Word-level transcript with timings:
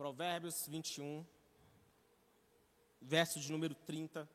Provérbios 0.00 0.66
21, 0.66 1.26
verso 3.02 3.38
de 3.38 3.52
número 3.52 3.74
30. 3.74 4.26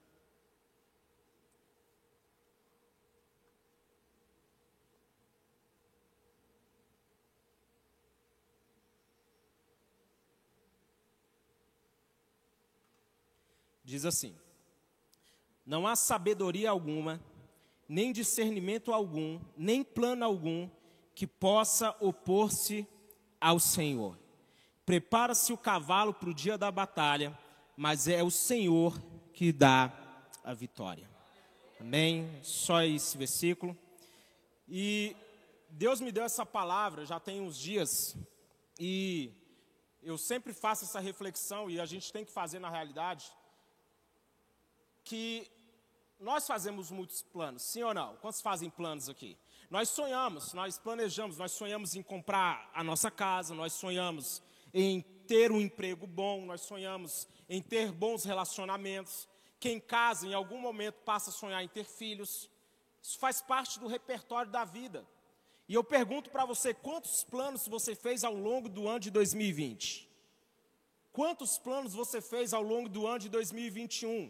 Diz 13.83 14.05
assim: 14.05 14.37
Não 15.65 15.87
há 15.87 15.95
sabedoria 15.95 16.69
alguma, 16.69 17.19
nem 17.89 18.13
discernimento 18.13 18.93
algum, 18.93 19.41
nem 19.57 19.83
plano 19.83 20.23
algum 20.23 20.69
que 21.15 21.25
possa 21.25 21.89
opor-se 21.99 22.87
ao 23.41 23.59
Senhor. 23.59 24.24
Prepara-se 24.85 25.51
o 25.51 25.57
cavalo 25.57 26.13
para 26.13 26.29
o 26.29 26.33
dia 26.33 26.57
da 26.57 26.69
batalha, 26.71 27.37
mas 27.75 28.07
é 28.07 28.21
o 28.21 28.29
Senhor 28.29 28.97
que 29.33 29.51
dá 29.51 29.91
a 30.43 30.53
vitória. 30.53 31.09
Amém? 31.79 32.29
Só 32.43 32.83
esse 32.83 33.17
versículo. 33.17 33.75
E 34.67 35.15
Deus 35.69 35.99
me 35.99 36.11
deu 36.11 36.23
essa 36.23 36.45
palavra 36.45 37.05
já 37.05 37.19
tem 37.19 37.41
uns 37.41 37.57
dias, 37.57 38.15
e 38.79 39.31
eu 40.03 40.17
sempre 40.17 40.53
faço 40.53 40.85
essa 40.85 40.99
reflexão, 40.99 41.69
e 41.69 41.79
a 41.79 41.85
gente 41.85 42.13
tem 42.13 42.23
que 42.23 42.31
fazer 42.31 42.59
na 42.59 42.69
realidade, 42.69 43.25
que 45.03 45.51
nós 46.19 46.47
fazemos 46.47 46.91
muitos 46.91 47.21
planos, 47.23 47.63
sim 47.63 47.83
ou 47.83 47.93
não? 47.93 48.15
Quantos 48.17 48.41
fazem 48.41 48.69
planos 48.69 49.09
aqui? 49.09 49.37
Nós 49.69 49.89
sonhamos, 49.89 50.53
nós 50.53 50.77
planejamos, 50.77 51.37
nós 51.37 51.51
sonhamos 51.51 51.95
em 51.95 52.03
comprar 52.03 52.69
a 52.73 52.83
nossa 52.83 53.09
casa, 53.09 53.53
nós 53.53 53.73
sonhamos 53.73 54.41
em 54.77 55.01
ter 55.25 55.53
um 55.53 55.61
emprego 55.61 56.05
bom, 56.05 56.45
nós 56.45 56.59
sonhamos 56.59 57.29
em 57.47 57.61
ter 57.61 57.93
bons 57.93 58.25
relacionamentos. 58.25 59.25
Quem 59.57 59.79
casa 59.79 60.27
em 60.27 60.33
algum 60.33 60.59
momento 60.59 60.95
passa 60.95 61.29
a 61.29 61.33
sonhar 61.33 61.63
em 61.63 61.67
ter 61.69 61.85
filhos. 61.85 62.49
Isso 63.01 63.17
faz 63.17 63.41
parte 63.41 63.79
do 63.79 63.87
repertório 63.87 64.51
da 64.51 64.65
vida. 64.65 65.07
E 65.65 65.73
eu 65.73 65.83
pergunto 65.83 66.29
para 66.29 66.43
você, 66.43 66.73
quantos 66.73 67.23
planos 67.23 67.69
você 67.69 67.95
fez 67.95 68.25
ao 68.25 68.35
longo 68.35 68.67
do 68.67 68.85
ano 68.85 68.99
de 68.99 69.09
2020? 69.11 70.11
Quantos 71.13 71.57
planos 71.57 71.93
você 71.93 72.19
fez 72.19 72.53
ao 72.53 72.61
longo 72.61 72.89
do 72.89 73.07
ano 73.07 73.19
de 73.19 73.29
2021? 73.29 74.29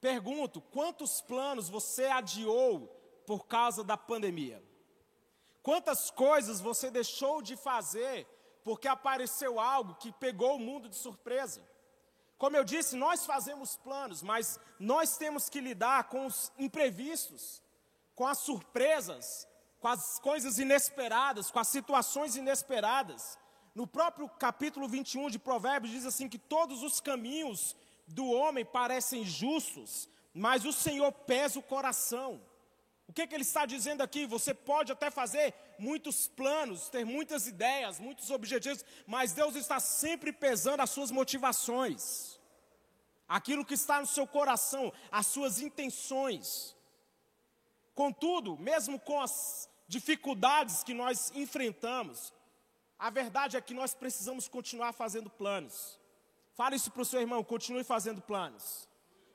Pergunto, 0.00 0.60
quantos 0.60 1.20
planos 1.20 1.68
você 1.68 2.04
adiou 2.04 2.86
por 3.26 3.48
causa 3.48 3.82
da 3.82 3.96
pandemia? 3.96 4.62
Quantas 5.60 6.08
coisas 6.08 6.60
você 6.60 6.88
deixou 6.88 7.42
de 7.42 7.56
fazer 7.56 8.28
porque 8.64 8.88
apareceu 8.88 9.58
algo 9.58 9.94
que 9.94 10.12
pegou 10.12 10.56
o 10.56 10.60
mundo 10.60 10.88
de 10.88 10.96
surpresa? 10.96 11.62
Como 12.38 12.56
eu 12.56 12.64
disse, 12.64 12.96
nós 12.96 13.26
fazemos 13.26 13.76
planos, 13.76 14.22
mas 14.22 14.58
nós 14.78 15.16
temos 15.18 15.50
que 15.50 15.60
lidar 15.60 16.04
com 16.04 16.24
os 16.24 16.50
imprevistos, 16.58 17.62
com 18.14 18.26
as 18.26 18.38
surpresas, 18.38 19.46
com 19.78 19.88
as 19.88 20.18
coisas 20.18 20.58
inesperadas, 20.58 21.50
com 21.50 21.58
as 21.58 21.68
situações 21.68 22.36
inesperadas. 22.36 23.38
No 23.74 23.86
próprio 23.86 24.28
capítulo 24.28 24.88
21 24.88 25.30
de 25.30 25.38
Provérbios 25.38 25.92
diz 25.92 26.06
assim 26.06 26.28
que 26.28 26.38
todos 26.38 26.82
os 26.82 27.00
caminhos 27.00 27.76
do 28.06 28.30
homem 28.30 28.64
parecem 28.64 29.24
justos, 29.24 30.08
mas 30.32 30.64
o 30.64 30.72
Senhor 30.72 31.12
pesa 31.12 31.58
o 31.58 31.62
coração. 31.62 32.40
O 33.10 33.12
que, 33.12 33.26
que, 33.26 33.34
ele 33.34 33.42
está 33.42 33.66
dizendo 33.66 34.02
aqui? 34.02 34.24
Você 34.24 34.54
pode 34.54 34.92
até 34.92 35.10
fazer 35.10 35.52
muitos 35.76 36.28
planos, 36.28 36.88
ter 36.88 37.04
muitas 37.04 37.48
ideias, 37.48 37.98
muitos 37.98 38.30
objetivos, 38.30 38.84
mas 39.04 39.32
Deus 39.32 39.56
está 39.56 39.80
sempre 39.80 40.32
pesando 40.32 40.80
as 40.80 40.90
suas 40.90 41.10
motivações, 41.10 42.38
aquilo 43.28 43.64
que 43.64 43.74
está 43.74 44.00
no 44.00 44.06
seu 44.06 44.28
coração, 44.28 44.92
as 45.10 45.26
suas 45.26 45.60
intenções. 45.60 46.76
Contudo, 47.96 48.56
mesmo 48.56 48.96
com 49.00 49.20
as 49.20 49.68
dificuldades 49.88 50.84
que 50.84 50.94
nós 50.94 51.32
enfrentamos, 51.34 52.32
a 52.96 53.10
verdade 53.10 53.56
é 53.56 53.60
que 53.60 53.74
nós 53.74 53.92
precisamos 53.92 54.46
continuar 54.46 54.92
fazendo 54.92 55.28
planos. 55.28 55.98
Fale 56.52 56.76
isso 56.76 56.92
para 56.92 57.02
o 57.02 57.04
seu 57.04 57.20
irmão, 57.20 57.42
continue 57.42 57.82
fazendo 57.82 58.22
planos. 58.22 58.88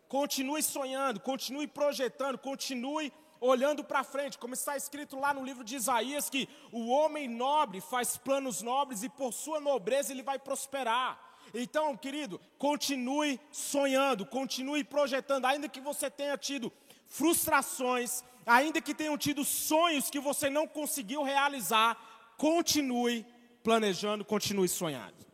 Continue 0.08 0.64
sonhando, 0.64 1.20
continue 1.20 1.68
projetando, 1.68 2.38
continue 2.38 3.12
olhando 3.40 3.84
para 3.84 4.04
frente, 4.04 4.38
como 4.38 4.54
está 4.54 4.76
escrito 4.76 5.20
lá 5.20 5.34
no 5.34 5.44
livro 5.44 5.64
de 5.64 5.76
Isaías, 5.76 6.30
que 6.30 6.48
o 6.72 6.88
homem 6.88 7.28
nobre 7.28 7.82
faz 7.82 8.18
planos 8.18 8.62
nobres 8.62 9.04
e 9.04 9.10
por 9.10 9.34
sua 9.34 9.60
nobreza 9.60 10.12
ele 10.12 10.24
vai 10.24 10.40
prosperar. 10.40 11.20
Então, 11.54 11.96
querido, 11.96 12.40
continue 12.58 13.40
sonhando, 13.52 14.26
continue 14.26 14.84
projetando, 14.84 15.46
ainda 15.46 15.70
que 15.70 15.80
você 15.80 16.10
tenha 16.10 16.38
tido 16.38 16.72
frustrações, 17.08 18.24
ainda 18.46 18.82
que 18.82 18.94
tenham 18.94 19.18
tido 19.18 19.46
sonhos 19.46 20.10
que 20.10 20.20
você 20.20 20.50
não 20.50 20.68
conseguiu 20.68 21.24
realizar, 21.24 21.98
continue 22.38 23.26
planejando, 23.64 24.26
continue 24.26 24.68
sonhando. 24.68 25.26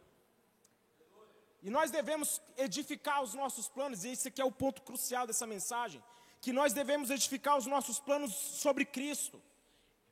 E 1.63 1.69
nós 1.69 1.91
devemos 1.91 2.41
edificar 2.57 3.21
os 3.21 3.33
nossos 3.33 3.67
planos, 3.67 4.03
e 4.03 4.09
esse 4.09 4.29
aqui 4.29 4.41
é 4.41 4.45
o 4.45 4.51
ponto 4.51 4.81
crucial 4.81 5.27
dessa 5.27 5.45
mensagem, 5.45 6.03
que 6.41 6.51
nós 6.51 6.73
devemos 6.73 7.11
edificar 7.11 7.55
os 7.55 7.67
nossos 7.67 7.99
planos 7.99 8.33
sobre 8.33 8.83
Cristo. 8.83 9.41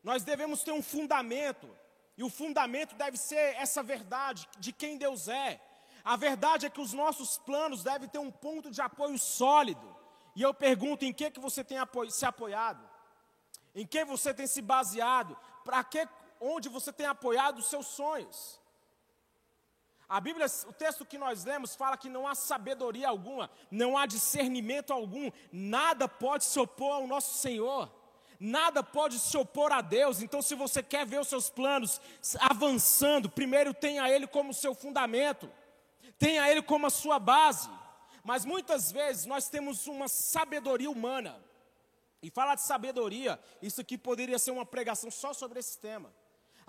Nós 0.03 0.23
devemos 0.23 0.61
ter 0.63 0.71
um 0.71 0.81
fundamento, 0.81 1.67
e 2.15 2.23
o 2.23 2.29
fundamento 2.29 2.95
deve 2.95 3.17
ser 3.17 3.55
essa 3.55 3.81
verdade 3.81 4.47
de 4.59 4.71
quem 4.71 4.97
Deus 4.97 5.27
é. 5.27 5.59
A 6.03 6.15
verdade 6.15 6.65
é 6.65 6.69
que 6.69 6.79
os 6.79 6.93
nossos 6.93 7.37
planos 7.37 7.83
devem 7.83 8.07
ter 8.07 8.19
um 8.19 8.31
ponto 8.31 8.69
de 8.69 8.81
apoio 8.81 9.17
sólido. 9.17 9.95
E 10.35 10.41
eu 10.41 10.53
pergunto, 10.53 11.03
em 11.03 11.11
que, 11.11 11.31
que 11.31 11.39
você 11.39 11.63
tem 11.63 11.77
se 12.09 12.25
apoiado? 12.25 12.87
Em 13.75 13.85
que 13.85 14.05
você 14.05 14.33
tem 14.33 14.47
se 14.47 14.61
baseado? 14.61 15.35
Para 15.65 15.83
que, 15.83 16.07
onde 16.39 16.69
você 16.69 16.93
tem 16.93 17.05
apoiado 17.05 17.59
os 17.59 17.69
seus 17.69 17.87
sonhos? 17.87 18.59
A 20.09 20.19
Bíblia, 20.19 20.47
o 20.67 20.73
texto 20.73 21.05
que 21.05 21.19
nós 21.19 21.45
lemos 21.45 21.75
fala 21.75 21.95
que 21.95 22.09
não 22.09 22.27
há 22.27 22.33
sabedoria 22.33 23.07
alguma, 23.07 23.47
não 23.69 23.95
há 23.95 24.07
discernimento 24.07 24.91
algum, 24.91 25.29
nada 25.51 26.07
pode 26.07 26.45
se 26.45 26.59
opor 26.59 26.93
ao 26.93 27.07
nosso 27.07 27.37
Senhor, 27.37 27.93
nada 28.39 28.81
pode 28.81 29.19
se 29.19 29.37
opor 29.37 29.71
a 29.71 29.81
Deus. 29.81 30.19
Então, 30.19 30.41
se 30.41 30.55
você 30.55 30.81
quer 30.81 31.05
ver 31.05 31.19
os 31.19 31.27
seus 31.27 31.47
planos 31.47 32.01
avançando, 32.39 33.29
primeiro 33.29 33.71
tenha 33.71 34.09
Ele 34.09 34.25
como 34.25 34.51
seu 34.51 34.73
fundamento, 34.73 35.47
tenha 36.17 36.49
Ele 36.49 36.63
como 36.63 36.87
a 36.87 36.89
sua 36.89 37.19
base. 37.19 37.69
Mas 38.23 38.43
muitas 38.43 38.91
vezes 38.91 39.27
nós 39.27 39.47
temos 39.47 39.85
uma 39.85 40.07
sabedoria 40.07 40.89
humana, 40.89 41.39
e 42.21 42.29
falar 42.29 42.55
de 42.55 42.61
sabedoria, 42.61 43.39
isso 43.61 43.79
aqui 43.79 43.97
poderia 43.97 44.39
ser 44.39 44.51
uma 44.51 44.65
pregação 44.65 45.09
só 45.11 45.33
sobre 45.33 45.59
esse 45.59 45.77
tema. 45.77 46.11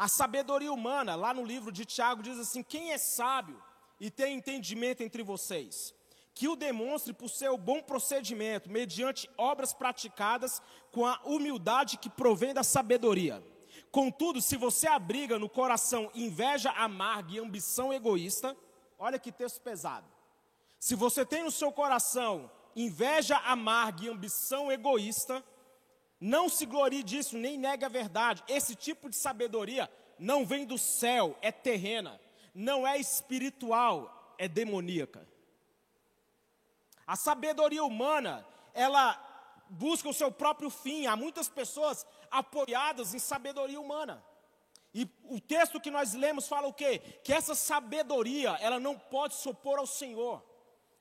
A 0.00 0.08
sabedoria 0.08 0.72
humana, 0.72 1.14
lá 1.14 1.34
no 1.34 1.44
livro 1.44 1.70
de 1.70 1.84
Tiago, 1.84 2.22
diz 2.22 2.38
assim: 2.38 2.62
quem 2.62 2.90
é 2.90 2.96
sábio 2.96 3.62
e 4.00 4.10
tem 4.10 4.34
entendimento 4.34 5.02
entre 5.02 5.22
vocês? 5.22 5.94
Que 6.32 6.48
o 6.48 6.56
demonstre 6.56 7.12
por 7.12 7.28
seu 7.28 7.58
bom 7.58 7.82
procedimento, 7.82 8.70
mediante 8.70 9.28
obras 9.36 9.74
praticadas 9.74 10.62
com 10.90 11.04
a 11.04 11.20
humildade 11.22 11.98
que 11.98 12.08
provém 12.08 12.54
da 12.54 12.62
sabedoria. 12.62 13.44
Contudo, 13.90 14.40
se 14.40 14.56
você 14.56 14.88
abriga 14.88 15.38
no 15.38 15.50
coração 15.50 16.10
inveja 16.14 16.70
amarga 16.70 17.34
e 17.34 17.38
ambição 17.38 17.92
egoísta, 17.92 18.56
olha 18.98 19.18
que 19.18 19.30
texto 19.30 19.60
pesado. 19.60 20.06
Se 20.78 20.94
você 20.94 21.26
tem 21.26 21.42
no 21.42 21.50
seu 21.50 21.70
coração 21.70 22.50
inveja 22.74 23.36
amarga 23.44 24.06
e 24.06 24.08
ambição 24.08 24.72
egoísta, 24.72 25.44
não 26.20 26.48
se 26.50 26.66
glorie 26.66 27.02
disso, 27.02 27.38
nem 27.38 27.56
negue 27.56 27.84
a 27.84 27.88
verdade. 27.88 28.44
Esse 28.46 28.74
tipo 28.74 29.08
de 29.08 29.16
sabedoria 29.16 29.90
não 30.18 30.44
vem 30.44 30.66
do 30.66 30.76
céu, 30.76 31.36
é 31.40 31.50
terrena. 31.50 32.20
Não 32.54 32.86
é 32.86 32.98
espiritual, 32.98 34.34
é 34.36 34.46
demoníaca. 34.46 35.26
A 37.06 37.16
sabedoria 37.16 37.82
humana, 37.82 38.46
ela 38.74 39.18
busca 39.70 40.08
o 40.08 40.14
seu 40.14 40.30
próprio 40.30 40.68
fim. 40.68 41.06
Há 41.06 41.16
muitas 41.16 41.48
pessoas 41.48 42.06
apoiadas 42.30 43.14
em 43.14 43.18
sabedoria 43.18 43.80
humana. 43.80 44.22
E 44.92 45.08
o 45.24 45.40
texto 45.40 45.80
que 45.80 45.90
nós 45.90 46.12
lemos 46.12 46.48
fala 46.48 46.66
o 46.66 46.74
quê? 46.74 46.98
Que 47.24 47.32
essa 47.32 47.54
sabedoria, 47.54 48.58
ela 48.60 48.78
não 48.78 48.98
pode 48.98 49.34
se 49.34 49.48
opor 49.48 49.78
ao 49.78 49.86
Senhor. 49.86 50.44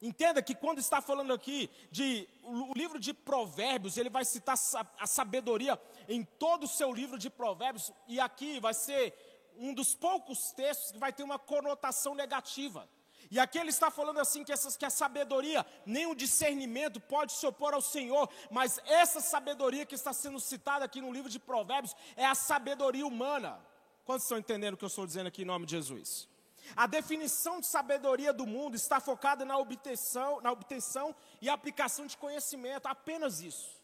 Entenda 0.01 0.41
que 0.41 0.55
quando 0.55 0.79
está 0.79 1.01
falando 1.01 1.33
aqui 1.33 1.69
de 1.91 2.27
o 2.43 2.73
livro 2.73 2.99
de 2.99 3.13
Provérbios, 3.13 3.97
ele 3.97 4.09
vai 4.09 4.23
citar 4.23 4.57
a 4.97 5.05
sabedoria 5.05 5.79
em 6.07 6.23
todo 6.23 6.63
o 6.63 6.67
seu 6.67 6.93
livro 6.93 7.17
de 7.17 7.29
Provérbios, 7.29 7.91
e 8.07 8.19
aqui 8.19 8.59
vai 8.61 8.73
ser 8.73 9.13
um 9.57 9.73
dos 9.73 9.93
poucos 9.93 10.51
textos 10.53 10.93
que 10.93 10.97
vai 10.97 11.11
ter 11.11 11.23
uma 11.23 11.37
conotação 11.37 12.15
negativa. 12.15 12.87
E 13.29 13.39
aqui 13.39 13.59
ele 13.59 13.69
está 13.69 13.91
falando 13.91 14.19
assim 14.19 14.43
que, 14.43 14.53
essas, 14.53 14.77
que 14.77 14.85
a 14.85 14.89
sabedoria, 14.89 15.65
nem 15.85 16.07
o 16.07 16.15
discernimento 16.15 16.99
pode 16.99 17.33
se 17.33 17.45
opor 17.45 17.73
ao 17.73 17.81
Senhor, 17.81 18.29
mas 18.49 18.79
essa 18.85 19.19
sabedoria 19.19 19.85
que 19.85 19.95
está 19.95 20.13
sendo 20.13 20.39
citada 20.39 20.85
aqui 20.85 21.01
no 21.01 21.11
livro 21.11 21.29
de 21.29 21.39
Provérbios 21.39 21.95
é 22.15 22.25
a 22.25 22.33
sabedoria 22.33 23.05
humana. 23.05 23.59
Quantos 24.05 24.23
estão 24.23 24.37
entendendo 24.37 24.73
o 24.75 24.77
que 24.77 24.85
eu 24.85 24.87
estou 24.87 25.05
dizendo 25.05 25.27
aqui 25.27 25.43
em 25.43 25.45
nome 25.45 25.65
de 25.65 25.73
Jesus? 25.73 26.27
A 26.75 26.87
definição 26.87 27.59
de 27.59 27.65
sabedoria 27.65 28.31
do 28.31 28.45
mundo 28.45 28.75
está 28.75 28.99
focada 28.99 29.43
na 29.45 29.57
obtenção, 29.57 30.41
na 30.41 30.51
obtenção 30.51 31.15
e 31.41 31.49
aplicação 31.49 32.05
de 32.05 32.17
conhecimento, 32.17 32.87
apenas 32.87 33.41
isso. 33.41 33.79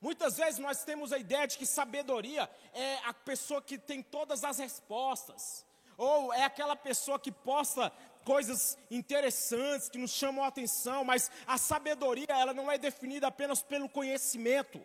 Muitas 0.00 0.36
vezes 0.36 0.58
nós 0.58 0.84
temos 0.84 1.12
a 1.12 1.18
ideia 1.18 1.46
de 1.46 1.56
que 1.56 1.64
sabedoria 1.64 2.50
é 2.72 2.98
a 3.04 3.14
pessoa 3.14 3.62
que 3.62 3.78
tem 3.78 4.02
todas 4.02 4.44
as 4.44 4.58
respostas, 4.58 5.64
ou 5.96 6.32
é 6.32 6.44
aquela 6.44 6.76
pessoa 6.76 7.18
que 7.18 7.32
posta 7.32 7.90
coisas 8.24 8.76
interessantes 8.90 9.88
que 9.88 9.98
nos 9.98 10.10
chamam 10.10 10.44
a 10.44 10.48
atenção, 10.48 11.04
mas 11.04 11.30
a 11.46 11.56
sabedoria 11.56 12.26
ela 12.28 12.52
não 12.52 12.70
é 12.70 12.76
definida 12.76 13.28
apenas 13.28 13.62
pelo 13.62 13.88
conhecimento. 13.88 14.80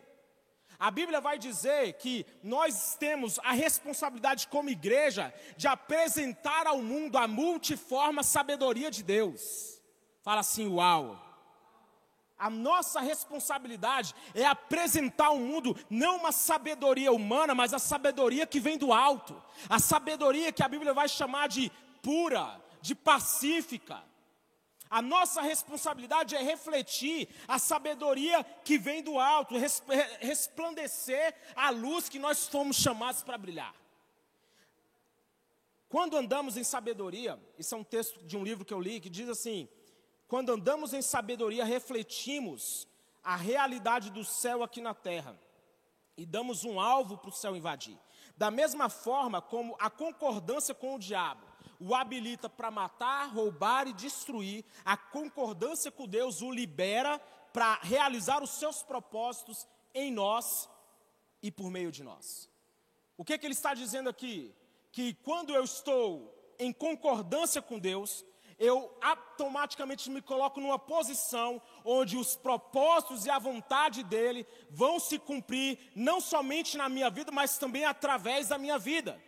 A 0.80 0.90
Bíblia 0.90 1.20
vai 1.20 1.38
dizer 1.38 1.92
que 1.98 2.24
nós 2.42 2.96
temos 2.98 3.38
a 3.40 3.52
responsabilidade 3.52 4.48
como 4.48 4.70
igreja 4.70 5.32
de 5.54 5.68
apresentar 5.68 6.66
ao 6.66 6.80
mundo 6.80 7.18
a 7.18 7.28
multiforme 7.28 8.24
sabedoria 8.24 8.90
de 8.90 9.02
Deus. 9.02 9.78
Fala 10.22 10.40
assim, 10.40 10.66
uau. 10.66 11.26
A 12.38 12.48
nossa 12.48 12.98
responsabilidade 13.00 14.14
é 14.34 14.46
apresentar 14.46 15.26
ao 15.26 15.36
mundo 15.36 15.76
não 15.90 16.16
uma 16.16 16.32
sabedoria 16.32 17.12
humana, 17.12 17.54
mas 17.54 17.74
a 17.74 17.78
sabedoria 17.78 18.46
que 18.46 18.58
vem 18.58 18.78
do 18.78 18.90
alto. 18.90 19.36
A 19.68 19.78
sabedoria 19.78 20.50
que 20.50 20.62
a 20.62 20.68
Bíblia 20.68 20.94
vai 20.94 21.10
chamar 21.10 21.48
de 21.48 21.70
pura, 22.00 22.58
de 22.80 22.94
pacífica. 22.94 24.02
A 24.90 25.00
nossa 25.00 25.40
responsabilidade 25.40 26.34
é 26.34 26.42
refletir 26.42 27.28
a 27.46 27.60
sabedoria 27.60 28.42
que 28.64 28.76
vem 28.76 29.00
do 29.04 29.20
alto, 29.20 29.54
resplandecer 30.18 31.32
a 31.54 31.70
luz 31.70 32.08
que 32.08 32.18
nós 32.18 32.48
fomos 32.48 32.76
chamados 32.76 33.22
para 33.22 33.38
brilhar. 33.38 33.72
Quando 35.88 36.16
andamos 36.16 36.56
em 36.56 36.64
sabedoria, 36.64 37.40
isso 37.56 37.72
é 37.72 37.78
um 37.78 37.84
texto 37.84 38.20
de 38.24 38.36
um 38.36 38.42
livro 38.42 38.64
que 38.64 38.74
eu 38.74 38.80
li 38.80 38.98
que 38.98 39.08
diz 39.08 39.28
assim: 39.28 39.68
quando 40.26 40.52
andamos 40.52 40.92
em 40.92 41.02
sabedoria, 41.02 41.64
refletimos 41.64 42.88
a 43.22 43.36
realidade 43.36 44.10
do 44.10 44.24
céu 44.24 44.62
aqui 44.62 44.80
na 44.80 44.94
terra 44.94 45.38
e 46.16 46.26
damos 46.26 46.64
um 46.64 46.80
alvo 46.80 47.16
para 47.16 47.30
o 47.30 47.32
céu 47.32 47.54
invadir. 47.54 47.96
Da 48.36 48.50
mesma 48.50 48.88
forma 48.88 49.40
como 49.40 49.76
a 49.78 49.88
concordância 49.88 50.74
com 50.74 50.96
o 50.96 50.98
diabo 50.98 51.49
o 51.80 51.94
habilita 51.94 52.48
para 52.48 52.70
matar, 52.70 53.32
roubar 53.32 53.88
e 53.88 53.92
destruir, 53.94 54.64
a 54.84 54.96
concordância 54.96 55.90
com 55.90 56.06
Deus 56.06 56.42
o 56.42 56.50
libera 56.50 57.18
para 57.52 57.80
realizar 57.82 58.42
os 58.42 58.50
seus 58.50 58.82
propósitos 58.82 59.66
em 59.94 60.12
nós 60.12 60.68
e 61.42 61.50
por 61.50 61.70
meio 61.70 61.90
de 61.90 62.04
nós. 62.04 62.48
O 63.16 63.24
que, 63.24 63.36
que 63.38 63.46
ele 63.46 63.54
está 63.54 63.72
dizendo 63.74 64.10
aqui? 64.10 64.54
Que 64.92 65.14
quando 65.14 65.54
eu 65.54 65.64
estou 65.64 66.54
em 66.58 66.72
concordância 66.72 67.62
com 67.62 67.78
Deus, 67.78 68.24
eu 68.58 68.94
automaticamente 69.00 70.10
me 70.10 70.20
coloco 70.20 70.60
numa 70.60 70.78
posição 70.78 71.62
onde 71.82 72.18
os 72.18 72.36
propósitos 72.36 73.24
e 73.24 73.30
a 73.30 73.38
vontade 73.38 74.02
dele 74.02 74.46
vão 74.68 75.00
se 75.00 75.18
cumprir, 75.18 75.78
não 75.96 76.20
somente 76.20 76.76
na 76.76 76.86
minha 76.86 77.08
vida, 77.08 77.32
mas 77.32 77.56
também 77.56 77.86
através 77.86 78.48
da 78.48 78.58
minha 78.58 78.78
vida. 78.78 79.18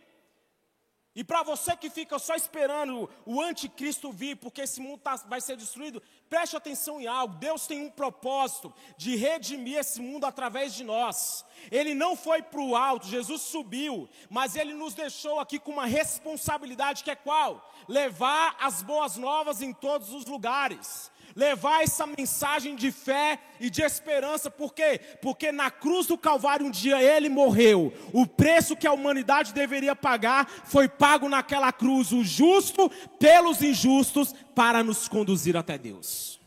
E 1.15 1.23
para 1.23 1.43
você 1.43 1.77
que 1.77 1.91
fica 1.91 2.17
só 2.17 2.33
esperando 2.33 3.07
o 3.23 3.39
anticristo 3.39 4.11
vir, 4.11 4.35
porque 4.35 4.61
esse 4.61 4.81
mundo 4.81 4.99
tá, 4.99 5.15
vai 5.27 5.39
ser 5.39 5.55
destruído, 5.55 6.01
preste 6.27 6.57
atenção 6.57 6.99
em 6.99 7.05
algo. 7.05 7.35
Deus 7.35 7.67
tem 7.67 7.85
um 7.85 7.89
propósito 7.89 8.73
de 8.97 9.15
redimir 9.15 9.77
esse 9.77 10.01
mundo 10.01 10.25
através 10.25 10.73
de 10.73 10.83
nós. 10.83 11.45
Ele 11.71 11.93
não 11.93 12.15
foi 12.15 12.41
para 12.41 12.59
o 12.59 12.75
alto, 12.75 13.05
Jesus 13.05 13.43
subiu, 13.43 14.09
mas 14.27 14.55
ele 14.55 14.73
nos 14.73 14.95
deixou 14.95 15.39
aqui 15.39 15.59
com 15.59 15.71
uma 15.71 15.85
responsabilidade 15.85 17.03
que 17.03 17.11
é 17.11 17.15
qual? 17.15 17.71
Levar 17.87 18.55
as 18.59 18.81
boas 18.81 19.15
novas 19.15 19.61
em 19.61 19.71
todos 19.71 20.11
os 20.11 20.25
lugares 20.25 21.12
levar 21.35 21.83
essa 21.83 22.05
mensagem 22.05 22.75
de 22.75 22.91
fé 22.91 23.39
e 23.59 23.69
de 23.69 23.81
esperança, 23.81 24.49
por 24.49 24.73
quê? 24.73 24.99
Porque 25.21 25.51
na 25.51 25.71
cruz 25.71 26.07
do 26.07 26.17
Calvário 26.17 26.65
um 26.65 26.71
dia 26.71 27.01
ele 27.01 27.29
morreu, 27.29 27.93
o 28.11 28.25
preço 28.25 28.75
que 28.75 28.87
a 28.87 28.93
humanidade 28.93 29.53
deveria 29.53 29.95
pagar 29.95 30.47
foi 30.65 30.87
pago 30.87 31.27
naquela 31.27 31.71
cruz, 31.71 32.11
o 32.11 32.23
justo 32.23 32.89
pelos 33.19 33.61
injustos, 33.61 34.33
para 34.53 34.83
nos 34.83 35.07
conduzir 35.07 35.57
até 35.57 35.77
Deus. 35.77 36.39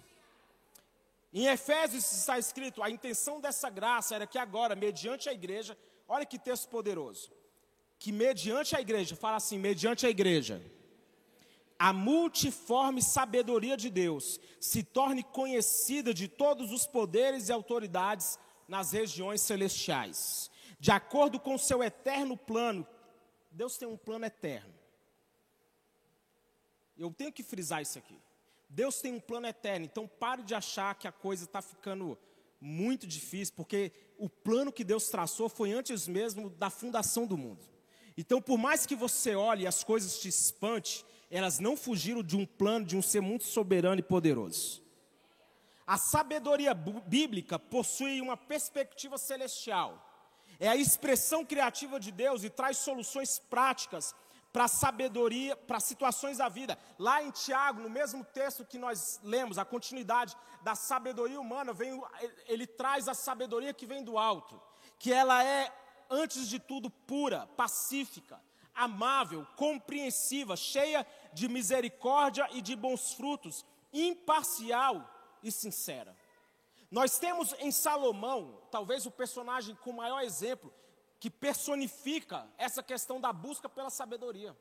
Em 1.33 1.47
Efésios 1.47 2.11
está 2.13 2.39
escrito: 2.39 2.83
a 2.83 2.89
intenção 2.89 3.41
dessa 3.41 3.69
graça 3.69 4.15
era 4.15 4.27
que 4.27 4.39
agora, 4.39 4.75
mediante 4.77 5.29
a 5.29 5.33
igreja, 5.33 5.77
olha 6.09 6.25
que 6.25 6.39
texto 6.39 6.69
poderoso, 6.69 7.31
que 7.99 8.13
mediante 8.13 8.77
a 8.77 8.81
igreja, 8.81 9.17
fala 9.17 9.37
assim, 9.37 9.59
mediante 9.59 10.07
a 10.07 10.11
igreja 10.11 10.63
a 11.79 11.93
multiforme 11.93 13.03
sabedoria 13.03 13.77
de 13.77 13.91
Deus 13.91 14.41
se 14.61 14.83
torne 14.83 15.23
conhecida 15.23 16.15
de 16.15 16.29
todos 16.29 16.73
os 16.73 16.87
poderes 16.87 17.49
e 17.49 17.53
autoridades 17.53 18.39
nas 18.67 18.93
regiões 18.93 19.41
celestiais. 19.41 20.51
De 20.79 20.91
acordo 20.91 21.39
com 21.39 21.57
seu 21.59 21.83
eterno 21.83 22.37
plano, 22.37 22.87
Deus 23.51 23.77
tem 23.77 23.89
um 23.89 23.97
plano 23.97 24.25
eterno. 24.25 24.75
Eu 26.97 27.13
tenho 27.13 27.33
que 27.33 27.43
frisar 27.43 27.83
isso 27.83 27.99
aqui. 27.99 28.19
Deus 28.69 29.01
tem 29.01 29.13
um 29.13 29.21
plano 29.21 29.47
eterno, 29.47 29.85
então 29.85 30.09
pare 30.09 30.43
de 30.43 30.55
achar 30.55 30.95
que 30.95 31.07
a 31.07 31.13
coisa 31.13 31.45
está 31.45 31.63
ficando 31.63 32.19
muito 32.61 33.07
difícil, 33.07 33.55
porque 33.55 33.93
o 34.19 34.29
plano 34.29 34.73
que 34.73 34.83
Deus 34.83 35.09
traçou 35.09 35.49
foi 35.49 35.73
antes 35.73 36.09
mesmo 36.09 36.51
da 36.51 36.71
fundação 36.71 37.27
do 37.27 37.37
mundo. 37.37 37.65
Então, 38.17 38.41
por 38.41 38.57
mais 38.57 38.87
que 38.87 38.97
você 38.97 39.35
olhe 39.35 39.65
e 39.65 39.67
as 39.67 39.85
coisas 39.85 40.19
te 40.19 40.29
espante, 40.29 41.05
elas 41.31 41.59
não 41.59 41.77
fugiram 41.77 42.23
de 42.23 42.37
um 42.37 42.47
plano 42.47 42.87
de 42.87 42.97
um 42.97 43.03
ser 43.03 43.21
muito 43.21 43.45
soberano 43.45 44.01
e 44.01 44.03
poderoso. 44.03 44.83
A 45.87 45.97
sabedoria 45.97 46.75
bíblica 46.75 47.59
possui 47.59 48.21
uma 48.21 48.37
perspectiva 48.37 49.17
celestial. 49.17 50.03
É 50.59 50.69
a 50.69 50.77
expressão 50.77 51.45
criativa 51.45 52.01
de 52.01 52.11
Deus 52.11 52.43
e 52.43 52.51
traz 52.51 52.79
soluções 52.79 53.39
práticas 53.39 54.15
para 54.53 54.69
sabedoria, 54.69 55.55
para 55.55 55.79
situações 55.79 56.39
da 56.39 56.49
vida. 56.49 56.79
Lá 56.99 57.23
em 57.23 57.31
Tiago, 57.31 57.81
no 57.81 57.91
mesmo 57.91 58.25
texto 58.25 58.65
que 58.65 58.79
nós 58.79 59.21
lemos, 59.23 59.59
a 59.59 59.65
continuidade 59.65 60.35
da 60.63 60.75
sabedoria 60.75 61.39
humana, 61.39 61.75
vem, 61.75 62.03
ele 62.47 62.67
traz 62.67 63.07
a 63.07 63.13
sabedoria 63.13 63.75
que 63.75 63.85
vem 63.85 64.03
do 64.03 64.17
alto, 64.17 64.61
que 64.99 65.13
ela 65.13 65.45
é, 65.45 65.71
antes 66.09 66.49
de 66.49 66.59
tudo, 66.59 66.89
pura, 66.89 67.47
pacífica, 67.49 68.41
amável, 68.77 69.47
compreensiva, 69.57 70.57
cheia 70.57 71.07
de 71.33 71.49
misericórdia 71.49 72.49
e 72.53 72.61
de 72.61 72.77
bons 72.77 73.15
frutos, 73.15 73.65
imparcial 73.93 75.39
e 75.43 75.51
sincera. 75.51 76.17
Nós 76.91 77.19
temos 77.19 77.55
em 77.59 77.73
Salomão, 77.73 78.61
talvez 78.71 79.07
o 79.07 79.11
personagem 79.11 79.75
com 79.77 79.93
maior 79.93 80.23
exemplo, 80.23 80.73
que 81.19 81.31
personifica 81.31 82.49
essa 82.59 82.83
questão 82.83 83.21
da 83.21 83.33
busca 83.33 83.69
pela 83.69 83.91
sabedoria. 83.91 84.57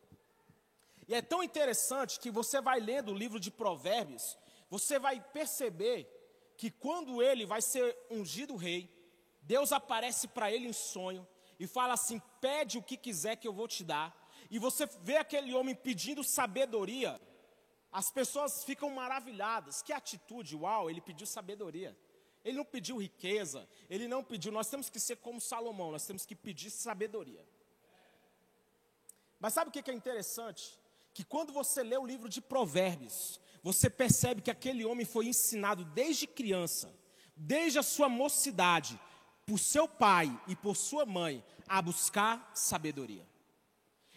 E 1.08 1.14
é 1.14 1.22
tão 1.22 1.44
interessante 1.44 2.20
que 2.20 2.32
você 2.32 2.60
vai 2.60 2.80
lendo 2.80 3.12
o 3.12 3.18
livro 3.18 3.40
de 3.40 3.52
Provérbios, 3.52 4.38
você 4.70 4.98
vai 4.98 5.22
perceber 5.22 6.10
que 6.58 6.72
quando 6.72 7.22
ele 7.22 7.46
vai 7.46 7.62
ser 7.62 7.96
ungido 8.10 8.56
rei, 8.56 8.90
Deus 9.42 9.72
aparece 9.72 10.28
para 10.28 10.52
ele 10.52 10.68
em 10.68 10.74
sonho 10.74 11.28
e 11.60 11.68
fala 11.68 11.94
assim: 11.94 12.22
pede 12.40 12.78
o 12.78 12.84
que 12.84 12.98
quiser 12.98 13.36
que 13.36 13.48
eu 13.48 13.54
vou 13.54 13.68
te 13.68 13.84
dar. 13.84 14.16
E 14.50 14.60
você 14.60 14.86
vê 15.02 15.18
aquele 15.18 15.54
homem 15.54 15.74
pedindo 15.74 16.24
sabedoria, 16.24 17.20
as 17.92 18.12
pessoas 18.12 18.64
ficam 18.64 18.90
maravilhadas. 18.90 19.82
Que 19.82 19.94
atitude, 19.94 20.56
uau, 20.56 20.90
ele 20.90 21.02
pediu 21.02 21.26
sabedoria. 21.26 21.98
Ele 22.44 22.58
não 22.58 22.66
pediu 22.66 22.98
riqueza, 22.98 23.68
ele 23.90 24.08
não 24.08 24.24
pediu. 24.24 24.52
Nós 24.52 24.70
temos 24.70 24.90
que 24.90 25.00
ser 25.00 25.16
como 25.18 25.42
Salomão, 25.42 25.92
nós 25.92 26.06
temos 26.06 26.26
que 26.28 26.36
pedir 26.36 26.70
sabedoria. 26.70 27.44
Mas 29.40 29.54
sabe 29.54 29.70
o 29.70 29.72
que 29.72 29.90
é 29.90 29.94
interessante? 29.94 30.80
Que 31.12 31.24
quando 31.24 31.52
você 31.52 31.82
lê 31.82 31.98
o 31.98 32.06
livro 32.06 32.30
de 32.30 32.42
Provérbios, 32.42 33.40
você 33.64 33.90
percebe 33.90 34.44
que 34.44 34.52
aquele 34.52 34.86
homem 34.86 35.06
foi 35.06 35.26
ensinado 35.26 35.84
desde 35.86 36.28
criança, 36.28 36.94
desde 37.36 37.80
a 37.80 37.84
sua 37.84 38.08
mocidade, 38.08 39.00
por 39.46 39.60
seu 39.60 39.88
pai 39.88 40.38
e 40.48 40.56
por 40.56 40.76
sua 40.76 41.06
mãe, 41.06 41.44
a 41.68 41.82
buscar 41.82 42.52
sabedoria. 42.54 43.26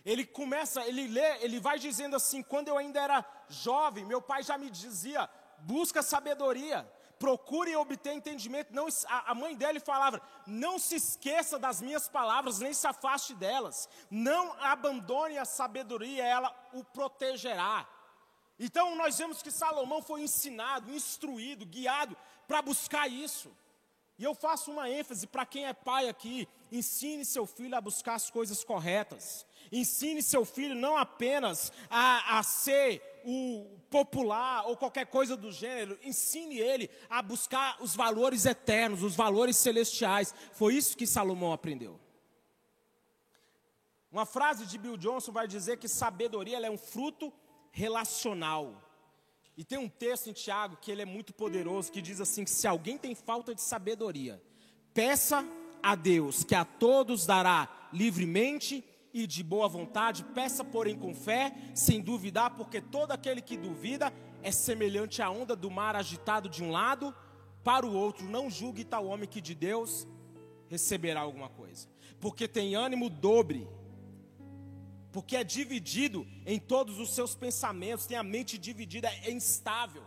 Ele 0.04 0.25
começa, 0.25 0.87
ele 0.87 1.06
lê, 1.06 1.44
ele 1.44 1.61
vai 1.61 1.78
dizendo 1.78 2.16
assim: 2.16 2.42
quando 2.42 2.68
eu 2.68 2.78
ainda 2.78 3.00
era 3.00 3.25
jovem, 3.49 4.04
meu 4.04 4.23
pai 4.23 4.42
já 4.42 4.56
me 4.56 4.70
dizia: 4.70 5.28
busca 5.58 6.02
sabedoria, 6.02 6.90
procure 7.18 7.76
obter 7.76 8.12
entendimento. 8.12 8.75
Não, 8.75 8.88
a, 9.06 9.32
a 9.32 9.35
mãe 9.35 9.54
dele 9.54 9.80
falava: 9.80 10.23
não 10.47 10.78
se 10.78 10.97
esqueça 10.97 11.58
das 11.58 11.82
minhas 11.82 12.08
palavras, 12.08 12.58
nem 12.58 12.73
se 12.73 12.87
afaste 12.87 13.35
delas. 13.35 13.88
Não 14.11 14.52
abandone 14.62 15.37
a 15.37 15.44
sabedoria, 15.44 16.25
ela 16.25 16.54
o 16.73 16.82
protegerá. 16.82 17.87
Então 18.58 18.97
nós 18.97 19.16
vemos 19.18 19.42
que 19.42 19.50
Salomão 19.50 20.02
foi 20.02 20.23
ensinado, 20.23 20.90
instruído, 20.90 21.66
guiado 21.66 22.16
para 22.47 22.62
buscar 22.62 23.08
isso. 23.08 23.54
E 24.18 24.25
eu 24.25 24.34
faço 24.34 24.72
uma 24.72 24.90
ênfase 24.90 25.26
para 25.26 25.46
quem 25.46 25.66
é 25.66 25.72
pai 25.72 26.08
aqui: 26.08 26.48
ensine 26.72 27.25
seu 27.25 27.46
filho 27.46 27.76
a 27.76 27.80
buscar 27.80 28.14
as 28.14 28.30
coisas 28.30 28.64
corretas. 28.64 29.46
Ensine 29.70 30.22
seu 30.22 30.44
filho 30.44 30.75
não 30.75 30.96
apenas 30.96 31.72
a, 31.88 32.38
a 32.38 32.42
ser 32.42 33.02
o 33.25 33.78
popular 33.90 34.66
ou 34.66 34.76
qualquer 34.76 35.06
coisa 35.06 35.37
do 35.37 35.52
gênero, 35.52 35.98
ensine 36.02 36.58
ele 36.58 36.90
a 37.08 37.20
buscar 37.22 37.76
os 37.80 37.94
valores 37.94 38.46
eternos, 38.46 39.02
os 39.02 39.14
valores 39.14 39.56
celestiais. 39.56 40.34
Foi 40.52 40.75
isso 40.75 40.96
que 40.96 41.06
Salomão 41.06 41.52
aprendeu. 41.52 42.00
Uma 44.10 44.25
frase 44.25 44.64
de 44.66 44.78
Bill 44.78 44.96
Johnson 44.96 45.30
vai 45.30 45.46
dizer 45.46 45.76
que 45.76 45.87
sabedoria 45.87 46.58
é 46.58 46.70
um 46.70 46.78
fruto 46.78 47.32
relacional. 47.70 48.82
E 49.59 49.65
tem 49.65 49.77
um 49.77 49.88
texto 49.88 50.31
em 50.31 50.33
Tiago 50.33 50.77
que 50.81 50.88
ele 50.88 51.03
é 51.03 51.05
muito 51.05 51.35
poderoso, 51.35 51.91
que 51.91 52.00
diz 52.00 52.21
assim: 52.21 52.45
que 52.45 52.50
se 52.50 52.69
alguém 52.69 52.97
tem 52.97 53.12
falta 53.17 53.53
de 53.53 53.61
sabedoria, 53.61 54.41
peça 54.95 55.45
a 55.83 55.97
Deus, 55.97 56.45
que 56.45 56.55
a 56.55 56.65
todos 56.65 57.27
dará 57.27 57.88
livremente 57.93 58.85
e 59.12 59.27
de 59.27 59.43
boa 59.43 59.67
vontade, 59.67 60.23
peça, 60.23 60.65
porém, 60.65 60.97
com 60.97 61.12
fé, 61.12 61.53
sem 61.75 62.00
duvidar, 62.00 62.55
porque 62.55 62.81
todo 62.81 63.11
aquele 63.11 63.43
que 63.43 63.57
duvida 63.57 64.12
é 64.45 64.53
semelhante 64.53 65.21
à 65.21 65.29
onda 65.29 65.57
do 65.57 65.69
mar 65.69 65.97
agitado 65.97 66.49
de 66.49 66.62
um 66.62 66.71
lado 66.71 67.12
para 67.65 67.85
o 67.85 67.93
outro. 67.93 68.29
Não 68.29 68.49
julgue 68.49 68.85
tal 68.85 69.07
homem 69.07 69.29
que 69.29 69.41
de 69.41 69.57
Deus 69.57 70.07
receberá 70.69 71.19
alguma 71.19 71.49
coisa, 71.49 71.88
porque 72.21 72.47
tem 72.47 72.77
ânimo 72.77 73.11
dobre 73.11 73.67
porque 75.12 75.37
é 75.37 75.45
dividido 75.45 76.27
em 76.47 76.59
todos 76.59 76.99
os 76.99 77.15
seus 77.15 77.35
pensamentos, 77.35 78.07
tem 78.07 78.17
a 78.17 78.23
mente 78.23 78.59
dividida, 78.59 79.09
é 79.25 79.31
instável. 79.31 80.03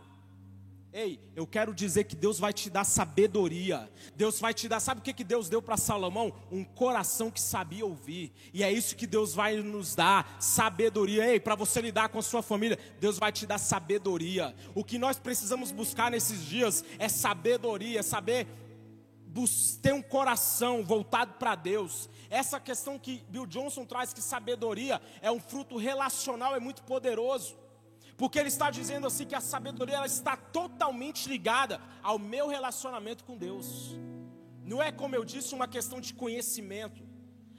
Ei, 0.94 1.18
eu 1.34 1.46
quero 1.46 1.74
dizer 1.74 2.04
que 2.04 2.14
Deus 2.14 2.38
vai 2.38 2.52
te 2.52 2.68
dar 2.68 2.84
sabedoria. 2.84 3.90
Deus 4.14 4.38
vai 4.38 4.52
te 4.52 4.68
dar, 4.68 4.78
sabe 4.78 5.00
o 5.00 5.02
que, 5.02 5.14
que 5.14 5.24
Deus 5.24 5.48
deu 5.48 5.62
para 5.62 5.78
Salomão? 5.78 6.34
Um 6.50 6.62
coração 6.62 7.30
que 7.30 7.40
sabia 7.40 7.86
ouvir. 7.86 8.30
E 8.52 8.62
é 8.62 8.70
isso 8.70 8.94
que 8.94 9.06
Deus 9.06 9.34
vai 9.34 9.56
nos 9.56 9.94
dar: 9.94 10.36
sabedoria. 10.38 11.26
Ei, 11.26 11.40
para 11.40 11.54
você 11.54 11.80
lidar 11.80 12.10
com 12.10 12.18
a 12.18 12.22
sua 12.22 12.42
família, 12.42 12.78
Deus 13.00 13.18
vai 13.18 13.32
te 13.32 13.46
dar 13.46 13.56
sabedoria. 13.56 14.54
O 14.74 14.84
que 14.84 14.98
nós 14.98 15.18
precisamos 15.18 15.72
buscar 15.72 16.10
nesses 16.10 16.44
dias 16.44 16.84
é 16.98 17.08
sabedoria, 17.08 18.00
é 18.00 18.02
saber 18.02 18.46
ter 19.82 19.92
um 19.92 20.02
coração 20.02 20.84
voltado 20.84 21.34
para 21.34 21.54
Deus. 21.54 22.08
Essa 22.28 22.60
questão 22.60 22.98
que 22.98 23.24
Bill 23.28 23.46
Johnson 23.46 23.84
traz, 23.84 24.12
que 24.12 24.22
sabedoria 24.22 25.00
é 25.20 25.30
um 25.30 25.40
fruto 25.40 25.76
relacional, 25.76 26.54
é 26.54 26.60
muito 26.60 26.82
poderoso. 26.82 27.56
Porque 28.16 28.38
ele 28.38 28.48
está 28.48 28.70
dizendo 28.70 29.06
assim 29.06 29.26
que 29.26 29.34
a 29.34 29.40
sabedoria 29.40 29.96
ela 29.96 30.06
está 30.06 30.36
totalmente 30.36 31.28
ligada 31.28 31.80
ao 32.02 32.18
meu 32.18 32.48
relacionamento 32.48 33.24
com 33.24 33.36
Deus. 33.36 33.96
Não 34.64 34.82
é, 34.82 34.92
como 34.92 35.14
eu 35.14 35.24
disse, 35.24 35.54
uma 35.54 35.66
questão 35.66 36.00
de 36.00 36.14
conhecimento. 36.14 37.02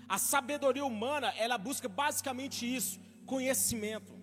A 0.07 0.17
sabedoria 0.17 0.85
humana, 0.85 1.33
ela 1.37 1.57
busca 1.57 1.89
basicamente 1.89 2.65
isso, 2.65 2.99
conhecimento. 3.25 4.13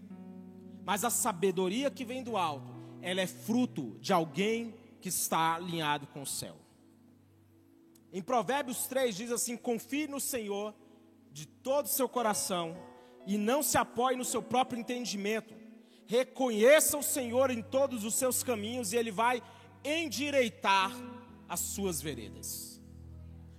Mas 0.85 1.05
a 1.05 1.11
sabedoria 1.11 1.91
que 1.91 2.05
vem 2.05 2.23
do 2.23 2.37
alto, 2.37 2.75
ela 3.03 3.21
é 3.21 3.27
fruto 3.27 3.99
de 4.01 4.13
alguém 4.13 4.75
que 5.01 5.09
está 5.09 5.55
alinhado 5.55 6.07
com 6.07 6.23
o 6.23 6.27
céu. 6.27 6.57
Em 8.13 8.23
Provérbios 8.23 8.87
3 8.87 9.15
diz 9.15 9.31
assim: 9.31 9.57
confie 9.57 10.07
no 10.07 10.21
Senhor 10.21 10.75
de 11.33 11.47
todo 11.47 11.87
o 11.87 11.89
seu 11.89 12.09
coração 12.09 12.77
e 13.27 13.39
não 13.39 13.63
se 13.63 13.79
apoie 13.79 14.17
no 14.17 14.25
seu 14.25 14.43
próprio 14.43 14.81
entendimento. 14.81 15.55
Reconheça 16.07 16.99
o 16.99 17.03
Senhor 17.03 17.51
em 17.51 17.63
todos 17.63 18.05
os 18.05 18.15
seus 18.15 18.43
caminhos 18.43 18.93
e 18.93 18.97
Ele 18.97 19.13
vai 19.13 19.43
endireitar 19.85 20.91
as 21.49 21.61
suas 21.61 22.03
veredas. 22.03 22.81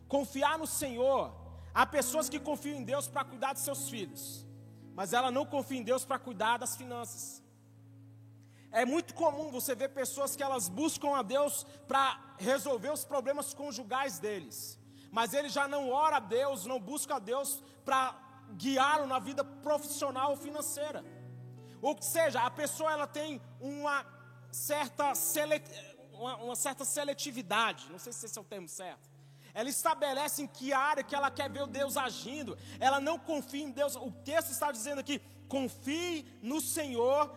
Confiar 0.08 0.58
no 0.58 0.68
Senhor. 0.68 1.40
Há 1.74 1.86
pessoas 1.86 2.28
que 2.28 2.38
confiam 2.38 2.78
em 2.78 2.84
Deus 2.84 3.08
para 3.08 3.24
cuidar 3.24 3.54
de 3.54 3.62
seus 3.62 3.90
filhos, 3.90 4.46
mas 4.94 5.14
ela 5.14 5.32
não 5.32 5.46
confia 5.46 5.78
em 5.78 5.84
Deus 5.84 6.04
para 6.04 6.20
cuidar 6.20 6.58
das 6.58 6.76
finanças. 6.76 7.41
É 8.72 8.86
muito 8.86 9.14
comum 9.14 9.52
você 9.52 9.76
ver 9.76 9.90
pessoas 9.90 10.36
que 10.36 10.44
elas 10.44 10.70
buscam 10.70 11.16
a 11.16 11.22
Deus 11.22 11.66
para 11.88 12.36
resolver 12.38 12.92
os 12.92 13.04
problemas 13.04 13.54
conjugais 13.54 14.18
deles. 14.18 14.80
Mas 15.12 15.34
ele 15.34 15.50
já 15.50 15.68
não 15.68 15.90
ora 15.90 16.18
a 16.18 16.20
Deus, 16.22 16.66
não 16.66 16.80
busca 16.80 17.16
a 17.16 17.20
Deus 17.20 17.62
para 17.84 18.16
guiá-lo 18.54 19.08
na 19.08 19.20
vida 19.20 19.44
profissional 19.44 20.32
ou 20.32 20.38
financeira. 20.38 21.04
Ou 21.82 22.02
seja, 22.02 22.42
a 22.42 22.50
pessoa 22.50 22.92
ela 22.92 23.08
tem 23.08 23.42
uma 23.60 24.06
certa, 24.52 25.14
selet... 25.16 25.64
uma, 26.14 26.38
uma 26.38 26.56
certa 26.56 26.86
seletividade, 26.86 27.92
não 27.92 28.00
sei 28.00 28.14
se 28.14 28.26
esse 28.26 28.38
é 28.38 28.42
o 28.42 28.46
termo 28.46 28.70
certo. 28.70 29.10
Ela 29.54 29.68
estabelece 29.68 30.42
em 30.44 30.48
que 30.48 30.72
área 30.72 31.04
que 31.04 31.14
ela 31.14 31.30
quer 31.30 31.50
ver 31.50 31.64
o 31.64 31.68
Deus 31.68 31.98
agindo. 31.98 32.58
Ela 32.80 33.02
não 33.02 33.20
confia 33.20 33.64
em 33.64 33.70
Deus. 33.70 33.98
O 33.98 34.10
texto 34.10 34.52
está 34.52 34.72
dizendo 34.72 35.00
aqui: 35.00 35.20
confie 35.50 36.26
no 36.42 36.62
Senhor 36.62 37.30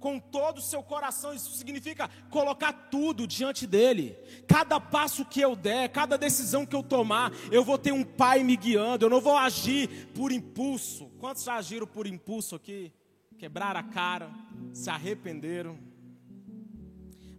com 0.00 0.18
todo 0.18 0.58
o 0.58 0.62
seu 0.62 0.82
coração. 0.82 1.34
Isso 1.34 1.50
significa 1.56 2.08
colocar 2.30 2.72
tudo 2.72 3.26
diante 3.26 3.66
dele. 3.66 4.16
Cada 4.46 4.80
passo 4.80 5.24
que 5.24 5.40
eu 5.40 5.56
der, 5.56 5.88
cada 5.90 6.16
decisão 6.16 6.66
que 6.66 6.76
eu 6.76 6.82
tomar, 6.82 7.32
eu 7.50 7.64
vou 7.64 7.78
ter 7.78 7.92
um 7.92 8.04
pai 8.04 8.42
me 8.42 8.56
guiando. 8.56 9.06
Eu 9.06 9.10
não 9.10 9.20
vou 9.20 9.36
agir 9.36 10.08
por 10.14 10.32
impulso. 10.32 11.06
Quantos 11.18 11.44
já 11.44 11.54
agiram 11.54 11.86
por 11.86 12.06
impulso 12.06 12.54
aqui? 12.54 12.92
Quebraram 13.38 13.80
a 13.80 13.82
cara, 13.82 14.30
se 14.72 14.88
arrependeram. 14.88 15.78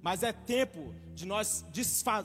Mas 0.01 0.23
é 0.23 0.31
tempo 0.31 0.93
de 1.13 1.25
nós 1.25 1.65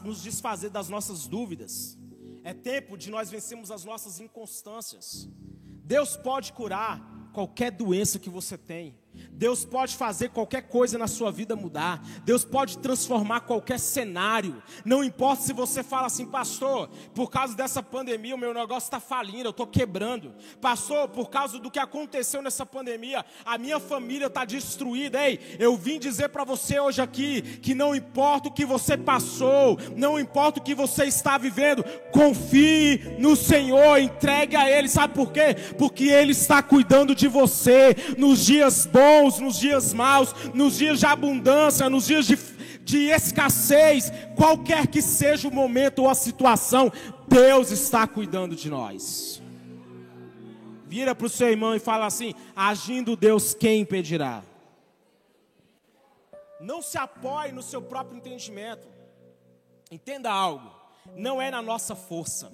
nos 0.04 0.22
desfazer 0.22 0.70
das 0.70 0.88
nossas 0.88 1.26
dúvidas. 1.26 1.98
É 2.44 2.52
tempo 2.52 2.96
de 2.96 3.10
nós 3.10 3.30
vencermos 3.30 3.70
as 3.70 3.84
nossas 3.84 4.20
inconstâncias. 4.20 5.28
Deus 5.84 6.16
pode 6.16 6.52
curar 6.52 7.00
qualquer 7.32 7.70
doença 7.70 8.18
que 8.18 8.30
você 8.30 8.58
tem. 8.58 9.01
Deus 9.32 9.64
pode 9.64 9.96
fazer 9.96 10.28
qualquer 10.28 10.62
coisa 10.62 10.96
na 10.96 11.08
sua 11.08 11.32
vida 11.32 11.56
mudar. 11.56 12.00
Deus 12.24 12.44
pode 12.44 12.78
transformar 12.78 13.40
qualquer 13.40 13.78
cenário. 13.78 14.62
Não 14.84 15.02
importa 15.02 15.42
se 15.42 15.52
você 15.52 15.82
fala 15.82 16.06
assim, 16.06 16.26
pastor, 16.26 16.88
por 17.12 17.28
causa 17.28 17.56
dessa 17.56 17.82
pandemia 17.82 18.34
o 18.34 18.38
meu 18.38 18.54
negócio 18.54 18.86
está 18.86 19.00
falindo, 19.00 19.46
eu 19.46 19.50
estou 19.50 19.66
quebrando. 19.66 20.32
Pastor, 20.60 21.08
por 21.08 21.28
causa 21.28 21.58
do 21.58 21.70
que 21.70 21.80
aconteceu 21.80 22.40
nessa 22.40 22.64
pandemia, 22.64 23.24
a 23.44 23.58
minha 23.58 23.80
família 23.80 24.28
está 24.28 24.44
destruída. 24.44 25.26
Ei, 25.26 25.40
eu 25.58 25.76
vim 25.76 25.98
dizer 25.98 26.28
para 26.28 26.44
você 26.44 26.78
hoje 26.78 27.02
aqui 27.02 27.42
que 27.58 27.74
não 27.74 27.96
importa 27.96 28.48
o 28.48 28.52
que 28.52 28.64
você 28.64 28.96
passou, 28.96 29.76
não 29.96 30.20
importa 30.20 30.60
o 30.60 30.62
que 30.62 30.74
você 30.74 31.06
está 31.06 31.36
vivendo, 31.36 31.84
confie 32.12 33.16
no 33.18 33.34
Senhor, 33.34 33.98
entregue 33.98 34.54
a 34.54 34.70
Ele. 34.70 34.88
Sabe 34.88 35.14
por 35.14 35.32
quê? 35.32 35.56
Porque 35.76 36.04
Ele 36.04 36.30
está 36.30 36.62
cuidando 36.62 37.12
de 37.12 37.26
você 37.26 37.96
nos 38.16 38.46
dias 38.46 38.86
bons 38.86 39.01
bons, 39.02 39.40
nos 39.40 39.58
dias 39.58 39.92
maus, 39.92 40.32
nos 40.54 40.78
dias 40.78 41.00
de 41.00 41.06
abundância, 41.06 41.90
nos 41.90 42.06
dias 42.06 42.26
de, 42.26 42.36
de 42.84 43.08
escassez, 43.08 44.12
qualquer 44.36 44.86
que 44.86 45.02
seja 45.02 45.48
o 45.48 45.52
momento 45.52 46.02
ou 46.02 46.08
a 46.08 46.14
situação, 46.14 46.92
Deus 47.26 47.70
está 47.72 48.06
cuidando 48.06 48.54
de 48.54 48.70
nós. 48.70 49.42
Vira 50.86 51.14
para 51.14 51.26
o 51.26 51.30
seu 51.30 51.48
irmão 51.48 51.74
e 51.74 51.78
fala 51.80 52.06
assim: 52.06 52.34
agindo 52.54 53.16
Deus, 53.16 53.54
quem 53.54 53.80
impedirá? 53.80 54.42
Não 56.60 56.80
se 56.80 56.96
apoie 56.96 57.50
no 57.50 57.62
seu 57.62 57.82
próprio 57.82 58.18
entendimento. 58.18 58.86
Entenda 59.90 60.30
algo: 60.30 60.70
não 61.16 61.42
é 61.42 61.50
na 61.50 61.62
nossa 61.62 61.96
força, 61.96 62.52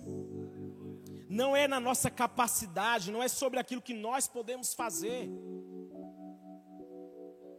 não 1.29 1.55
é 1.55 1.69
na 1.69 1.81
nossa 1.81 2.09
capacidade, 2.11 3.11
não 3.11 3.23
é 3.23 3.29
sobre 3.29 3.59
aquilo 3.59 3.83
que 3.83 3.93
nós 3.93 4.29
podemos 4.29 4.73
fazer. 4.73 5.29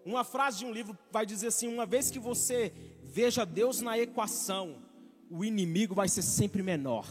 Uma 0.09 0.23
frase 0.23 0.57
de 0.57 0.65
um 0.65 0.71
livro 0.71 0.97
vai 1.11 1.23
dizer 1.23 1.47
assim: 1.47 1.67
uma 1.67 1.85
vez 1.85 2.09
que 2.09 2.17
você 2.17 2.73
veja 3.03 3.45
Deus 3.45 3.79
na 3.79 3.95
equação, 3.95 4.81
o 5.29 5.45
inimigo 5.45 5.93
vai 5.93 6.09
ser 6.09 6.23
sempre 6.23 6.63
menor. 6.63 7.07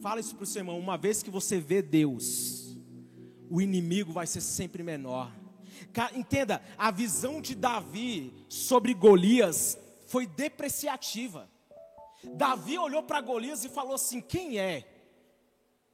Fala 0.00 0.20
isso 0.20 0.34
para 0.34 0.44
o 0.44 0.46
seu 0.46 0.60
irmão: 0.60 0.78
uma 0.78 0.96
vez 0.96 1.22
que 1.22 1.30
você 1.30 1.60
vê 1.60 1.82
Deus, 1.82 2.78
o 3.50 3.60
inimigo 3.60 4.10
vai 4.10 4.26
ser 4.26 4.40
sempre 4.40 4.82
menor. 4.82 5.30
Entenda, 6.14 6.62
a 6.78 6.90
visão 6.90 7.42
de 7.42 7.54
Davi 7.54 8.32
sobre 8.48 8.94
Golias 8.94 9.78
foi 10.06 10.26
depreciativa. 10.26 11.46
Davi 12.36 12.78
olhou 12.78 13.02
para 13.02 13.20
Golias 13.20 13.66
e 13.66 13.68
falou 13.68 13.96
assim: 13.96 14.22
quem 14.22 14.58
é 14.58 14.88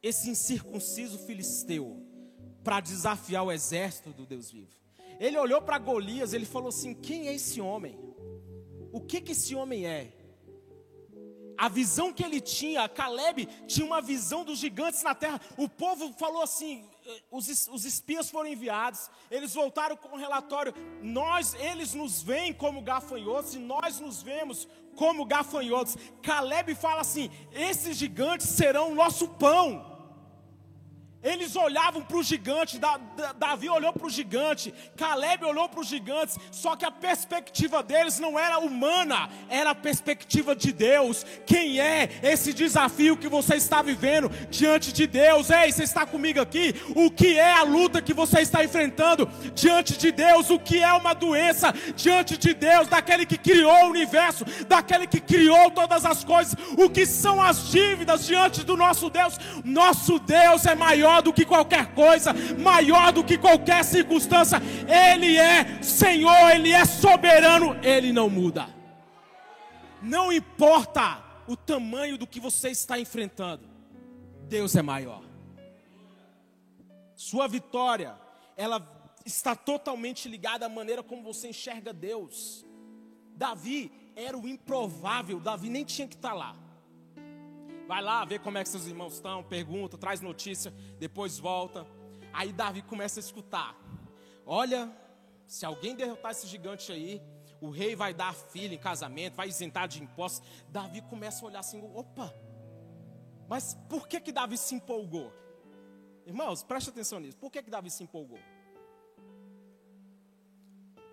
esse 0.01 0.31
incircunciso 0.31 1.19
filisteu 1.19 2.01
para 2.63 2.79
desafiar 2.79 3.43
o 3.43 3.51
exército 3.51 4.13
do 4.13 4.25
Deus 4.25 4.49
vivo? 4.49 4.79
Ele 5.21 5.39
olhou 5.39 5.63
para 5.63 5.79
Golias, 5.79 6.33
ele 6.33 6.47
falou 6.47 6.71
assim: 6.71 6.95
Quem 6.95 7.29
é 7.29 7.35
esse 7.35 7.61
homem? 7.61 7.97
O 8.91 9.01
que 9.01 9.21
que 9.21 9.33
esse 9.33 9.55
homem 9.55 9.87
é? 9.87 10.13
a 11.61 11.69
visão 11.69 12.11
que 12.11 12.25
ele 12.25 12.41
tinha, 12.41 12.89
Caleb 12.89 13.47
tinha 13.67 13.87
uma 13.87 14.01
visão 14.01 14.47
dos 14.47 14.59
gigantes 14.59 15.03
na 15.03 15.15
terra. 15.15 15.39
O 15.59 15.69
povo 15.69 16.11
falou 16.19 16.43
assim: 16.43 16.89
eh, 17.07 17.21
os, 17.31 17.69
os 17.69 17.85
espias 17.85 18.31
foram 18.31 18.49
enviados, 18.49 19.11
eles 19.31 19.53
voltaram 19.53 19.95
com 19.95 20.17
um 20.17 20.19
relatório. 20.19 20.73
Nós, 21.03 21.53
eles 21.53 21.93
nos 21.93 22.23
veem 22.23 22.55
como 22.55 22.81
gafanhotos 22.81 23.55
e 23.55 23.59
nós 23.59 24.01
nos 24.01 24.23
vemos 24.23 24.67
como 24.97 25.27
gafanhotos. 25.27 25.99
Caleb 26.23 26.75
fala 26.75 27.03
assim: 27.03 27.31
esses 27.53 27.99
gigantes 27.99 28.49
serão 28.49 28.93
o 28.93 28.95
nosso 28.95 29.29
pão. 29.29 29.90
Eles 31.23 31.55
olhavam 31.55 32.01
para 32.01 32.17
o 32.17 32.23
gigante, 32.23 32.81
Davi 33.37 33.69
olhou 33.69 33.93
para 33.93 34.07
o 34.07 34.11
gigante, 34.11 34.73
Caleb 34.97 35.45
olhou 35.45 35.69
para 35.69 35.81
os 35.81 35.87
gigantes, 35.87 36.39
só 36.51 36.75
que 36.75 36.85
a 36.85 36.91
perspectiva 36.91 37.83
deles 37.83 38.19
não 38.19 38.39
era 38.39 38.59
humana, 38.59 39.29
era 39.51 39.71
a 39.71 39.75
perspectiva 39.75 40.57
de 40.57 40.73
Deus. 40.73 41.27
Quem 41.45 41.79
é 41.79 42.09
esse 42.23 42.55
desafio 42.55 43.19
que 43.19 43.29
você 43.29 43.57
está 43.57 43.83
vivendo 43.83 44.31
diante 44.49 44.95
de 44.95 45.07
Deus? 45.07 45.51
Ei, 45.51 45.71
você 45.71 45.85
está 45.85 46.07
comigo 46.07 46.41
aqui? 46.41 46.75
O 46.97 47.11
que 47.11 47.39
é 47.39 47.53
a 47.53 47.65
luta 47.65 48.01
que 48.01 48.15
você 48.15 48.41
está 48.41 48.65
enfrentando 48.65 49.29
diante 49.55 49.99
de 49.99 50.11
Deus? 50.11 50.49
O 50.49 50.59
que 50.59 50.83
é 50.83 50.93
uma 50.95 51.13
doença 51.13 51.71
diante 51.95 52.39
de 52.39 52.55
Deus, 52.55 52.89
daquele 52.89 53.27
que 53.27 53.37
criou 53.37 53.85
o 53.85 53.91
universo, 53.91 54.47
daquele 54.67 55.07
que 55.07 55.21
criou 55.21 55.71
todas 55.71 56.07
as 56.07 56.25
coisas? 56.25 56.55
O 56.79 56.89
que 56.89 57.05
são 57.05 57.43
as 57.43 57.71
dívidas 57.71 58.25
diante 58.25 58.65
do 58.65 58.75
nosso 58.75 59.11
Deus? 59.11 59.39
Nosso 59.63 60.19
Deus 60.19 60.65
é 60.65 60.75
maior 60.75 61.10
maior 61.11 61.23
do 61.23 61.33
que 61.33 61.45
qualquer 61.45 61.93
coisa, 61.95 62.33
maior 62.59 63.13
do 63.13 63.25
que 63.25 63.37
qualquer 63.37 63.85
circunstância. 63.85 64.59
Ele 64.89 65.37
é 65.37 65.83
Senhor, 65.83 66.51
Ele 66.55 66.71
é 66.71 66.85
soberano, 66.85 67.77
Ele 67.83 68.13
não 68.13 68.31
muda. 68.31 68.69
Não 70.01 70.33
importa 70.33 71.23
o 71.47 71.57
tamanho 71.57 72.17
do 72.17 72.27
que 72.27 72.39
você 72.39 72.71
está 72.71 72.99
enfrentando, 72.99 73.69
Deus 74.49 74.77
é 74.77 74.83
maior. 74.83 75.23
Sua 77.17 77.47
vitória, 77.49 78.15
ela 78.57 78.81
está 79.27 79.55
totalmente 79.55 80.29
ligada 80.29 80.65
à 80.65 80.69
maneira 80.69 81.03
como 81.03 81.23
você 81.23 81.49
enxerga 81.49 81.93
Deus. 81.93 82.65
Davi 83.35 83.93
era 84.17 84.39
o 84.39 84.49
improvável, 84.49 85.41
Davi 85.41 85.69
nem 85.69 85.85
tinha 85.85 86.09
que 86.09 86.15
estar 86.15 86.33
lá. 86.33 86.57
Vai 87.91 88.03
lá 88.03 88.25
ver 88.25 88.39
como 88.39 88.57
é 88.57 88.63
que 88.63 88.69
seus 88.69 88.87
irmãos 88.87 89.15
estão, 89.15 89.43
pergunta, 89.43 89.99
traz 89.99 90.21
notícia, 90.21 90.73
depois 91.01 91.41
volta. 91.41 91.85
Aí 92.33 92.53
Davi 92.53 92.83
começa 92.83 93.19
a 93.19 93.23
escutar. 93.23 93.77
Olha, 94.47 94.89
se 95.45 95.67
alguém 95.67 95.97
derrotar 95.97 96.31
esse 96.31 96.47
gigante 96.47 96.93
aí, 96.93 97.21
o 97.61 97.69
rei 97.69 97.97
vai 97.97 98.15
dar 98.15 98.33
filho 98.33 98.75
em 98.75 98.79
casamento, 98.79 99.35
vai 99.35 99.49
isentar 99.49 99.89
de 99.89 100.01
impostos. 100.01 100.49
Davi 100.69 101.03
começa 101.03 101.45
a 101.45 101.49
olhar 101.49 101.59
assim, 101.59 101.83
opa, 101.93 102.33
mas 103.49 103.77
por 103.89 104.07
que 104.07 104.21
que 104.21 104.31
Davi 104.31 104.57
se 104.57 104.77
empolgou? 104.77 105.33
Irmãos, 106.25 106.63
preste 106.63 106.91
atenção 106.91 107.19
nisso. 107.19 107.39
Por 107.39 107.51
que 107.51 107.61
que 107.61 107.71
Davi 107.71 107.91
se 107.91 108.05
empolgou? 108.05 108.39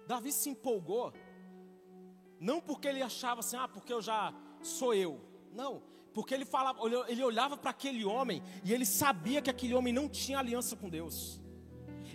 Davi 0.05 0.31
se 0.31 0.51
empolgou 0.51 1.11
não 2.39 2.61
porque 2.61 2.87
ele 2.87 3.01
achava 3.01 3.39
assim, 3.39 3.57
ah, 3.57 3.67
porque 3.67 3.91
eu 3.91 3.99
já 3.99 4.31
sou 4.61 4.93
eu. 4.93 5.19
Não, 5.51 5.96
porque 6.17 6.33
ele 6.33 6.45
falava, 6.45 6.79
ele 7.07 7.23
olhava 7.23 7.55
para 7.55 7.69
aquele 7.69 8.03
homem 8.03 8.41
e 8.63 8.73
ele 8.73 8.87
sabia 8.87 9.39
que 9.39 9.51
aquele 9.51 9.75
homem 9.75 9.93
não 9.93 10.09
tinha 10.09 10.39
aliança 10.39 10.75
com 10.75 10.89
Deus. 10.89 11.39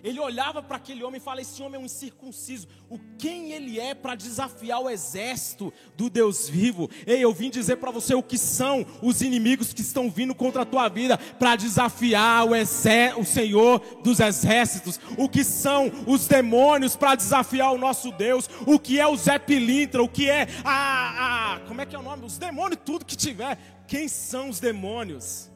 Ele 0.03 0.19
olhava 0.19 0.61
para 0.61 0.75
aquele 0.75 1.01
homem 1.01 1.17
e 1.17 1.23
falava: 1.23 1.41
Esse 1.41 1.63
homem 1.63 1.79
é 1.79 1.81
um 1.81 1.85
incircunciso. 1.85 2.67
O 2.89 2.99
quem 3.17 3.53
ele 3.53 3.79
é 3.79 3.95
para 3.95 4.15
desafiar 4.15 4.81
o 4.81 4.89
exército 4.89 5.71
do 5.95 6.09
Deus 6.09 6.49
vivo? 6.49 6.89
Ei, 7.07 7.23
eu 7.23 7.33
vim 7.33 7.49
dizer 7.49 7.77
para 7.77 7.89
você 7.89 8.13
o 8.13 8.21
que 8.21 8.37
são 8.37 8.85
os 9.01 9.21
inimigos 9.21 9.71
que 9.71 9.79
estão 9.79 10.11
vindo 10.11 10.35
contra 10.35 10.63
a 10.63 10.65
tua 10.65 10.89
vida 10.89 11.17
para 11.17 11.55
desafiar 11.55 12.45
o, 12.45 12.51
o 12.51 13.25
Senhor 13.25 13.79
dos 14.03 14.19
exércitos. 14.19 14.99
O 15.17 15.29
que 15.29 15.43
são 15.43 15.89
os 16.05 16.27
demônios 16.27 16.97
para 16.97 17.15
desafiar 17.15 17.71
o 17.71 17.77
nosso 17.77 18.11
Deus? 18.11 18.49
O 18.67 18.77
que 18.77 18.99
é 18.99 19.07
o 19.07 19.15
Zé 19.15 19.39
Pilintra? 19.39 20.03
O 20.03 20.09
que 20.09 20.29
é 20.29 20.49
a, 20.65 21.53
a. 21.53 21.59
Como 21.61 21.79
é 21.79 21.85
que 21.85 21.95
é 21.95 21.99
o 21.99 22.03
nome? 22.03 22.25
Os 22.25 22.37
demônios, 22.37 22.81
tudo 22.83 23.05
que 23.05 23.15
tiver. 23.15 23.57
Quem 23.87 24.09
são 24.09 24.49
os 24.49 24.59
demônios? 24.59 25.49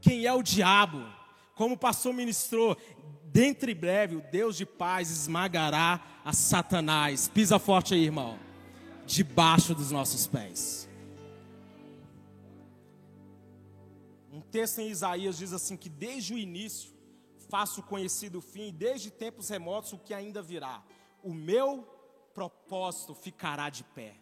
Quem 0.00 0.26
é 0.26 0.32
o 0.32 0.42
diabo? 0.42 1.14
Como 1.54 1.76
o 1.76 1.78
pastor 1.78 2.12
ministrou, 2.12 2.76
dentre 3.34 3.74
breve 3.74 4.14
o 4.14 4.20
Deus 4.20 4.56
de 4.56 4.64
paz 4.64 5.10
esmagará 5.10 6.00
a 6.24 6.32
Satanás. 6.32 7.26
Pisa 7.26 7.58
forte 7.58 7.92
aí, 7.92 8.04
irmão. 8.04 8.38
Debaixo 9.04 9.74
dos 9.74 9.90
nossos 9.90 10.24
pés. 10.28 10.88
Um 14.32 14.40
texto 14.40 14.78
em 14.78 14.88
Isaías 14.88 15.36
diz 15.36 15.52
assim: 15.52 15.76
que 15.76 15.88
desde 15.88 16.32
o 16.32 16.38
início 16.38 16.94
faço 17.50 17.82
conhecido 17.82 18.38
o 18.38 18.40
fim, 18.40 18.68
e 18.68 18.72
desde 18.72 19.10
tempos 19.10 19.48
remotos 19.48 19.92
o 19.92 19.98
que 19.98 20.14
ainda 20.14 20.40
virá. 20.40 20.80
O 21.20 21.34
meu 21.34 21.82
propósito 22.32 23.14
ficará 23.14 23.68
de 23.68 23.82
pé. 23.82 24.14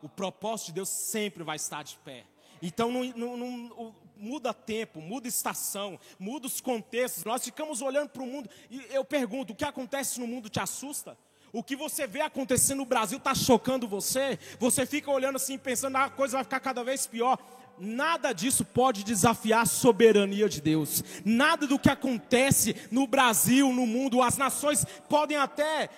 O 0.00 0.08
propósito 0.08 0.68
de 0.68 0.74
Deus 0.74 0.88
sempre 0.88 1.42
vai 1.42 1.56
estar 1.56 1.82
de 1.82 1.96
pé. 1.98 2.24
Então 2.62 2.90
não, 2.90 3.04
não, 3.04 3.36
não, 3.36 3.94
muda 4.20 4.52
tempo, 4.52 5.00
muda 5.00 5.26
estação, 5.26 5.98
muda 6.18 6.46
os 6.46 6.60
contextos. 6.60 7.24
Nós 7.24 7.44
ficamos 7.44 7.80
olhando 7.80 8.10
para 8.10 8.22
o 8.22 8.26
mundo 8.26 8.48
e 8.70 8.84
eu 8.90 9.04
pergunto: 9.04 9.52
o 9.52 9.56
que 9.56 9.64
acontece 9.64 10.20
no 10.20 10.26
mundo 10.26 10.48
te 10.48 10.60
assusta? 10.60 11.16
O 11.52 11.64
que 11.64 11.74
você 11.74 12.06
vê 12.06 12.20
acontecendo 12.20 12.78
no 12.78 12.84
Brasil 12.84 13.18
está 13.18 13.34
chocando 13.34 13.88
você? 13.88 14.38
Você 14.60 14.86
fica 14.86 15.10
olhando 15.10 15.36
assim, 15.36 15.58
pensando, 15.58 15.96
ah, 15.96 16.04
a 16.04 16.10
coisa 16.10 16.36
vai 16.36 16.44
ficar 16.44 16.60
cada 16.60 16.84
vez 16.84 17.06
pior. 17.08 17.38
Nada 17.76 18.32
disso 18.32 18.64
pode 18.64 19.02
desafiar 19.02 19.62
a 19.62 19.66
soberania 19.66 20.48
de 20.48 20.60
Deus. 20.60 21.02
Nada 21.24 21.66
do 21.66 21.78
que 21.78 21.88
acontece 21.88 22.76
no 22.90 23.06
Brasil, 23.06 23.72
no 23.72 23.86
mundo, 23.86 24.22
as 24.22 24.36
nações 24.36 24.84
podem 25.08 25.36
até 25.36 25.88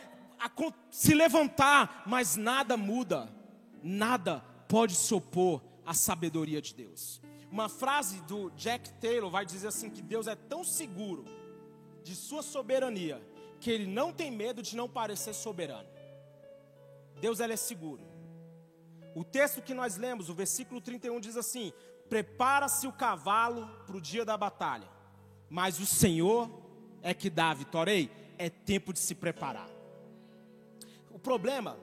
se 0.91 1.13
levantar, 1.13 2.05
mas 2.07 2.37
nada 2.37 2.77
muda. 2.77 3.29
Nada 3.83 4.43
pode 4.69 4.95
se 4.95 5.13
opor 5.13 5.61
a 5.85 5.95
sabedoria 5.95 6.61
de 6.61 6.75
Deus. 6.75 7.21
Uma 7.51 7.69
frase 7.69 8.21
do 8.23 8.51
Jack 8.51 8.93
Taylor 8.95 9.31
vai 9.31 9.45
dizer 9.45 9.69
assim: 9.69 9.91
que 9.91 10.03
Deus 10.03 10.27
é 10.27 10.35
tão 10.35 10.65
seguro 10.65 11.25
de 12.03 12.17
sua 12.17 12.43
soberania 12.43 13.23
que 13.61 13.71
ele 13.71 13.87
não 13.87 14.13
tem 14.13 14.31
medo 14.31 14.63
de 14.63 14.77
não 14.77 14.89
parecer 14.89 15.35
soberano. 15.35 15.89
Deus 17.21 17.39
ele 17.39 17.53
é 17.53 17.57
seguro. 17.57 18.03
O 19.15 19.23
texto 19.23 19.63
que 19.63 19.75
nós 19.75 19.97
lemos, 19.97 20.29
o 20.29 20.35
versículo 20.35 20.81
31 20.81 21.21
diz 21.21 21.37
assim: 21.37 21.73
Prepara-se 22.09 22.87
o 22.87 22.93
cavalo 22.93 23.69
para 23.87 23.97
o 23.97 24.01
dia 24.01 24.25
da 24.25 24.37
batalha, 24.37 24.89
mas 25.49 25.79
o 25.79 25.87
Senhor 25.87 26.51
é 27.03 27.13
que 27.15 27.31
dá 27.31 27.51
a 27.51 27.55
vitória. 27.55 27.93
Ei, 27.93 28.11
é 28.39 28.49
tempo 28.51 28.93
de 28.93 28.99
se 28.99 29.15
preparar. 29.15 29.69
O 31.11 31.19
problema 31.19 31.79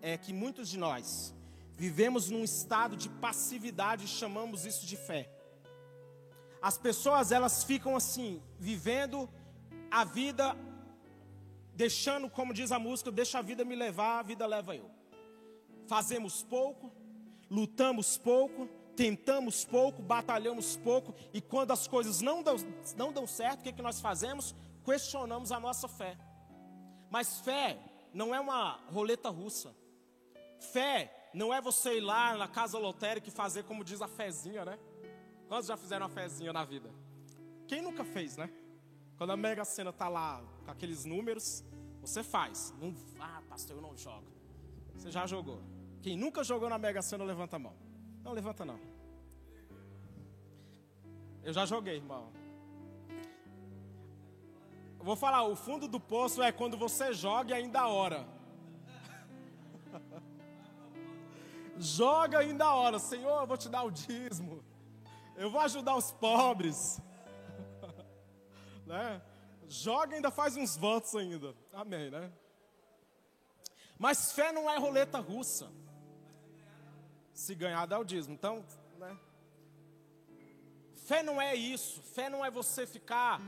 é 0.00 0.16
que 0.16 0.32
muitos 0.32 0.68
de 0.68 0.78
nós 0.78 1.34
Vivemos 1.76 2.30
num 2.30 2.42
estado 2.42 2.96
de 2.96 3.08
passividade 3.08 4.06
e 4.06 4.08
chamamos 4.08 4.64
isso 4.64 4.86
de 4.86 4.96
fé. 4.96 5.30
As 6.62 6.78
pessoas 6.78 7.30
elas 7.30 7.62
ficam 7.62 7.94
assim, 7.94 8.42
vivendo 8.58 9.28
a 9.90 10.02
vida, 10.02 10.56
deixando, 11.74 12.30
como 12.30 12.54
diz 12.54 12.72
a 12.72 12.78
música, 12.78 13.12
deixa 13.12 13.38
a 13.38 13.42
vida 13.42 13.62
me 13.62 13.76
levar, 13.76 14.20
a 14.20 14.22
vida 14.22 14.46
leva 14.46 14.74
eu. 14.74 14.90
Fazemos 15.86 16.42
pouco, 16.42 16.90
lutamos 17.50 18.16
pouco, 18.16 18.66
tentamos 18.96 19.64
pouco, 19.64 20.00
batalhamos 20.00 20.76
pouco, 20.78 21.14
e 21.32 21.42
quando 21.42 21.72
as 21.72 21.86
coisas 21.86 22.22
não 22.22 22.42
dão, 22.42 22.56
não 22.96 23.12
dão 23.12 23.26
certo, 23.26 23.60
o 23.60 23.62
que, 23.62 23.68
é 23.68 23.72
que 23.72 23.82
nós 23.82 24.00
fazemos? 24.00 24.54
Questionamos 24.82 25.52
a 25.52 25.60
nossa 25.60 25.86
fé. 25.86 26.16
Mas 27.10 27.40
fé 27.40 27.78
não 28.14 28.34
é 28.34 28.40
uma 28.40 28.80
roleta 28.90 29.28
russa. 29.28 29.74
Fé 30.58 31.15
não 31.36 31.52
é 31.52 31.60
você 31.60 31.98
ir 31.98 32.00
lá 32.00 32.34
na 32.34 32.48
casa 32.48 32.78
lotérica 32.78 33.28
e 33.28 33.30
fazer 33.30 33.64
como 33.64 33.84
diz 33.84 34.00
a 34.00 34.08
fezinha, 34.08 34.64
né? 34.64 34.78
Quantos 35.46 35.66
já 35.66 35.76
fizeram 35.76 36.06
a 36.06 36.08
fezinha 36.08 36.50
na 36.50 36.64
vida? 36.64 36.90
Quem 37.68 37.82
nunca 37.82 38.04
fez, 38.04 38.38
né? 38.38 38.50
Quando 39.18 39.32
a 39.32 39.36
Mega 39.36 39.62
Sena 39.62 39.92
tá 39.92 40.08
lá 40.08 40.42
com 40.64 40.70
aqueles 40.70 41.04
números, 41.04 41.62
você 42.00 42.22
faz. 42.22 42.72
Não, 42.80 42.94
ah, 43.20 43.42
pastor, 43.50 43.76
eu 43.76 43.82
não 43.82 43.94
jogo. 43.94 44.26
Você 44.94 45.10
já 45.10 45.26
jogou. 45.26 45.60
Quem 46.00 46.16
nunca 46.16 46.42
jogou 46.42 46.70
na 46.70 46.78
Mega 46.78 47.02
Sena, 47.02 47.22
levanta 47.22 47.56
a 47.56 47.58
mão. 47.58 47.76
Não, 48.24 48.32
levanta 48.32 48.64
não. 48.64 48.80
Eu 51.44 51.52
já 51.52 51.66
joguei, 51.66 51.96
irmão. 51.96 52.32
Eu 54.98 55.04
vou 55.04 55.16
falar, 55.16 55.42
o 55.44 55.54
fundo 55.54 55.86
do 55.86 56.00
poço 56.00 56.42
é 56.42 56.50
quando 56.50 56.78
você 56.78 57.12
joga 57.12 57.50
e 57.50 57.54
ainda 57.54 57.86
ora. 57.86 58.35
Joga 61.78 62.38
ainda 62.38 62.64
a 62.64 62.74
hora, 62.74 62.98
Senhor, 62.98 63.40
eu 63.40 63.46
vou 63.46 63.56
te 63.56 63.68
dar 63.68 63.82
o 63.82 63.90
dízimo, 63.90 64.64
eu 65.36 65.50
vou 65.50 65.60
ajudar 65.60 65.96
os 65.96 66.12
pobres, 66.12 67.00
né? 68.86 69.22
Joga 69.68 70.14
ainda 70.14 70.30
faz 70.30 70.56
uns 70.56 70.76
votos 70.76 71.14
ainda, 71.14 71.54
amém, 71.72 72.10
né? 72.10 72.32
Mas 73.98 74.32
fé 74.32 74.52
não 74.52 74.70
é 74.70 74.78
roleta 74.78 75.18
russa. 75.18 75.70
Se 77.32 77.54
ganhar, 77.54 77.86
dá 77.86 77.98
o 77.98 78.04
dízimo. 78.04 78.34
Então, 78.34 78.64
né? 78.98 79.16
Fé 81.06 81.22
não 81.22 81.40
é 81.40 81.54
isso. 81.54 82.02
Fé 82.02 82.28
não 82.28 82.44
é 82.44 82.50
você 82.50 82.86
ficar 82.86 83.40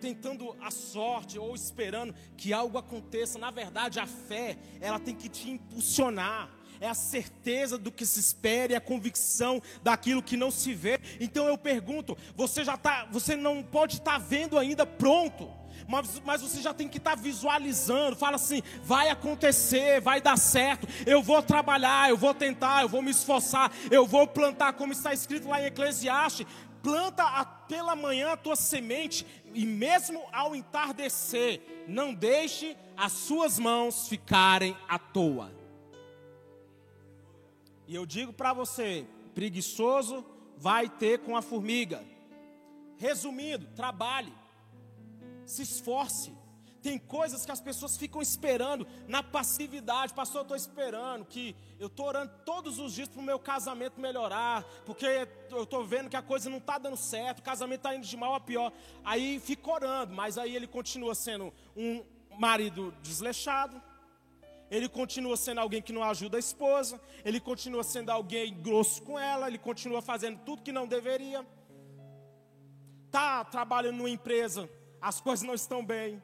tentando 0.00 0.56
a 0.60 0.70
sorte 0.70 1.38
ou 1.38 1.54
esperando 1.54 2.14
que 2.36 2.52
algo 2.52 2.76
aconteça. 2.76 3.38
Na 3.38 3.50
verdade, 3.50 3.98
a 3.98 4.06
fé, 4.06 4.58
ela 4.80 5.00
tem 5.00 5.14
que 5.14 5.28
te 5.28 5.50
impulsionar. 5.50 6.50
É 6.84 6.88
a 6.88 6.94
certeza 6.94 7.78
do 7.78 7.90
que 7.90 8.04
se 8.04 8.20
espera 8.20 8.72
e 8.72 8.76
a 8.76 8.80
convicção 8.80 9.62
daquilo 9.82 10.22
que 10.22 10.36
não 10.36 10.50
se 10.50 10.74
vê. 10.74 11.00
Então 11.18 11.48
eu 11.48 11.56
pergunto, 11.56 12.14
você 12.36 12.62
já 12.62 12.76
tá, 12.76 13.08
você 13.10 13.34
não 13.34 13.62
pode 13.62 13.94
estar 13.96 14.12
tá 14.12 14.18
vendo 14.18 14.58
ainda 14.58 14.84
pronto 14.84 15.64
mas, 15.88 16.20
mas 16.24 16.42
você 16.42 16.60
já 16.60 16.72
tem 16.72 16.88
que 16.88 16.98
estar 16.98 17.16
tá 17.16 17.22
visualizando. 17.22 18.16
Fala 18.16 18.36
assim: 18.36 18.62
vai 18.82 19.08
acontecer, 19.08 20.00
vai 20.00 20.20
dar 20.20 20.36
certo. 20.36 20.86
Eu 21.06 21.22
vou 21.22 21.42
trabalhar, 21.42 22.10
eu 22.10 22.16
vou 22.16 22.34
tentar, 22.34 22.82
eu 22.82 22.88
vou 22.88 23.02
me 23.02 23.10
esforçar, 23.10 23.72
eu 23.90 24.06
vou 24.06 24.26
plantar, 24.26 24.74
como 24.74 24.92
está 24.92 25.12
escrito 25.12 25.48
lá 25.48 25.60
em 25.60 25.66
Eclesiastes. 25.66 26.46
Planta 26.82 27.22
a, 27.22 27.46
pela 27.46 27.96
manhã 27.96 28.32
a 28.32 28.36
tua 28.36 28.56
semente, 28.56 29.26
e 29.54 29.64
mesmo 29.64 30.22
ao 30.30 30.54
entardecer, 30.54 31.62
não 31.88 32.12
deixe 32.12 32.76
as 32.94 33.12
suas 33.12 33.58
mãos 33.58 34.06
ficarem 34.06 34.76
à 34.86 34.98
toa. 34.98 35.63
E 37.86 37.94
eu 37.94 38.06
digo 38.06 38.32
para 38.32 38.52
você: 38.52 39.06
preguiçoso 39.34 40.24
vai 40.56 40.88
ter 40.88 41.20
com 41.20 41.36
a 41.36 41.42
formiga. 41.42 42.04
Resumindo, 42.96 43.66
trabalhe 43.74 44.32
se 45.46 45.62
esforce. 45.62 46.32
Tem 46.82 46.98
coisas 46.98 47.46
que 47.46 47.52
as 47.52 47.62
pessoas 47.62 47.96
ficam 47.96 48.20
esperando 48.20 48.86
na 49.08 49.22
passividade. 49.22 50.12
Pastor, 50.12 50.40
eu 50.40 50.42
estou 50.42 50.56
esperando 50.56 51.24
que 51.24 51.56
eu 51.78 51.86
estou 51.86 52.06
orando 52.06 52.32
todos 52.44 52.78
os 52.78 52.92
dias 52.92 53.08
para 53.08 53.20
o 53.20 53.24
meu 53.24 53.38
casamento 53.38 53.98
melhorar, 53.98 54.62
porque 54.84 55.06
eu 55.50 55.62
estou 55.62 55.82
vendo 55.82 56.10
que 56.10 56.16
a 56.16 56.22
coisa 56.22 56.50
não 56.50 56.58
está 56.58 56.76
dando 56.76 56.96
certo, 56.96 57.38
o 57.38 57.42
casamento 57.42 57.78
está 57.78 57.94
indo 57.94 58.06
de 58.06 58.16
mal 58.18 58.34
a 58.34 58.40
pior. 58.40 58.70
Aí 59.02 59.40
fica 59.40 59.70
orando, 59.70 60.14
mas 60.14 60.36
aí 60.36 60.54
ele 60.54 60.66
continua 60.66 61.14
sendo 61.14 61.54
um 61.74 62.04
marido 62.38 62.94
desleixado, 63.00 63.80
ele 64.70 64.88
continua 64.88 65.36
sendo 65.36 65.60
alguém 65.60 65.82
que 65.82 65.92
não 65.92 66.02
ajuda 66.02 66.36
a 66.36 66.40
esposa, 66.40 67.00
ele 67.24 67.40
continua 67.40 67.82
sendo 67.82 68.10
alguém 68.10 68.54
grosso 68.54 69.02
com 69.02 69.18
ela, 69.18 69.46
ele 69.46 69.58
continua 69.58 70.00
fazendo 70.00 70.38
tudo 70.44 70.62
que 70.62 70.72
não 70.72 70.86
deveria. 70.86 71.46
Está 73.06 73.44
trabalhando 73.44 73.96
numa 73.98 74.10
empresa 74.10 74.68
as 75.04 75.20
coisas 75.20 75.46
não 75.46 75.52
estão 75.52 75.84
bem, 75.84 76.22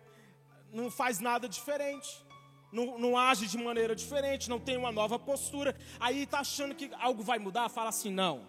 não 0.72 0.90
faz 0.90 1.20
nada 1.20 1.46
diferente, 1.46 2.24
não, 2.72 2.98
não 2.98 3.14
age 3.14 3.46
de 3.46 3.58
maneira 3.58 3.94
diferente, 3.94 4.48
não 4.48 4.58
tem 4.58 4.74
uma 4.78 4.90
nova 4.90 5.18
postura, 5.18 5.76
aí 6.00 6.22
está 6.22 6.40
achando 6.40 6.74
que 6.74 6.90
algo 6.94 7.22
vai 7.22 7.38
mudar, 7.38 7.68
fala 7.68 7.90
assim: 7.90 8.10
não, 8.10 8.46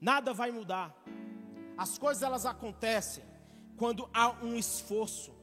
nada 0.00 0.32
vai 0.32 0.52
mudar. 0.52 0.94
As 1.76 1.98
coisas 1.98 2.22
elas 2.22 2.46
acontecem 2.46 3.24
quando 3.76 4.08
há 4.14 4.30
um 4.40 4.54
esforço, 4.54 5.34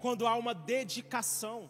quando 0.00 0.24
há 0.24 0.36
uma 0.36 0.54
dedicação. 0.54 1.68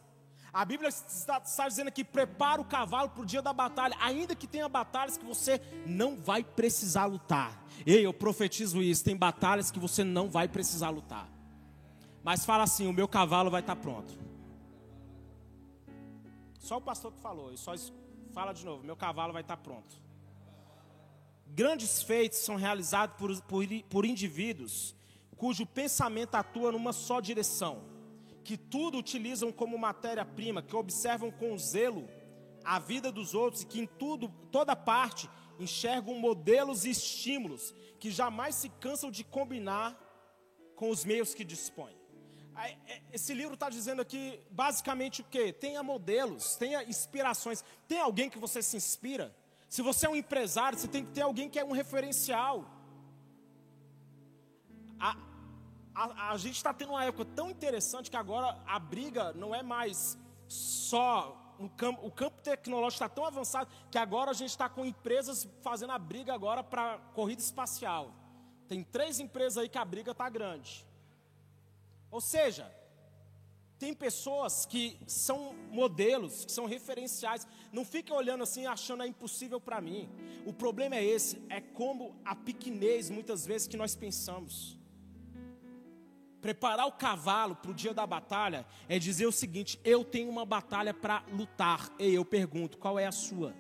A 0.53 0.67
Bíblia 0.67 0.91
está, 0.91 1.39
está 1.39 1.67
dizendo 1.67 1.91
que 1.91 2.05
prepara 2.05 2.61
o 2.61 2.65
cavalo 2.65 3.09
para 3.09 3.23
o 3.23 3.27
dia 3.27 3.41
da 3.41 3.55
batalha, 3.55 3.97
ainda 3.99 4.35
que 4.35 4.47
tenha 4.47 4.69
batalhas 4.69 5.17
que 5.17 5.25
você 5.25 5.59
não 5.87 6.15
vai 6.15 6.45
precisar 6.45 7.07
lutar. 7.07 7.65
Ei, 7.87 8.05
eu 8.05 8.13
profetizo 8.13 8.83
isso: 8.83 9.03
tem 9.03 9.17
batalhas 9.17 9.71
que 9.71 9.79
você 9.79 10.05
não 10.05 10.29
vai 10.29 10.47
precisar 10.47 10.91
lutar. 10.91 11.27
Mas 12.23 12.45
fala 12.45 12.65
assim: 12.65 12.87
o 12.87 12.93
meu 12.93 13.09
cavalo 13.09 13.51
vai 13.51 13.61
estar 13.63 13.77
pronto. 13.77 14.13
Só 16.59 16.77
o 16.77 16.83
pastor 16.83 17.13
que 17.13 17.21
falou, 17.21 17.51
e 17.53 17.57
só 17.57 17.73
fala 18.35 18.53
de 18.53 18.63
novo: 18.63 18.85
meu 18.85 18.97
cavalo 18.97 19.33
vai 19.33 19.41
estar 19.41 19.57
pronto. 19.57 19.97
Grandes 21.47 22.03
feitos 22.03 22.39
são 22.41 22.57
realizados 22.57 23.17
por, 23.17 23.41
por, 23.43 23.65
por 23.89 24.05
indivíduos 24.05 24.95
cujo 25.37 25.67
pensamento 25.67 26.35
atua 26.35 26.73
numa 26.73 26.93
só 26.93 27.21
direção 27.21 27.92
que 28.45 28.57
tudo 28.57 28.99
utilizam 28.99 29.53
como 29.53 29.79
matéria-prima, 29.79 30.63
que 30.63 30.77
observam 30.77 31.31
com 31.31 31.57
zelo 31.57 32.09
a 32.65 32.79
vida 32.79 33.11
dos 33.11 33.35
outros 33.35 33.63
e 33.63 33.67
que 33.67 33.81
em 33.81 33.87
tudo, 33.87 34.29
toda 34.51 34.75
parte, 34.77 35.29
enxergam 35.59 36.15
modelos 36.19 36.85
e 36.85 36.91
estímulos 36.91 37.75
que 37.99 38.11
jamais 38.11 38.55
se 38.55 38.69
cansam 38.69 39.11
de 39.11 39.25
combinar 39.25 39.99
com 40.75 40.91
os 40.91 41.05
meios 41.05 41.35
que 41.35 41.45
dispõem. 41.45 41.97
É, 42.57 43.01
esse 43.13 43.33
livro 43.33 43.55
está 43.55 43.71
dizendo 43.71 44.03
aqui 44.03 44.39
basicamente 44.51 45.23
o 45.23 45.25
que? 45.25 45.53
Tenha 45.53 45.83
modelos, 45.83 46.57
tenha 46.57 46.83
inspirações. 46.85 47.65
Tem 47.89 48.01
alguém 48.01 48.29
que 48.29 48.39
você 48.39 48.63
se 48.63 48.77
inspira? 48.77 49.35
Se 49.69 49.81
você 49.81 50.07
é 50.07 50.11
um 50.11 50.17
empresário, 50.17 50.79
você 50.79 50.87
tem 50.87 51.05
que 51.05 51.13
ter 51.13 51.23
alguém 51.23 51.49
que 51.49 51.59
é 51.59 51.65
um 51.65 51.73
referencial. 51.73 52.67
A, 55.01 55.17
a, 55.95 56.33
a 56.33 56.37
gente 56.39 56.57
está 56.57 56.73
tendo 56.73 56.91
uma 56.91 57.05
época 57.05 57.25
tão 57.35 57.51
interessante 57.51 58.11
que 58.11 58.17
agora 58.17 58.59
a 58.67 58.79
briga 58.79 59.33
não 59.33 59.55
é 59.55 59.63
mais 59.63 60.19
só 60.49 61.39
um 61.59 61.69
campo, 61.69 62.07
o 62.07 62.11
campo 62.11 62.43
tecnológico 62.43 63.05
está 63.05 63.09
tão 63.09 63.25
avançado 63.25 63.71
que 63.91 63.99
agora 63.99 64.31
a 64.31 64.35
gente 64.35 64.51
está 64.51 64.69
com 64.69 64.85
empresas 64.85 65.49
fazendo 65.61 65.93
a 65.93 65.99
briga 65.99 66.35
agora 66.35 66.63
para 66.63 66.99
corrida 67.15 67.41
espacial. 67.41 68.13
Tem 68.69 68.83
três 68.83 69.21
empresas 69.21 69.59
aí 69.59 69.69
que 69.69 69.79
a 69.79 69.85
briga 69.85 70.13
está 70.13 70.29
grande. 70.29 70.87
Ou 72.11 72.21
seja, 72.21 72.71
tem 73.79 73.93
pessoas 73.93 74.65
que 74.65 74.99
são 75.07 75.55
modelos, 75.71 76.45
que 76.45 76.53
são 76.53 76.67
referenciais. 76.67 77.47
Não 77.73 77.85
fiquem 77.85 78.15
olhando 78.15 78.43
assim 78.43 78.67
achando 78.67 79.03
é 79.03 79.07
impossível 79.07 79.61
para 79.61 79.81
mim. 79.81 80.09
O 80.47 80.53
problema 80.53 80.97
é 80.97 81.05
esse, 81.05 81.43
é 81.49 81.61
como 81.61 82.21
a 82.25 82.35
pequenez 82.35 83.11
muitas 83.11 83.45
vezes 83.45 83.69
que 83.69 83.77
nós 83.77 83.95
pensamos. 83.95 84.79
Preparar 86.43 86.89
o 86.89 86.93
cavalo 86.93 87.55
para 87.55 87.71
o 87.71 87.75
dia 87.75 87.95
da 87.95 88.05
batalha 88.05 88.67
é 88.89 88.99
dizer 88.99 89.27
o 89.27 89.33
seguinte: 89.33 89.79
eu 89.85 90.05
tenho 90.05 90.29
uma 90.29 90.45
batalha 90.45 90.93
para 90.93 91.23
lutar. 91.33 91.89
E 92.01 92.13
eu 92.13 92.25
pergunto, 92.25 92.79
qual 92.79 92.99
é 92.99 93.07
a 93.07 93.13
sua? 93.13 93.55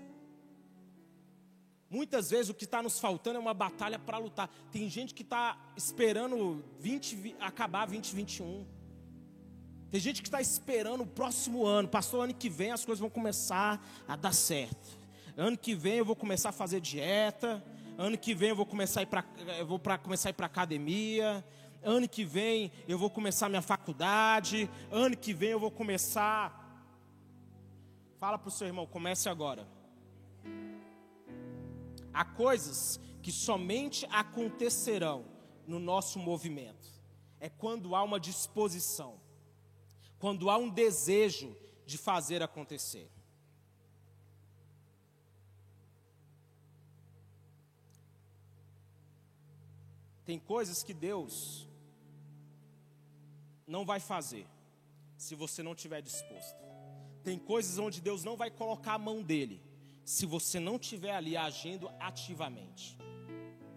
Muitas 1.88 2.30
vezes 2.30 2.48
o 2.48 2.54
que 2.54 2.64
está 2.64 2.82
nos 2.82 2.98
faltando 2.98 3.36
é 3.36 3.40
uma 3.40 3.54
batalha 3.54 4.00
para 4.00 4.18
lutar. 4.18 4.48
Tem 4.72 4.88
gente 4.90 5.14
que 5.14 5.22
está 5.22 5.56
esperando 5.76 6.64
20, 6.80 7.36
acabar 7.38 7.86
2021. 7.86 8.66
Tem 9.88 10.00
gente 10.00 10.20
que 10.20 10.26
está 10.26 10.40
esperando 10.40 11.02
o 11.02 11.06
próximo 11.06 11.64
ano. 11.64 11.86
Pastor, 11.86 12.24
ano 12.24 12.34
que 12.34 12.48
vem 12.48 12.72
as 12.72 12.84
coisas 12.84 12.98
vão 12.98 13.10
começar 13.10 13.80
a 14.08 14.16
dar 14.16 14.32
certo. 14.32 14.98
Ano 15.36 15.56
que 15.56 15.76
vem 15.76 15.98
eu 15.98 16.04
vou 16.04 16.16
começar 16.16 16.48
a 16.48 16.52
fazer 16.52 16.80
dieta. 16.80 17.62
Ano 17.96 18.18
que 18.18 18.34
vem 18.34 18.48
eu 18.48 18.56
vou 18.56 18.66
começar 18.66 19.00
a 19.00 19.02
ir 19.04 19.06
para, 19.06 19.24
eu 19.58 19.66
vou 19.66 19.78
começar 20.02 20.30
a 20.30 20.30
ir 20.30 20.32
para 20.32 20.46
academia 20.46 21.44
ano 21.82 22.08
que 22.08 22.24
vem 22.24 22.72
eu 22.86 22.96
vou 22.96 23.10
começar 23.10 23.48
minha 23.48 23.62
faculdade, 23.62 24.70
ano 24.90 25.16
que 25.16 25.32
vem 25.32 25.50
eu 25.50 25.60
vou 25.60 25.70
começar. 25.70 26.60
Fala 28.18 28.38
para 28.38 28.48
o 28.48 28.52
seu 28.52 28.66
irmão, 28.66 28.86
comece 28.86 29.28
agora. 29.28 29.66
Há 32.14 32.24
coisas 32.24 33.00
que 33.22 33.32
somente 33.32 34.06
acontecerão 34.10 35.24
no 35.66 35.78
nosso 35.78 36.18
movimento. 36.18 36.88
É 37.40 37.48
quando 37.48 37.96
há 37.96 38.02
uma 38.02 38.20
disposição, 38.20 39.20
quando 40.18 40.48
há 40.50 40.56
um 40.56 40.68
desejo 40.68 41.56
de 41.84 41.98
fazer 41.98 42.42
acontecer. 42.42 43.10
Tem 50.24 50.38
coisas 50.38 50.82
que 50.84 50.94
Deus 50.94 51.68
não 53.72 53.86
vai 53.86 53.98
fazer 53.98 54.46
se 55.16 55.34
você 55.34 55.62
não 55.62 55.72
estiver 55.72 56.02
disposto. 56.02 56.60
Tem 57.24 57.38
coisas 57.38 57.78
onde 57.78 58.02
Deus 58.02 58.22
não 58.22 58.36
vai 58.36 58.50
colocar 58.50 58.94
a 58.94 58.98
mão 58.98 59.22
dele 59.22 59.62
se 60.04 60.26
você 60.26 60.60
não 60.60 60.76
estiver 60.76 61.14
ali 61.14 61.36
agindo 61.36 61.90
ativamente. 61.98 62.98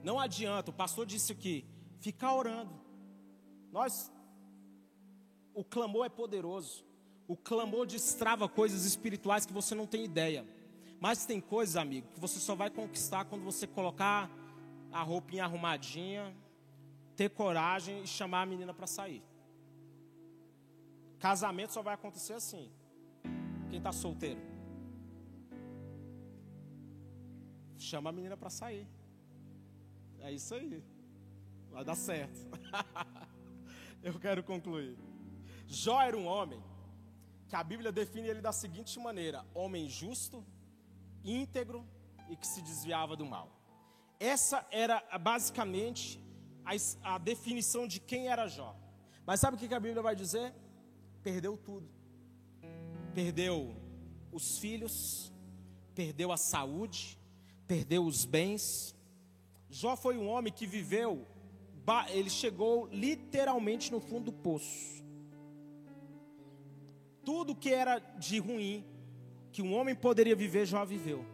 Não 0.03 0.19
adianta, 0.19 0.69
o 0.69 0.73
pastor 0.73 1.05
disse 1.05 1.31
aqui, 1.31 1.65
ficar 1.99 2.33
orando. 2.35 2.73
Nós, 3.71 4.11
o 5.53 5.63
clamor 5.63 6.05
é 6.05 6.09
poderoso. 6.09 6.83
O 7.27 7.37
clamor 7.37 7.85
destrava 7.85 8.49
coisas 8.49 8.85
espirituais 8.85 9.45
que 9.45 9.53
você 9.53 9.73
não 9.73 9.87
tem 9.87 10.03
ideia. 10.03 10.45
Mas 10.99 11.25
tem 11.25 11.39
coisas, 11.39 11.77
amigo, 11.77 12.09
que 12.13 12.19
você 12.19 12.39
só 12.39 12.53
vai 12.53 12.69
conquistar 12.69 13.25
quando 13.25 13.43
você 13.43 13.65
colocar 13.65 14.29
a 14.91 15.01
roupinha 15.01 15.45
arrumadinha, 15.45 16.35
ter 17.15 17.29
coragem 17.29 18.03
e 18.03 18.07
chamar 18.07 18.41
a 18.41 18.45
menina 18.45 18.73
para 18.73 18.87
sair. 18.87 19.23
Casamento 21.25 21.73
só 21.73 21.81
vai 21.81 21.95
acontecer 21.95 22.33
assim. 22.33 22.71
Quem 23.67 23.79
está 23.79 23.91
solteiro? 23.91 24.39
Chama 27.79 28.11
a 28.11 28.13
menina 28.13 28.37
para 28.37 28.51
sair. 28.51 28.87
É 30.19 30.31
isso 30.31 30.53
aí. 30.53 30.83
Vai 31.71 31.83
dar 31.83 31.95
certo. 31.95 32.39
Eu 34.03 34.19
quero 34.19 34.43
concluir. 34.43 34.99
Jó 35.65 35.99
era 35.99 36.15
um 36.15 36.27
homem 36.27 36.61
que 37.49 37.55
a 37.55 37.63
Bíblia 37.63 37.91
define 37.91 38.27
ele 38.27 38.39
da 38.39 38.51
seguinte 38.51 38.99
maneira: 38.99 39.43
homem 39.51 39.89
justo, 39.89 40.45
íntegro, 41.23 41.83
e 42.29 42.35
que 42.35 42.45
se 42.45 42.61
desviava 42.61 43.15
do 43.15 43.25
mal. 43.25 43.49
Essa 44.19 44.63
era 44.69 45.01
basicamente 45.17 46.23
a, 46.63 47.15
a 47.15 47.17
definição 47.17 47.87
de 47.87 47.99
quem 47.99 48.27
era 48.27 48.47
Jó. 48.47 48.77
Mas 49.25 49.39
sabe 49.39 49.57
o 49.57 49.59
que 49.59 49.73
a 49.73 49.79
Bíblia 49.79 50.03
vai 50.03 50.15
dizer? 50.15 50.53
Perdeu 51.25 51.57
tudo. 51.57 51.89
Perdeu 53.15 53.75
os 54.31 54.59
filhos, 54.59 55.33
perdeu 55.95 56.31
a 56.31 56.37
saúde, 56.37 57.17
perdeu 57.65 58.05
os 58.05 58.25
bens. 58.25 58.95
Jó 59.67 59.95
foi 59.95 60.19
um 60.19 60.27
homem 60.27 60.53
que 60.53 60.67
viveu, 60.67 61.25
ele 62.09 62.29
chegou 62.29 62.87
literalmente 62.91 63.91
no 63.91 63.99
fundo 63.99 64.25
do 64.25 64.33
poço. 64.33 65.03
Tudo 67.23 67.55
que 67.55 67.73
era 67.73 67.97
de 67.97 68.37
ruim, 68.37 68.85
que 69.51 69.63
um 69.63 69.73
homem 69.73 69.95
poderia 69.95 70.35
viver, 70.35 70.67
Jó 70.67 70.85
viveu. 70.85 71.25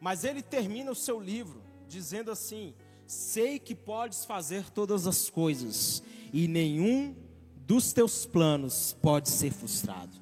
Mas 0.00 0.22
ele 0.22 0.40
termina 0.40 0.92
o 0.92 0.94
seu 0.94 1.18
livro 1.18 1.60
dizendo 1.88 2.30
assim: 2.30 2.72
Sei 3.08 3.58
que 3.58 3.74
podes 3.74 4.24
fazer 4.24 4.70
todas 4.70 5.04
as 5.04 5.28
coisas, 5.28 6.00
e 6.32 6.46
nenhum 6.46 7.23
dos 7.66 7.92
teus 7.92 8.26
planos 8.26 8.96
pode 9.00 9.28
ser 9.28 9.52
frustrado. 9.52 10.16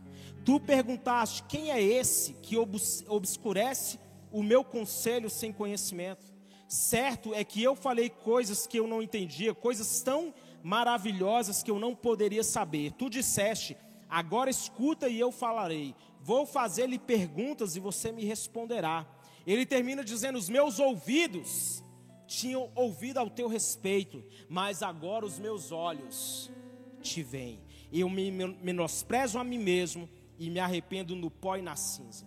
Tu 0.44 0.58
perguntaste: 0.60 1.42
quem 1.44 1.70
é 1.70 1.82
esse 1.82 2.34
que 2.34 2.56
obscurece 2.56 3.98
o 4.30 4.42
meu 4.42 4.64
conselho 4.64 5.28
sem 5.28 5.52
conhecimento? 5.52 6.32
Certo 6.68 7.34
é 7.34 7.44
que 7.44 7.62
eu 7.62 7.76
falei 7.76 8.08
coisas 8.08 8.66
que 8.66 8.78
eu 8.78 8.86
não 8.86 9.02
entendia, 9.02 9.54
coisas 9.54 10.00
tão 10.02 10.32
maravilhosas 10.62 11.62
que 11.62 11.70
eu 11.70 11.78
não 11.78 11.94
poderia 11.94 12.42
saber. 12.42 12.92
Tu 12.92 13.10
disseste: 13.10 13.76
agora 14.08 14.50
escuta 14.50 15.08
e 15.08 15.18
eu 15.18 15.30
falarei. 15.30 15.94
Vou 16.20 16.46
fazer-lhe 16.46 16.98
perguntas 16.98 17.74
e 17.74 17.80
você 17.80 18.12
me 18.12 18.24
responderá. 18.24 19.06
Ele 19.46 19.66
termina 19.66 20.04
dizendo: 20.04 20.38
Os 20.38 20.48
meus 20.48 20.78
ouvidos 20.78 21.82
tinham 22.26 22.70
ouvido 22.74 23.18
ao 23.18 23.28
teu 23.28 23.48
respeito, 23.48 24.24
mas 24.48 24.82
agora 24.82 25.26
os 25.26 25.38
meus 25.38 25.70
olhos 25.70 26.50
te 27.02 27.22
veem. 27.22 27.60
Eu 27.92 28.08
me 28.08 28.30
menosprezo 28.30 29.38
a 29.38 29.44
mim 29.44 29.58
mesmo 29.58 30.08
e 30.38 30.48
me 30.48 30.58
arrependo 30.58 31.14
no 31.14 31.30
pó 31.30 31.56
e 31.56 31.62
na 31.62 31.76
cinza. 31.76 32.26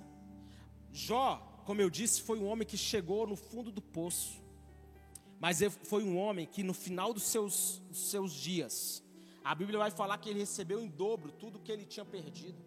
Jó, 0.92 1.64
como 1.66 1.82
eu 1.82 1.90
disse, 1.90 2.22
foi 2.22 2.40
um 2.40 2.46
homem 2.46 2.68
que 2.68 2.78
chegou 2.78 3.26
no 3.26 3.36
fundo 3.36 3.72
do 3.72 3.82
poço, 3.82 4.44
mas 5.40 5.60
foi 5.84 6.04
um 6.04 6.18
homem 6.18 6.46
que 6.46 6.64
no 6.64 6.74
final 6.74 7.14
dos 7.14 7.24
seus, 7.24 7.82
dos 7.90 8.10
seus 8.10 8.32
dias, 8.32 9.04
a 9.44 9.54
Bíblia 9.54 9.80
vai 9.80 9.92
falar 9.92 10.18
que 10.18 10.30
ele 10.30 10.40
recebeu 10.40 10.80
em 10.80 10.88
dobro 10.88 11.32
tudo 11.32 11.60
que 11.60 11.72
ele 11.72 11.86
tinha 11.86 12.06
perdido. 12.06 12.58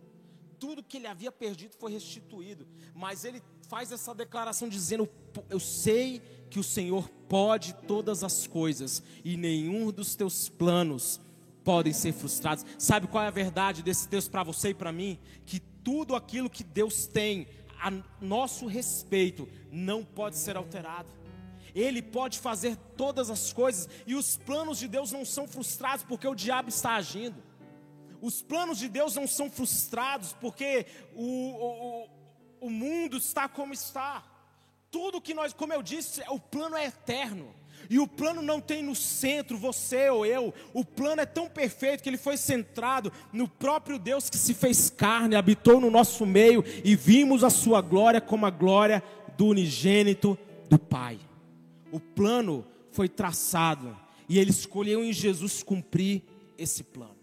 Tudo 0.59 0.83
que 0.83 0.97
ele 0.97 1.07
havia 1.07 1.31
perdido 1.31 1.77
foi 1.79 1.93
restituído, 1.93 2.67
mas 2.95 3.25
ele 3.25 3.41
faz 3.69 3.93
essa 3.93 4.13
declaração 4.13 4.69
dizendo: 4.69 5.09
Eu 5.49 5.61
sei 5.61 6.21
que 6.51 6.59
o 6.59 6.65
Senhor 6.65 7.09
pode 7.29 7.75
todas 7.87 8.25
as 8.25 8.47
coisas 8.47 9.03
e 9.25 9.37
nenhum 9.37 9.93
dos 9.93 10.17
teus 10.17 10.49
planos 10.49 11.21
podem 11.69 11.93
ser 11.93 12.15
frustrados. 12.15 12.65
Sabe 12.79 13.07
qual 13.07 13.23
é 13.23 13.27
a 13.27 13.31
verdade 13.31 13.83
desse 13.83 14.09
texto 14.09 14.31
para 14.31 14.43
você 14.43 14.71
e 14.71 14.75
para 14.75 14.91
mim? 14.91 15.19
Que 15.45 15.61
tudo 15.61 16.17
aquilo 16.17 16.49
que 16.49 16.65
Deus 16.65 17.07
tem 17.07 17.47
a 17.79 17.93
nosso 18.23 18.65
respeito 18.67 19.47
não 19.71 20.03
pode 20.03 20.37
ser 20.37 20.57
alterado. 20.57 21.11
Ele 21.75 22.01
pode 22.01 22.39
fazer 22.39 22.75
todas 22.97 23.29
as 23.29 23.53
coisas 23.53 23.87
e 24.07 24.15
os 24.15 24.35
planos 24.39 24.79
de 24.79 24.89
Deus 24.89 25.13
não 25.13 25.27
são 25.27 25.47
frustrados 25.47 26.07
porque 26.09 26.27
o 26.27 26.35
diabo 26.35 26.71
está 26.71 26.95
agindo. 26.95 27.37
Os 28.23 28.41
planos 28.41 28.79
de 28.79 28.89
Deus 28.89 29.15
não 29.15 29.27
são 29.27 29.51
frustrados 29.51 30.33
porque 30.41 30.87
o, 31.15 31.51
o, 31.51 32.09
o 32.63 32.71
mundo 32.71 33.19
está 33.19 33.47
como 33.47 33.75
está. 33.75 34.25
Tudo 34.91 35.21
que 35.21 35.35
nós, 35.35 35.53
como 35.53 35.75
eu 35.75 35.83
disse, 35.83 36.23
o 36.31 36.41
plano 36.41 36.77
é 36.77 36.87
eterno. 36.87 37.55
E 37.91 37.99
o 37.99 38.07
plano 38.07 38.43
não 38.43 38.61
tem 38.61 38.83
no 38.83 38.95
centro 38.95 39.57
você 39.57 40.11
ou 40.11 40.25
eu. 40.25 40.53
O 40.73 40.85
plano 40.85 41.21
é 41.21 41.27
tão 41.27 41.49
perfeito 41.49 42.03
que 42.03 42.09
ele 42.09 42.19
foi 42.19 42.37
centrado 42.37 43.13
no 43.33 43.49
próprio 43.49 43.99
Deus 43.99 44.29
que 44.29 44.37
se 44.37 44.55
fez 44.55 44.91
carne, 44.91 45.37
habitou 45.37 45.81
no 45.81 45.91
nosso 45.91 46.27
meio 46.27 46.65
e 46.85 46.95
vimos 46.95 47.43
a 47.43 47.51
sua 47.51 47.81
glória 47.81 48.21
como 48.21 48.47
a 48.47 48.51
glória 48.51 49.03
do 49.37 49.47
unigênito 49.47 50.39
do 50.69 50.79
Pai. 50.79 51.19
O 51.91 51.99
plano 51.99 52.67
foi 52.91 53.09
traçado 53.09 53.97
e 54.29 54.39
ele 54.39 54.51
escolheu 54.51 55.03
em 55.03 55.13
Jesus 55.13 55.63
cumprir 55.63 56.23
esse 56.59 56.83
plano. 56.85 57.17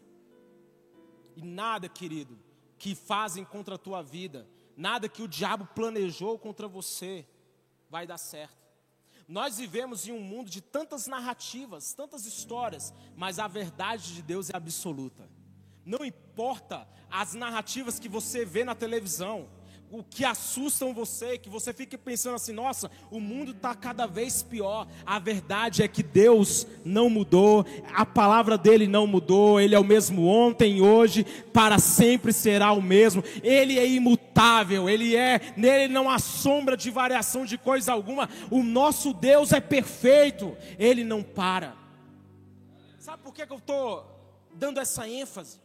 E 1.35 1.41
nada, 1.41 1.87
querido, 1.87 2.37
que 2.77 2.95
fazem 2.95 3.43
contra 3.43 3.75
a 3.75 3.77
tua 3.77 4.01
vida, 4.01 4.47
nada 4.75 5.09
que 5.09 5.21
o 5.21 5.27
diabo 5.27 5.67
planejou 5.75 6.39
contra 6.39 6.67
você, 6.67 7.25
vai 7.89 8.07
dar 8.07 8.17
certo. 8.17 8.64
Nós 9.27 9.57
vivemos 9.57 10.07
em 10.07 10.11
um 10.11 10.21
mundo 10.21 10.49
de 10.49 10.61
tantas 10.61 11.07
narrativas, 11.07 11.93
tantas 11.93 12.25
histórias, 12.25 12.93
mas 13.15 13.39
a 13.39 13.47
verdade 13.47 14.13
de 14.13 14.21
Deus 14.21 14.49
é 14.49 14.55
absoluta. 14.55 15.27
Não 15.83 16.05
importa 16.05 16.87
as 17.09 17.33
narrativas 17.33 17.97
que 17.99 18.09
você 18.09 18.45
vê 18.45 18.63
na 18.63 18.75
televisão, 18.75 19.49
o 19.97 20.03
que 20.03 20.25
assustam 20.25 20.93
você, 20.93 21.37
que 21.37 21.47
você 21.47 21.71
fique 21.73 21.97
pensando 21.97 22.35
assim: 22.35 22.51
nossa, 22.51 22.91
o 23.09 23.19
mundo 23.21 23.51
está 23.51 23.73
cada 23.73 24.05
vez 24.05 24.43
pior. 24.43 24.85
A 25.05 25.19
verdade 25.19 25.81
é 25.81 25.87
que 25.87 26.03
Deus 26.03 26.67
não 26.83 27.09
mudou, 27.09 27.65
a 27.93 28.05
palavra 28.05 28.57
dele 28.57 28.87
não 28.87 29.07
mudou, 29.07 29.59
ele 29.59 29.73
é 29.73 29.79
o 29.79 29.85
mesmo 29.85 30.27
ontem, 30.27 30.81
hoje, 30.81 31.23
para 31.53 31.79
sempre 31.79 32.33
será 32.33 32.73
o 32.73 32.81
mesmo. 32.81 33.23
Ele 33.41 33.79
é 33.79 33.87
imutável, 33.87 34.89
ele 34.89 35.15
é, 35.15 35.39
nele 35.55 35.93
não 35.93 36.09
há 36.09 36.19
sombra 36.19 36.75
de 36.75 36.91
variação 36.91 37.45
de 37.45 37.57
coisa 37.57 37.93
alguma. 37.93 38.29
O 38.51 38.61
nosso 38.61 39.13
Deus 39.13 39.53
é 39.53 39.61
perfeito, 39.61 40.57
ele 40.77 41.05
não 41.05 41.23
para. 41.23 41.73
Sabe 42.99 43.23
por 43.23 43.33
que, 43.33 43.45
que 43.47 43.53
eu 43.53 43.57
estou 43.57 44.05
dando 44.53 44.79
essa 44.79 45.07
ênfase? 45.07 45.64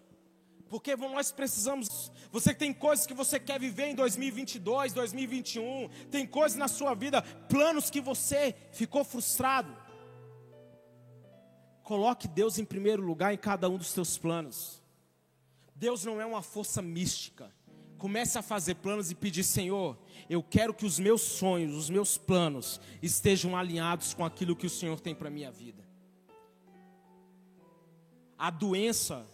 Porque 0.70 0.94
nós 0.94 1.32
precisamos. 1.32 2.12
Você 2.30 2.54
tem 2.54 2.72
coisas 2.72 3.04
que 3.04 3.12
você 3.12 3.40
quer 3.40 3.58
viver 3.58 3.88
em 3.88 3.94
2022, 3.94 4.92
2021. 4.92 5.88
Tem 6.12 6.24
coisas 6.24 6.56
na 6.56 6.68
sua 6.68 6.94
vida, 6.94 7.20
planos 7.48 7.90
que 7.90 8.00
você 8.00 8.54
ficou 8.70 9.02
frustrado. 9.02 9.76
Coloque 11.82 12.28
Deus 12.28 12.56
em 12.56 12.64
primeiro 12.64 13.02
lugar 13.02 13.34
em 13.34 13.36
cada 13.36 13.68
um 13.68 13.76
dos 13.76 13.88
seus 13.88 14.16
planos. 14.16 14.80
Deus 15.74 16.04
não 16.04 16.20
é 16.20 16.24
uma 16.24 16.40
força 16.40 16.80
mística. 16.80 17.52
Comece 17.98 18.38
a 18.38 18.42
fazer 18.42 18.76
planos 18.76 19.10
e 19.10 19.14
pedir, 19.14 19.42
Senhor, 19.42 19.98
eu 20.28 20.40
quero 20.40 20.72
que 20.72 20.86
os 20.86 21.00
meus 21.00 21.20
sonhos, 21.20 21.74
os 21.74 21.90
meus 21.90 22.16
planos 22.16 22.80
estejam 23.02 23.56
alinhados 23.56 24.14
com 24.14 24.24
aquilo 24.24 24.54
que 24.54 24.66
o 24.66 24.70
Senhor 24.70 25.00
tem 25.00 25.16
para 25.16 25.28
minha 25.28 25.50
vida. 25.50 25.84
A 28.38 28.50
doença 28.50 29.26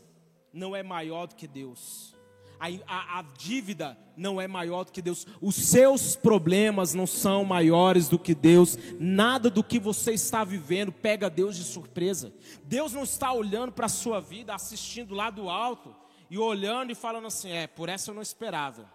não 0.57 0.75
é 0.75 0.83
maior 0.83 1.27
do 1.27 1.35
que 1.35 1.47
Deus. 1.47 2.15
A, 2.59 2.69
a, 2.87 3.19
a, 3.19 3.23
dívida 3.37 3.99
não 4.17 4.41
é 4.41 4.49
maior 4.49 4.85
do 4.85 4.91
que 4.91 5.03
Deus. 5.03 5.27
Os 5.43 5.55
seus 5.55 6.17
problemas 6.17 6.95
não 6.95 7.07
são 7.07 7.45
maiores 7.45 8.09
do 8.09 8.19
que 8.19 8.35
Deus. 8.35 8.79
Nada 8.99 9.51
do 9.51 9.63
que 9.63 9.79
você 9.79 10.13
está 10.13 10.43
vivendo 10.43 10.91
pega 10.91 11.29
Deus 11.29 11.55
de 11.55 11.65
surpresa. 11.65 12.33
Deus 12.65 12.95
não 12.95 13.03
está 13.03 13.31
olhando 13.31 13.73
para 13.73 13.85
a 13.85 13.91
sua 13.91 14.19
vida, 14.19 14.55
assistindo 14.55 15.15
lá 15.15 15.29
do 15.29 15.51
alto 15.51 15.95
e 16.31 16.39
olhando 16.39 16.91
e 16.91 16.95
falando 16.95 17.27
assim: 17.27 17.51
é, 17.51 17.67
por 17.67 17.91
essa 17.91 18.11
eu 18.11 18.15
não 18.15 18.23
esperava. 18.23 18.91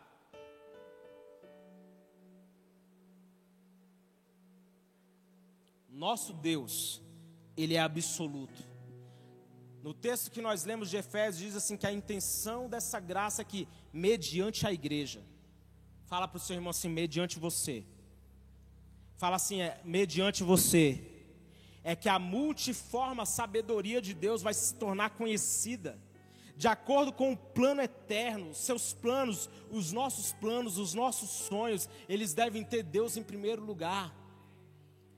Nosso 5.87 6.33
Deus, 6.33 6.99
Ele 7.55 7.75
é 7.75 7.79
absoluto. 7.79 8.70
No 9.83 9.95
texto 9.95 10.29
que 10.29 10.41
nós 10.41 10.63
lemos 10.63 10.91
de 10.91 10.97
Efésios, 10.97 11.43
diz 11.43 11.55
assim: 11.55 11.75
que 11.75 11.87
a 11.87 11.91
intenção 11.91 12.69
dessa 12.69 12.99
graça 12.99 13.41
é 13.41 13.45
que, 13.45 13.67
mediante 13.91 14.67
a 14.67 14.71
igreja, 14.71 15.21
fala 16.05 16.27
para 16.27 16.37
o 16.37 16.39
seu 16.39 16.55
irmão 16.55 16.69
assim: 16.69 16.89
mediante 16.89 17.39
você. 17.39 17.83
Fala 19.17 19.37
assim: 19.37 19.61
é, 19.61 19.81
mediante 19.83 20.43
você. 20.43 21.07
É 21.83 21.95
que 21.95 22.07
a 22.07 22.19
multiforme 22.19 23.25
sabedoria 23.25 23.99
de 23.99 24.13
Deus 24.13 24.43
vai 24.43 24.53
se 24.53 24.75
tornar 24.75 25.11
conhecida, 25.11 25.97
de 26.55 26.67
acordo 26.67 27.11
com 27.11 27.31
o 27.31 27.37
plano 27.37 27.81
eterno, 27.81 28.53
seus 28.53 28.93
planos, 28.93 29.49
os 29.71 29.91
nossos 29.91 30.31
planos, 30.33 30.77
os 30.77 30.93
nossos 30.93 31.27
sonhos, 31.31 31.89
eles 32.07 32.35
devem 32.35 32.63
ter 32.63 32.83
Deus 32.83 33.17
em 33.17 33.23
primeiro 33.23 33.65
lugar. 33.65 34.13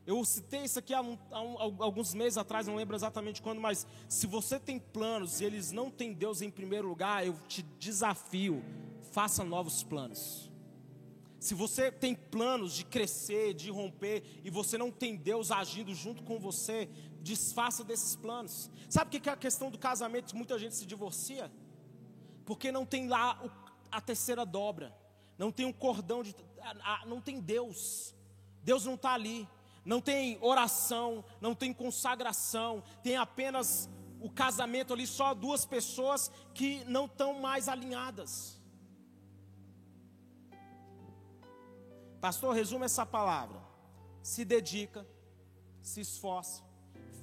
Eu 0.06 0.24
citei 0.26 0.63
isso 0.63 0.80
aqui 0.80 0.94
há, 0.94 1.02
um, 1.02 1.18
há, 1.32 1.42
um, 1.42 1.82
alguns 1.82 2.13
meses 2.13 2.38
atrás, 2.38 2.68
não 2.68 2.76
lembro 2.76 2.96
exatamente 2.96 3.42
quando, 3.42 3.62
mas 3.62 3.88
se 4.10 4.28
você 4.28 4.60
tem 4.60 4.78
planos 4.78 5.39
e 5.39 5.46
eles 5.46 5.72
não 5.72 5.89
têm 5.89 6.13
Deus 6.13 6.42
em 6.42 6.50
primeiro 6.50 6.89
lugar, 6.89 7.26
eu 7.26 7.38
te 7.48 7.62
desafio, 7.80 8.63
faça 9.12 9.44
novos 9.44 9.82
planos. 9.82 10.52
Se 11.39 11.54
você 11.54 11.92
tem 11.92 12.16
planos 12.16 12.74
de 12.74 12.86
crescer, 12.86 13.54
de 13.54 13.70
romper, 13.70 14.24
e 14.44 14.50
você 14.50 14.78
não 14.78 14.89
tem 14.89 15.16
Deus 15.16 15.52
agindo 15.52 15.94
junto 15.94 16.24
com 16.24 16.39
você, 16.39 16.89
desfaça 17.22 17.84
desses 17.84 18.16
planos. 18.16 18.70
Sabe 18.89 19.18
o 19.18 19.22
que 19.22 19.30
é 19.30 19.34
a 19.34 19.38
questão 19.38 19.70
do 19.70 19.78
casamento? 19.78 20.36
Muita 20.36 20.58
gente 20.60 20.76
se 20.76 20.86
divorcia, 20.86 21.52
porque 22.46 22.72
não 22.72 22.86
tem 22.86 23.08
lá 23.08 23.42
a 23.92 24.02
terceira 24.02 24.46
dobra, 24.46 24.96
não 25.38 25.52
tem 25.52 25.66
um 25.66 25.74
cordão 25.74 26.24
de. 26.24 26.36
não 27.06 27.22
tem 27.22 27.39
Deus. 27.39 28.16
Deus 28.63 28.86
não 28.86 28.96
está 28.96 29.13
ali. 29.13 29.48
Não 29.86 30.00
tem 30.00 30.38
oração, 30.41 31.24
não 31.41 31.54
tem 31.54 31.74
consagração, 31.74 32.84
tem 33.04 33.17
apenas 33.17 33.89
o 34.22 34.30
casamento 34.30 34.93
ali, 34.93 35.06
só 35.06 35.34
duas 35.34 35.65
pessoas 35.65 36.32
que 36.54 36.84
não 36.86 37.06
estão 37.06 37.41
mais 37.41 37.67
alinhadas. 37.67 38.62
Pastor, 42.22 42.56
resume 42.56 42.86
essa 42.86 43.06
palavra. 43.06 43.60
Se 44.22 44.46
dedica, 44.46 45.06
se 45.82 46.00
esforce, 46.00 46.63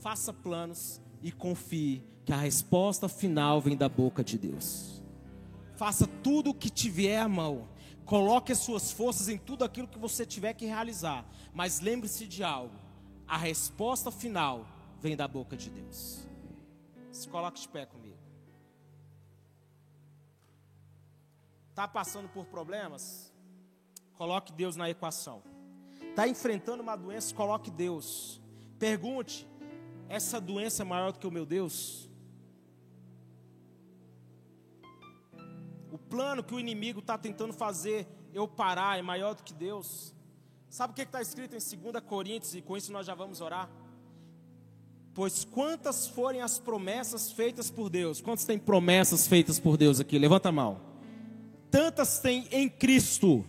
faça 0.03 0.31
planos 0.31 1.01
e 1.23 1.33
confie 1.33 2.05
que 2.27 2.35
a 2.35 2.37
resposta 2.37 3.09
final 3.09 3.63
vem 3.63 3.75
da 3.75 3.89
boca 3.89 4.23
de 4.23 4.37
Deus. 4.37 5.03
Faça 5.77 6.07
tudo 6.23 6.51
o 6.51 6.55
que 6.55 6.69
tiver 6.69 7.19
à 7.19 7.27
mão. 7.27 7.67
Coloque 8.11 8.51
as 8.51 8.59
suas 8.59 8.91
forças 8.91 9.29
em 9.29 9.39
tudo 9.39 9.65
aquilo 9.65 9.87
que 9.87 9.97
você 9.97 10.27
tiver 10.27 10.53
que 10.53 10.67
realizar. 10.67 11.25
Mas 11.55 11.79
lembre-se 11.79 12.27
de 12.27 12.43
algo: 12.43 12.75
a 13.25 13.37
resposta 13.37 14.11
final 14.11 14.67
vem 15.01 15.17
da 15.17 15.29
boca 15.29 15.57
de 15.57 15.71
Deus. 15.71 16.27
Se 17.13 17.29
coloque 17.29 17.61
de 17.61 17.69
pé 17.69 17.87
comigo. 17.87 18.19
Está 21.69 21.87
passando 21.87 22.29
por 22.29 22.47
problemas? 22.47 23.33
Coloque 24.15 24.53
Deus 24.53 24.75
na 24.75 24.91
equação. 24.91 25.41
Está 26.03 26.27
enfrentando 26.27 26.83
uma 26.83 26.97
doença? 26.97 27.33
Coloque 27.33 27.71
Deus. 27.71 28.41
Pergunte: 28.77 29.47
essa 30.09 30.41
doença 30.41 30.83
é 30.83 30.85
maior 30.85 31.13
do 31.13 31.21
que 31.21 31.29
o 31.29 31.31
meu 31.31 31.47
Deus? 31.47 32.10
Plano 36.11 36.43
que 36.43 36.55
o 36.55 36.61
inimigo 36.61 36.99
está 36.99 37.17
tentando 37.17 37.53
fazer 37.53 38.07
eu 38.35 38.47
parar 38.47 38.99
é 38.99 39.03
maior 39.03 39.35
do 39.35 39.43
que 39.43 39.55
Deus. 39.55 40.13
Sabe 40.69 40.93
o 40.93 40.97
que 40.97 41.03
está 41.03 41.23
escrito 41.23 41.55
em 41.55 41.59
2 41.59 42.05
Coríntios, 42.05 42.55
e 42.55 42.61
com 42.61 42.77
isso 42.77 42.93
nós 42.93 43.07
já 43.07 43.15
vamos 43.15 43.41
orar? 43.41 43.71
Pois 45.15 45.45
quantas 45.45 46.07
forem 46.07 46.41
as 46.41 46.59
promessas 46.59 47.33
feitas 47.33 47.71
por 47.71 47.89
Deus? 47.89 48.21
Quantas 48.21 48.45
tem 48.45 48.59
promessas 48.59 49.27
feitas 49.27 49.59
por 49.59 49.77
Deus 49.77 50.01
aqui? 50.01 50.19
Levanta 50.19 50.49
a 50.49 50.53
mão. 50.53 50.81
Tantas 51.71 52.19
tem 52.19 52.47
em 52.51 52.69
Cristo 52.69 53.45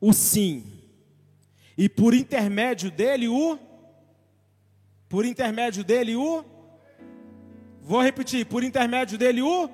o 0.00 0.12
sim. 0.12 0.64
E 1.76 1.88
por 1.88 2.14
intermédio 2.14 2.90
dele 2.90 3.28
o 3.28 3.58
por 5.08 5.24
intermédio 5.24 5.82
dele 5.82 6.14
o 6.14 6.44
Vou 7.82 8.02
repetir, 8.02 8.46
por 8.46 8.62
intermédio 8.62 9.18
dele 9.18 9.42
o 9.42 9.68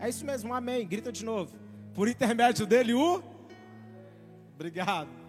É 0.00 0.08
isso 0.08 0.24
mesmo, 0.24 0.52
amém. 0.52 0.86
Grita 0.86 1.12
de 1.12 1.24
novo. 1.24 1.54
Por 1.94 2.08
intermédio 2.08 2.66
dele 2.66 2.94
o 2.94 3.22
Obrigado. 4.54 5.20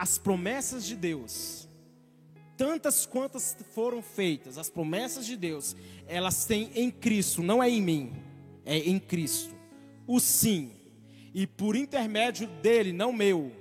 as 0.00 0.16
promessas 0.16 0.86
de 0.86 0.96
Deus, 0.96 1.68
tantas 2.56 3.04
quantas 3.04 3.54
foram 3.74 4.00
feitas, 4.00 4.56
as 4.56 4.70
promessas 4.70 5.26
de 5.26 5.36
Deus, 5.36 5.76
elas 6.06 6.46
têm 6.46 6.70
em 6.74 6.90
Cristo, 6.90 7.42
não 7.42 7.62
é 7.62 7.68
em 7.68 7.82
mim, 7.82 8.14
é 8.64 8.78
em 8.78 8.98
Cristo. 8.98 9.54
O 10.06 10.18
sim, 10.18 10.72
e 11.34 11.46
por 11.46 11.76
intermédio 11.76 12.46
dele, 12.62 12.94
não 12.94 13.12
meu, 13.12 13.52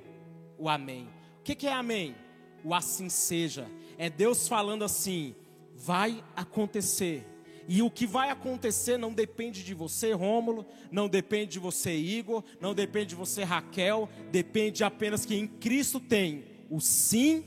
o 0.58 0.70
amém. 0.70 1.10
O 1.42 1.44
que, 1.44 1.68
é 1.68 1.74
amém? 1.74 2.16
O 2.64 2.74
assim 2.74 3.10
seja. 3.10 3.70
É 3.98 4.10
Deus 4.10 4.48
falando 4.48 4.86
assim: 4.86 5.36
vai 5.76 6.24
acontecer. 6.38 7.28
E 7.72 7.84
o 7.84 7.92
que 7.92 8.08
vai 8.08 8.32
acontecer 8.32 8.98
não 8.98 9.14
depende 9.14 9.64
de 9.64 9.76
você, 9.76 10.12
Rômulo, 10.12 10.66
não 10.92 11.08
depende 11.08 11.52
de 11.52 11.60
você, 11.60 11.96
Igor, 11.96 12.44
não 12.60 12.74
depende 12.74 13.10
de 13.10 13.16
você, 13.16 13.44
Raquel, 13.44 14.10
depende 14.32 14.84
apenas 14.84 15.24
que 15.24 15.36
em 15.36 15.46
Cristo 15.46 16.00
tem 16.00 16.46
o 16.68 16.82
sim 16.82 17.46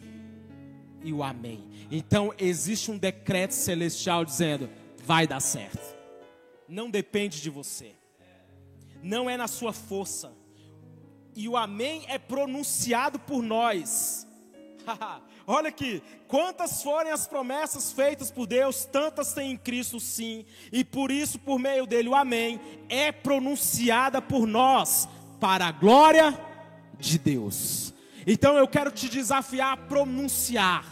e 1.03 1.13
o 1.13 1.25
amém. 1.25 1.69
Então 1.91 2.33
existe 2.39 2.89
um 2.89 2.97
decreto 2.97 3.51
celestial 3.51 4.25
dizendo: 4.25 4.71
vai 5.05 5.27
dar 5.27 5.41
certo. 5.41 5.93
Não 6.69 6.89
depende 6.89 7.43
de 7.43 7.51
você, 7.51 7.91
não 9.03 9.29
é 9.29 9.37
na 9.37 9.49
sua 9.49 9.73
força, 9.73 10.33
e 11.35 11.49
o 11.49 11.57
amém 11.57 12.05
é 12.07 12.17
pronunciado 12.17 13.19
por 13.19 13.43
nós. 13.43 14.25
Olha 15.47 15.69
aqui, 15.69 16.03
quantas 16.29 16.83
forem 16.83 17.13
as 17.13 17.27
promessas 17.27 17.93
feitas 17.93 18.31
por 18.31 18.47
Deus, 18.47 18.85
tantas 18.85 19.33
tem 19.33 19.53
em 19.53 19.57
Cristo 19.57 19.99
sim, 19.99 20.45
e 20.71 20.85
por 20.85 21.11
isso, 21.11 21.39
por 21.39 21.59
meio 21.59 21.87
dele, 21.87 22.09
o 22.09 22.15
Amém 22.15 22.61
é 22.89 23.11
pronunciada 23.11 24.23
por 24.23 24.47
nós, 24.47 25.09
para 25.41 25.67
a 25.67 25.73
glória 25.73 26.39
de 26.99 27.19
Deus. 27.19 27.93
Então 28.27 28.57
eu 28.57 28.69
quero 28.69 28.91
te 28.91 29.09
desafiar 29.09 29.73
a 29.73 29.77
pronunciar, 29.77 30.85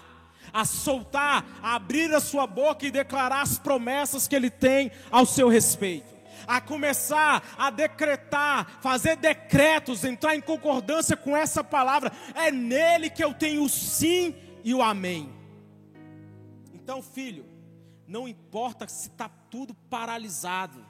a 0.53 0.65
soltar, 0.65 1.45
a 1.63 1.77
abrir 1.77 2.13
a 2.13 2.21
sua 2.21 2.47
boca 2.47 2.85
e 2.85 2.91
declarar 2.91 3.43
as 3.43 3.59
promessas 3.59 4.27
que 4.27 4.35
Ele 4.35 4.51
tem 4.51 4.91
ao 5.11 5.25
seu 5.25 5.49
respeito 5.49 6.20
a 6.51 6.61
começar 6.61 7.55
a 7.57 7.71
decretar, 7.71 8.81
fazer 8.83 9.17
decretos, 9.17 10.05
entrar 10.05 10.35
em 10.35 10.41
concordância 10.41 11.17
com 11.17 11.37
essa 11.37 11.63
palavra. 11.63 12.11
É 12.35 12.51
nele 12.51 13.09
que 13.09 13.23
eu 13.23 13.33
tenho 13.33 13.63
o 13.63 13.69
sim 13.69 14.35
e 14.65 14.75
o 14.75 14.83
amém. 14.83 15.33
Então, 16.75 17.01
filho, 17.01 17.47
não 18.05 18.27
importa 18.27 18.89
se 18.89 19.09
está 19.11 19.29
tudo 19.29 19.73
paralisado. 19.89 20.85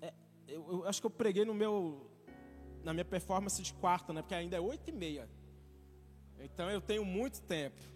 É, 0.00 0.14
eu, 0.48 0.66
eu, 0.70 0.88
acho 0.88 1.02
que 1.02 1.06
eu 1.06 1.10
preguei 1.10 1.44
no 1.44 1.52
meu, 1.52 2.10
na 2.82 2.94
minha 2.94 3.04
performance 3.04 3.62
de 3.62 3.74
quarta, 3.74 4.14
né? 4.14 4.22
Porque 4.22 4.34
ainda 4.34 4.56
é 4.56 4.60
oito 4.60 4.88
e 4.88 4.92
meia. 4.92 5.28
Então 6.40 6.70
eu 6.70 6.80
tenho 6.80 7.04
muito 7.04 7.42
tempo. 7.42 7.95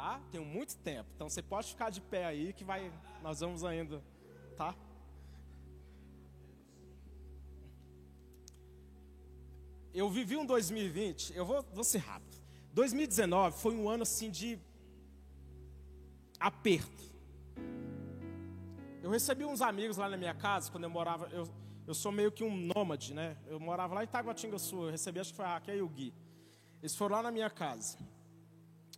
Tá? 0.00 0.18
Tenho 0.32 0.46
muito 0.46 0.78
tempo. 0.78 1.10
Então 1.14 1.28
você 1.28 1.42
pode 1.42 1.68
ficar 1.68 1.90
de 1.90 2.00
pé 2.00 2.24
aí 2.24 2.54
que 2.54 2.64
vai. 2.64 2.90
Nós 3.22 3.40
vamos 3.40 3.62
ainda. 3.64 4.02
Tá? 4.56 4.74
eu 9.92 10.08
vivi 10.08 10.36
um 10.38 10.46
2020, 10.46 11.34
eu 11.36 11.44
vou, 11.44 11.62
vou 11.74 11.84
ser 11.84 11.98
rápido. 11.98 12.40
2019 12.72 13.58
foi 13.58 13.74
um 13.74 13.90
ano 13.90 14.04
assim 14.04 14.30
de 14.30 14.58
aperto. 16.38 17.10
Eu 19.02 19.10
recebi 19.10 19.44
uns 19.44 19.60
amigos 19.60 19.98
lá 19.98 20.08
na 20.08 20.16
minha 20.16 20.32
casa, 20.32 20.70
quando 20.70 20.84
eu 20.84 20.90
morava, 20.90 21.28
eu, 21.28 21.46
eu 21.86 21.94
sou 21.94 22.10
meio 22.10 22.32
que 22.32 22.42
um 22.42 22.56
nômade, 22.56 23.12
né? 23.12 23.36
Eu 23.48 23.60
morava 23.60 23.94
lá 23.94 24.04
em 24.04 24.06
Taguatinga 24.06 24.58
Sul, 24.58 24.84
eu 24.84 24.90
recebi, 24.90 25.20
acho 25.20 25.32
que 25.32 25.36
foi 25.36 25.44
a 25.44 25.54
Raquel 25.54 25.76
e 25.76 25.82
o 25.82 25.88
Gui. 25.88 26.14
Eles 26.80 26.96
foram 26.96 27.16
lá 27.16 27.22
na 27.22 27.30
minha 27.30 27.50
casa. 27.50 27.98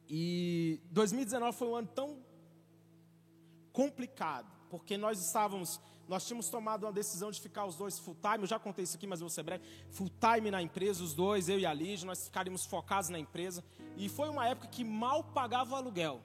E 0.08 0.80
2019 0.90 1.56
foi 1.56 1.68
um 1.68 1.76
ano 1.76 1.88
tão 1.88 2.18
complicado, 3.72 4.50
porque 4.68 4.96
nós 4.96 5.24
estávamos 5.24 5.80
nós 6.08 6.26
tínhamos 6.26 6.48
tomado 6.48 6.84
uma 6.84 6.92
decisão 6.92 7.30
de 7.30 7.40
ficar 7.40 7.64
os 7.64 7.76
dois 7.76 7.98
full 7.98 8.16
time, 8.16 8.40
eu 8.40 8.46
já 8.46 8.58
contei 8.58 8.84
isso 8.84 8.96
aqui, 8.96 9.06
mas 9.06 9.20
eu 9.20 9.24
vou 9.24 9.30
ser 9.30 9.42
breve, 9.42 9.64
full 9.90 10.10
time 10.10 10.50
na 10.50 10.60
empresa, 10.60 11.02
os 11.02 11.14
dois, 11.14 11.48
eu 11.48 11.58
e 11.58 11.64
a 11.64 11.72
Lígia, 11.72 12.06
nós 12.06 12.24
ficaríamos 12.24 12.66
focados 12.66 13.08
na 13.08 13.18
empresa, 13.18 13.64
e 13.96 14.08
foi 14.08 14.28
uma 14.28 14.46
época 14.46 14.68
que 14.68 14.84
mal 14.84 15.24
pagava 15.24 15.72
o 15.72 15.76
aluguel, 15.76 16.20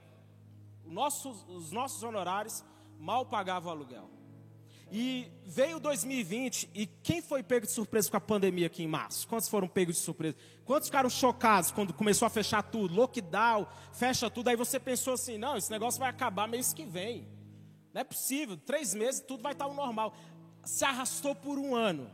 nosso, 0.83 1.29
os 1.47 1.71
nossos 1.71 2.03
honorários 2.03 2.63
mal 2.99 3.25
pagavam 3.25 3.69
o 3.69 3.75
aluguel. 3.75 4.16
E 4.91 5.29
veio 5.45 5.79
2020, 5.79 6.69
e 6.73 6.87
quem 6.87 7.21
foi 7.21 7.43
pego 7.43 7.65
de 7.65 7.71
surpresa 7.71 8.09
com 8.09 8.15
a 8.15 8.21
pandemia 8.21 8.67
aqui 8.67 8.83
em 8.83 8.87
março? 8.87 9.27
Quantos 9.27 9.49
foram 9.49 9.67
pegos 9.67 9.95
de 9.95 10.01
surpresa? 10.01 10.37
Quantos 10.63 10.87
ficaram 10.87 11.09
chocados 11.09 11.71
quando 11.71 11.93
começou 11.93 12.25
a 12.25 12.29
fechar 12.29 12.63
tudo? 12.63 12.95
Lockdown, 12.95 13.67
fecha 13.91 14.29
tudo, 14.29 14.47
aí 14.47 14.55
você 14.55 14.79
pensou 14.79 15.13
assim, 15.13 15.37
não, 15.37 15.57
esse 15.57 15.69
negócio 15.69 15.99
vai 15.99 16.09
acabar 16.09 16.47
mês 16.47 16.73
que 16.73 16.85
vem. 16.85 17.27
Não 17.93 18.01
é 18.01 18.03
possível, 18.03 18.55
três 18.55 18.93
meses 18.93 19.19
tudo 19.19 19.43
vai 19.43 19.51
estar 19.51 19.67
o 19.67 19.73
normal. 19.73 20.15
Se 20.63 20.85
arrastou 20.85 21.35
por 21.35 21.57
um 21.57 21.75
ano. 21.75 22.09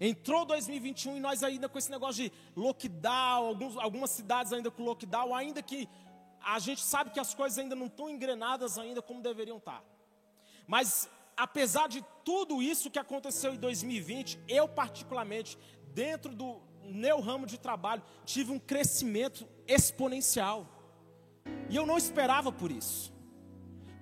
Entrou 0.00 0.44
2021 0.44 1.16
e 1.16 1.20
nós 1.20 1.42
ainda 1.42 1.68
com 1.68 1.78
esse 1.78 1.90
negócio 1.90 2.24
de 2.24 2.32
lockdown, 2.54 3.46
alguns, 3.46 3.76
algumas 3.76 4.10
cidades 4.10 4.52
ainda 4.52 4.70
com 4.70 4.84
lockdown, 4.84 5.34
ainda 5.34 5.62
que 5.62 5.88
a 6.42 6.58
gente 6.58 6.82
sabe 6.82 7.10
que 7.10 7.20
as 7.20 7.34
coisas 7.34 7.58
ainda 7.58 7.74
não 7.74 7.86
estão 7.86 8.08
engrenadas 8.08 8.78
ainda 8.78 9.02
como 9.02 9.20
deveriam 9.20 9.56
estar. 9.56 9.82
Mas 10.66 11.08
apesar 11.36 11.88
de 11.88 12.04
tudo 12.24 12.62
isso 12.62 12.90
que 12.90 12.98
aconteceu 12.98 13.54
em 13.54 13.58
2020, 13.58 14.38
eu 14.48 14.66
particularmente, 14.68 15.58
dentro 15.92 16.34
do 16.34 16.60
meu 16.84 17.20
ramo 17.20 17.46
de 17.46 17.58
trabalho, 17.58 18.02
tive 18.24 18.52
um 18.52 18.58
crescimento 18.58 19.46
exponencial. 19.66 20.66
E 21.68 21.76
eu 21.76 21.86
não 21.86 21.98
esperava 21.98 22.50
por 22.50 22.70
isso. 22.70 23.12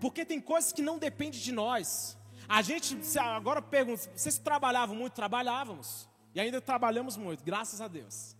Porque 0.00 0.24
tem 0.24 0.40
coisas 0.40 0.72
que 0.72 0.82
não 0.82 0.98
dependem 0.98 1.40
de 1.40 1.52
nós. 1.52 2.16
A 2.48 2.62
gente, 2.62 2.96
agora 3.18 3.62
pergunta, 3.62 4.11
vocês 4.14 4.38
trabalhavam 4.38 4.94
muito? 4.94 5.14
Trabalhávamos. 5.14 6.09
E 6.34 6.40
ainda 6.40 6.61
trabalhamos 6.61 7.16
muito, 7.16 7.44
graças 7.44 7.80
a 7.80 7.88
Deus. 7.88 8.36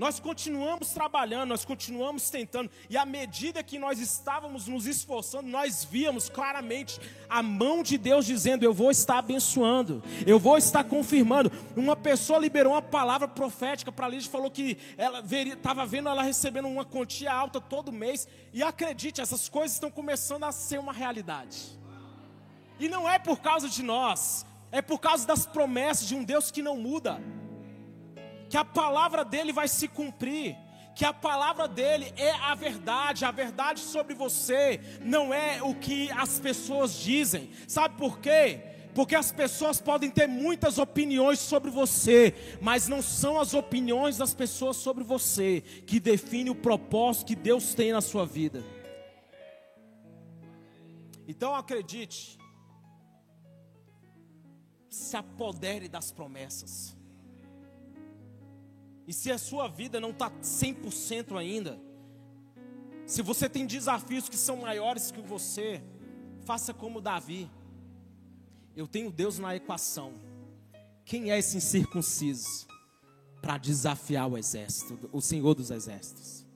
Nós 0.00 0.18
continuamos 0.18 0.94
trabalhando, 0.94 1.50
nós 1.50 1.62
continuamos 1.62 2.30
tentando, 2.30 2.70
e 2.88 2.96
à 2.96 3.04
medida 3.04 3.62
que 3.62 3.78
nós 3.78 3.98
estávamos 3.98 4.66
nos 4.66 4.86
esforçando, 4.86 5.46
nós 5.46 5.84
víamos 5.84 6.30
claramente 6.30 6.98
a 7.28 7.42
mão 7.42 7.82
de 7.82 7.98
Deus 7.98 8.24
dizendo: 8.24 8.62
Eu 8.62 8.72
vou 8.72 8.90
estar 8.90 9.18
abençoando, 9.18 10.02
eu 10.26 10.38
vou 10.38 10.56
estar 10.56 10.84
confirmando. 10.84 11.52
Uma 11.76 11.94
pessoa 11.94 12.38
liberou 12.38 12.72
uma 12.72 12.80
palavra 12.80 13.28
profética 13.28 13.92
para 13.92 14.06
a 14.06 14.08
Lígia, 14.08 14.30
falou 14.30 14.50
que 14.50 14.78
ela 14.96 15.22
estava 15.22 15.84
vendo 15.84 16.08
ela 16.08 16.22
recebendo 16.22 16.66
uma 16.66 16.86
quantia 16.86 17.30
alta 17.30 17.60
todo 17.60 17.92
mês, 17.92 18.26
e 18.54 18.62
acredite, 18.62 19.20
essas 19.20 19.50
coisas 19.50 19.72
estão 19.74 19.90
começando 19.90 20.44
a 20.44 20.50
ser 20.50 20.78
uma 20.80 20.94
realidade. 20.94 21.78
E 22.78 22.88
não 22.88 23.06
é 23.06 23.18
por 23.18 23.40
causa 23.40 23.68
de 23.68 23.82
nós, 23.82 24.46
é 24.72 24.80
por 24.80 24.98
causa 24.98 25.26
das 25.26 25.44
promessas 25.44 26.08
de 26.08 26.14
um 26.14 26.24
Deus 26.24 26.50
que 26.50 26.62
não 26.62 26.78
muda 26.78 27.20
que 28.50 28.56
a 28.56 28.64
palavra 28.64 29.24
dele 29.24 29.52
vai 29.52 29.68
se 29.68 29.86
cumprir, 29.86 30.56
que 30.92 31.04
a 31.04 31.12
palavra 31.12 31.68
dele 31.68 32.12
é 32.16 32.32
a 32.32 32.52
verdade, 32.56 33.24
a 33.24 33.30
verdade 33.30 33.78
sobre 33.78 34.12
você 34.12 34.80
não 35.00 35.32
é 35.32 35.62
o 35.62 35.72
que 35.72 36.10
as 36.10 36.40
pessoas 36.40 36.98
dizem. 36.98 37.52
Sabe 37.68 37.96
por 37.96 38.18
quê? 38.18 38.60
Porque 38.92 39.14
as 39.14 39.30
pessoas 39.30 39.80
podem 39.80 40.10
ter 40.10 40.26
muitas 40.26 40.78
opiniões 40.78 41.38
sobre 41.38 41.70
você, 41.70 42.34
mas 42.60 42.88
não 42.88 43.00
são 43.00 43.38
as 43.38 43.54
opiniões 43.54 44.16
das 44.16 44.34
pessoas 44.34 44.76
sobre 44.76 45.04
você 45.04 45.60
que 45.86 46.00
define 46.00 46.50
o 46.50 46.56
propósito 46.56 47.28
que 47.28 47.36
Deus 47.36 47.72
tem 47.72 47.92
na 47.92 48.00
sua 48.00 48.26
vida. 48.26 48.64
Então 51.28 51.54
acredite, 51.54 52.36
se 54.88 55.16
apodere 55.16 55.88
das 55.88 56.10
promessas. 56.10 56.99
E 59.10 59.12
se 59.12 59.28
a 59.32 59.38
sua 59.38 59.66
vida 59.66 59.98
não 59.98 60.10
está 60.10 60.30
100% 60.30 61.36
ainda, 61.36 61.80
se 63.04 63.22
você 63.22 63.48
tem 63.48 63.66
desafios 63.66 64.28
que 64.28 64.36
são 64.36 64.58
maiores 64.58 65.10
que 65.10 65.20
você, 65.20 65.82
faça 66.44 66.72
como 66.72 67.00
Davi. 67.00 67.50
Eu 68.76 68.86
tenho 68.86 69.10
Deus 69.10 69.36
na 69.36 69.56
equação. 69.56 70.14
Quem 71.04 71.32
é 71.32 71.38
esse 71.40 71.56
incircunciso 71.56 72.68
para 73.42 73.58
desafiar 73.58 74.30
o 74.30 74.38
exército, 74.38 75.10
o 75.12 75.20
Senhor 75.20 75.56
dos 75.56 75.72
exércitos? 75.72 76.46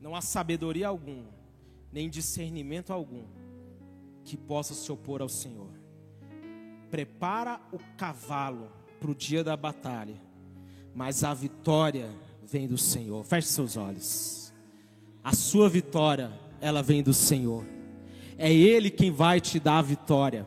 Não 0.00 0.14
há 0.14 0.20
sabedoria 0.20 0.86
alguma, 0.86 1.34
nem 1.90 2.08
discernimento 2.08 2.92
algum 2.92 3.42
que 4.24 4.36
possa 4.36 4.74
se 4.74 4.90
opor 4.90 5.20
ao 5.20 5.28
Senhor. 5.28 5.70
Prepara 6.90 7.60
o 7.72 7.78
cavalo 7.96 8.70
para 9.00 9.10
o 9.10 9.14
dia 9.14 9.44
da 9.44 9.56
batalha, 9.56 10.16
mas 10.94 11.22
a 11.24 11.34
vitória 11.34 12.08
vem 12.42 12.66
do 12.66 12.78
Senhor. 12.78 13.24
Feche 13.24 13.48
seus 13.48 13.76
olhos. 13.76 14.52
A 15.22 15.34
sua 15.34 15.68
vitória, 15.68 16.32
ela 16.60 16.82
vem 16.82 17.02
do 17.02 17.12
Senhor. 17.12 17.64
É 18.38 18.52
Ele 18.52 18.90
quem 18.90 19.10
vai 19.10 19.40
te 19.40 19.60
dar 19.60 19.78
a 19.78 19.82
vitória. 19.82 20.46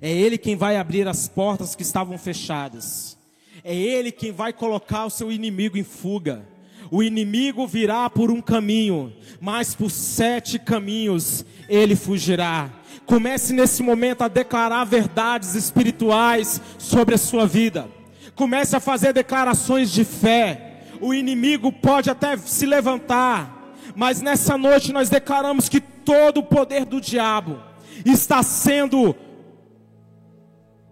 É 0.00 0.10
Ele 0.10 0.38
quem 0.38 0.56
vai 0.56 0.76
abrir 0.76 1.06
as 1.06 1.28
portas 1.28 1.74
que 1.74 1.82
estavam 1.82 2.18
fechadas. 2.18 3.18
É 3.62 3.74
Ele 3.74 4.10
quem 4.12 4.32
vai 4.32 4.52
colocar 4.52 5.06
o 5.06 5.10
seu 5.10 5.30
inimigo 5.30 5.76
em 5.76 5.84
fuga. 5.84 6.46
O 6.90 7.02
inimigo 7.02 7.66
virá 7.66 8.08
por 8.08 8.30
um 8.30 8.40
caminho, 8.40 9.12
mas 9.40 9.74
por 9.74 9.90
sete 9.90 10.58
caminhos 10.58 11.44
ele 11.68 11.96
fugirá. 11.96 12.70
Comece 13.06 13.52
nesse 13.52 13.82
momento 13.82 14.22
a 14.22 14.28
declarar 14.28 14.84
verdades 14.84 15.54
espirituais 15.54 16.60
sobre 16.78 17.14
a 17.14 17.18
sua 17.18 17.46
vida. 17.46 17.88
Comece 18.34 18.74
a 18.74 18.80
fazer 18.80 19.12
declarações 19.12 19.90
de 19.90 20.04
fé. 20.04 20.86
O 21.00 21.12
inimigo 21.12 21.70
pode 21.70 22.08
até 22.08 22.36
se 22.36 22.64
levantar, 22.64 23.74
mas 23.94 24.22
nessa 24.22 24.56
noite 24.56 24.92
nós 24.92 25.10
declaramos 25.10 25.68
que 25.68 25.80
todo 25.80 26.38
o 26.38 26.42
poder 26.42 26.84
do 26.84 27.00
diabo 27.00 27.60
está 28.06 28.42
sendo 28.42 29.14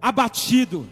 abatido. 0.01 0.87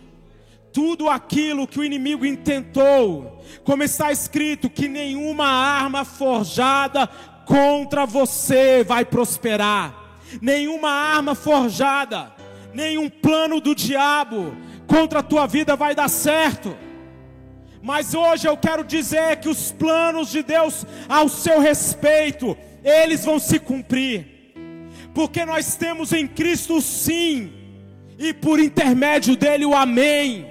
Tudo 0.74 1.10
aquilo 1.10 1.68
que 1.68 1.80
o 1.80 1.84
inimigo 1.84 2.26
intentou, 2.26 3.44
como 3.64 3.84
está 3.84 4.12
escrito, 4.12 4.70
que 4.70 4.88
nenhuma 4.88 5.46
arma 5.46 6.04
forjada 6.06 7.06
contra 7.46 8.06
você 8.06 8.84
vai 8.84 9.04
prosperar 9.04 10.01
nenhuma 10.40 10.90
arma 10.90 11.34
forjada, 11.34 12.32
nenhum 12.74 13.10
plano 13.10 13.60
do 13.60 13.74
diabo 13.74 14.56
contra 14.88 15.20
a 15.20 15.24
tua 15.24 15.48
vida 15.48 15.76
vai 15.76 15.96
dar 15.96 16.10
certo. 16.10 16.76
Mas 17.82 18.14
hoje 18.14 18.48
eu 18.48 18.56
quero 18.56 18.84
dizer 18.84 19.38
que 19.38 19.50
os 19.50 19.72
planos 19.72 20.30
de 20.30 20.44
Deus 20.44 20.86
ao 21.10 21.28
seu 21.28 21.60
respeito, 21.60 22.56
eles 22.84 23.26
vão 23.26 23.40
se 23.40 23.58
cumprir. 23.60 24.54
Porque 25.14 25.44
nós 25.46 25.76
temos 25.76 26.14
em 26.14 26.28
Cristo 26.28 26.78
o 26.78 26.82
sim, 26.82 27.52
e 28.20 28.34
por 28.34 28.60
intermédio 28.60 29.36
dele 29.36 29.66
o 29.66 29.76
amém. 29.76 30.46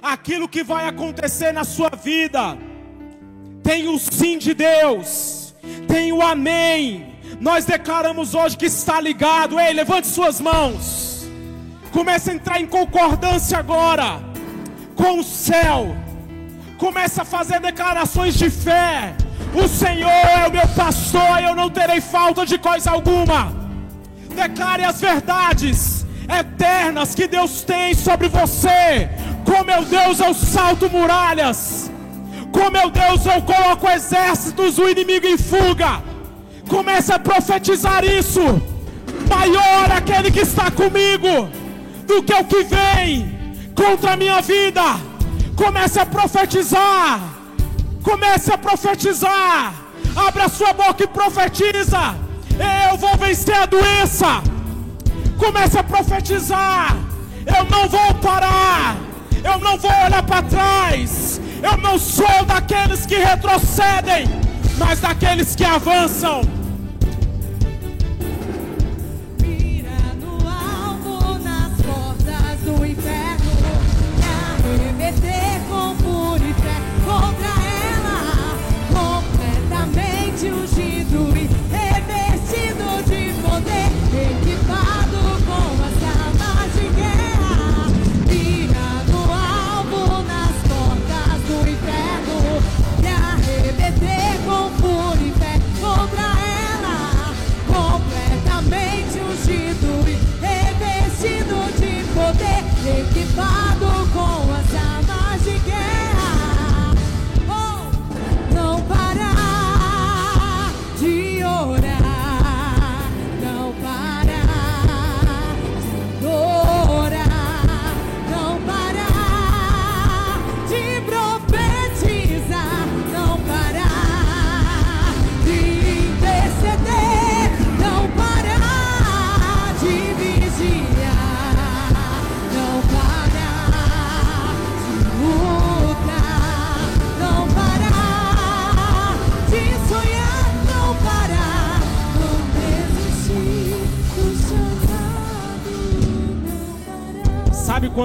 Aquilo 0.00 0.48
que 0.48 0.62
vai 0.62 0.86
acontecer 0.86 1.52
na 1.52 1.64
sua 1.64 1.90
vida, 1.90 2.56
tem 3.62 3.88
o 3.88 3.98
sim 3.98 4.38
de 4.38 4.54
Deus, 4.54 5.54
tem 5.88 6.12
o 6.12 6.22
amém, 6.22 7.15
nós 7.40 7.64
declaramos 7.64 8.34
hoje 8.34 8.56
que 8.56 8.66
está 8.66 9.00
ligado. 9.00 9.58
Ei, 9.58 9.72
levante 9.72 10.06
suas 10.06 10.40
mãos. 10.40 11.26
Comece 11.92 12.30
a 12.30 12.34
entrar 12.34 12.60
em 12.60 12.66
concordância 12.66 13.58
agora 13.58 14.20
com 14.94 15.20
o 15.20 15.24
céu. 15.24 15.96
Comece 16.78 17.20
a 17.20 17.24
fazer 17.24 17.60
declarações 17.60 18.34
de 18.34 18.50
fé. 18.50 19.14
O 19.54 19.68
Senhor 19.68 20.10
é 20.10 20.48
o 20.48 20.52
meu 20.52 20.66
pastor, 20.68 21.40
e 21.40 21.44
eu 21.44 21.54
não 21.54 21.70
terei 21.70 22.00
falta 22.00 22.44
de 22.44 22.58
coisa 22.58 22.90
alguma. 22.90 23.54
Declare 24.34 24.84
as 24.84 25.00
verdades 25.00 26.06
eternas 26.28 27.14
que 27.14 27.26
Deus 27.26 27.62
tem 27.62 27.94
sobre 27.94 28.28
você. 28.28 29.08
Com 29.44 29.64
meu 29.64 29.84
Deus 29.84 30.20
eu 30.20 30.34
salto 30.34 30.90
muralhas. 30.90 31.90
Com 32.52 32.70
meu 32.70 32.90
Deus 32.90 33.24
eu 33.24 33.40
coloco 33.42 33.88
exércitos 33.88 34.74
do 34.76 34.88
inimigo 34.88 35.26
em 35.26 35.38
fuga. 35.38 36.02
Comece 36.68 37.12
a 37.12 37.18
profetizar 37.18 38.04
isso. 38.04 38.40
Maior 39.28 39.90
aquele 39.92 40.30
que 40.30 40.40
está 40.40 40.70
comigo 40.70 41.48
do 42.06 42.22
que 42.22 42.32
o 42.32 42.44
que 42.44 42.64
vem 42.64 43.36
contra 43.74 44.12
a 44.12 44.16
minha 44.16 44.40
vida. 44.40 44.82
Comece 45.56 45.98
a 45.98 46.06
profetizar. 46.06 47.20
Comece 48.02 48.52
a 48.52 48.58
profetizar. 48.58 49.74
Abra 50.14 50.48
sua 50.48 50.72
boca 50.72 51.04
e 51.04 51.06
profetiza. 51.06 52.14
Eu 52.90 52.96
vou 52.96 53.16
vencer 53.16 53.54
a 53.54 53.66
doença. 53.66 54.42
Comece 55.38 55.78
a 55.78 55.82
profetizar. 55.82 56.96
Eu 57.46 57.64
não 57.64 57.88
vou 57.88 58.14
parar. 58.14 58.96
Eu 59.44 59.58
não 59.58 59.76
vou 59.78 59.90
olhar 59.90 60.22
para 60.22 60.42
trás. 60.42 61.40
Eu 61.62 61.76
não 61.78 61.98
sou 61.98 62.44
daqueles 62.46 63.06
que 63.06 63.16
retrocedem, 63.16 64.26
mas 64.78 65.00
daqueles 65.00 65.54
que 65.54 65.64
avançam. 65.64 66.55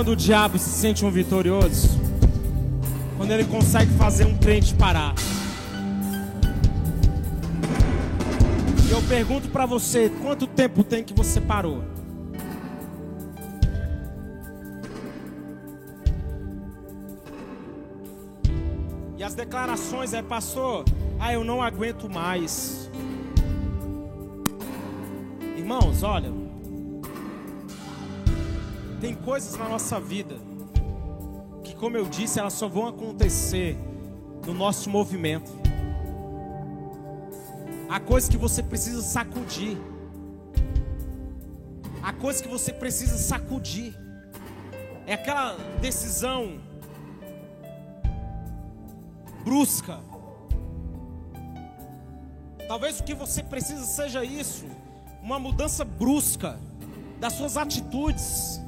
Quando 0.02 0.14
o 0.14 0.16
diabo 0.16 0.58
se 0.58 0.72
sente 0.72 1.06
um 1.06 1.12
vitorioso? 1.12 1.88
Quando 3.18 3.30
ele 3.30 3.46
consegue 3.46 3.92
fazer 4.00 4.26
um 4.26 4.36
crente 4.36 4.74
parar. 4.74 5.14
E 8.88 8.92
eu 8.92 9.00
pergunto 9.04 9.48
para 9.50 9.68
você, 9.68 10.10
quanto 10.24 10.48
tempo 10.48 10.84
tem 10.84 11.04
que 11.04 11.14
você 11.14 11.40
parou? 11.40 11.84
E 19.20 19.24
as 19.24 19.36
declarações 19.36 20.16
é, 20.16 20.24
pastor, 20.24 20.84
ah, 21.20 21.32
eu 21.32 21.44
não 21.44 21.62
aguento 21.62 22.10
mais. 22.10 22.90
Irmãos, 25.56 26.02
olha, 26.02 26.41
tem 29.02 29.16
coisas 29.16 29.58
na 29.58 29.68
nossa 29.68 30.00
vida 30.00 30.36
que, 31.64 31.76
como 31.76 31.98
eu 31.98 32.06
disse, 32.06 32.40
elas 32.40 32.54
só 32.54 32.68
vão 32.68 32.88
acontecer 32.88 33.76
no 34.46 34.54
nosso 34.54 34.92
movimento. 34.92 35.52
Há 37.90 38.00
coisas 38.00 38.30
que 38.30 38.38
você 38.38 38.62
precisa 38.62 39.02
sacudir. 39.02 39.76
Há 42.04 42.14
coisas 42.14 42.42
que 42.44 42.48
você 42.48 42.72
precisa 42.72 43.18
sacudir. 43.18 43.94
É 45.08 45.14
aquela 45.14 45.58
decisão 45.82 46.60
brusca. 49.44 50.00
Talvez 52.68 53.00
o 53.00 53.04
que 53.04 53.16
você 53.16 53.42
precisa 53.42 53.84
seja 53.84 54.24
isso, 54.24 54.66
uma 55.22 55.40
mudança 55.40 55.84
brusca 55.84 56.60
das 57.20 57.34
suas 57.34 57.58
atitudes. 57.58 58.62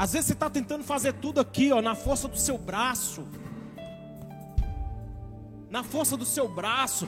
Às 0.00 0.14
vezes 0.14 0.28
você 0.28 0.32
está 0.32 0.48
tentando 0.48 0.82
fazer 0.82 1.12
tudo 1.12 1.40
aqui, 1.40 1.70
ó, 1.72 1.82
na 1.82 1.94
força 1.94 2.26
do 2.26 2.38
seu 2.38 2.56
braço, 2.56 3.22
na 5.68 5.84
força 5.84 6.16
do 6.16 6.24
seu 6.24 6.48
braço, 6.48 7.06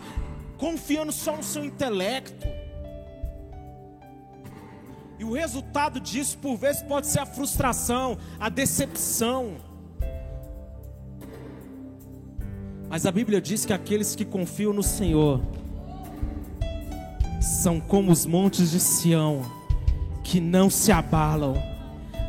confiando 0.59 1.11
só 1.11 1.35
no 1.35 1.43
seu 1.43 1.65
intelecto. 1.65 2.47
E 5.19 5.25
o 5.25 5.33
resultado 5.33 5.99
disso, 5.99 6.37
por 6.37 6.55
vezes, 6.59 6.83
pode 6.83 7.07
ser 7.07 7.21
a 7.21 7.25
frustração, 7.25 8.19
a 8.39 8.51
decepção. 8.51 9.57
Mas 12.91 13.07
a 13.07 13.11
Bíblia 13.11 13.41
diz 13.41 13.65
que 13.65 13.73
aqueles 13.73 14.15
que 14.15 14.27
confiam 14.27 14.75
no 14.75 14.83
Senhor 14.83 15.41
são 17.41 17.81
como 17.81 18.13
os 18.13 18.27
montes 18.27 18.71
de 18.71 18.79
Sião, 18.79 19.51
que 20.23 20.43
não 20.43 20.69
se 20.69 20.93
abalam, 20.93 21.72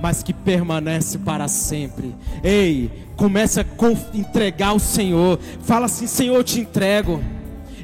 mas 0.03 0.21
que 0.21 0.33
permanecem 0.33 1.21
para 1.21 1.47
sempre. 1.47 2.13
Ei, 2.43 2.91
comece 3.15 3.61
a 3.61 3.65
entregar 4.13 4.67
ao 4.67 4.79
Senhor. 4.79 5.39
Fala 5.61 5.85
assim: 5.85 6.05
Senhor, 6.05 6.35
eu 6.35 6.43
te 6.43 6.59
entrego. 6.59 7.23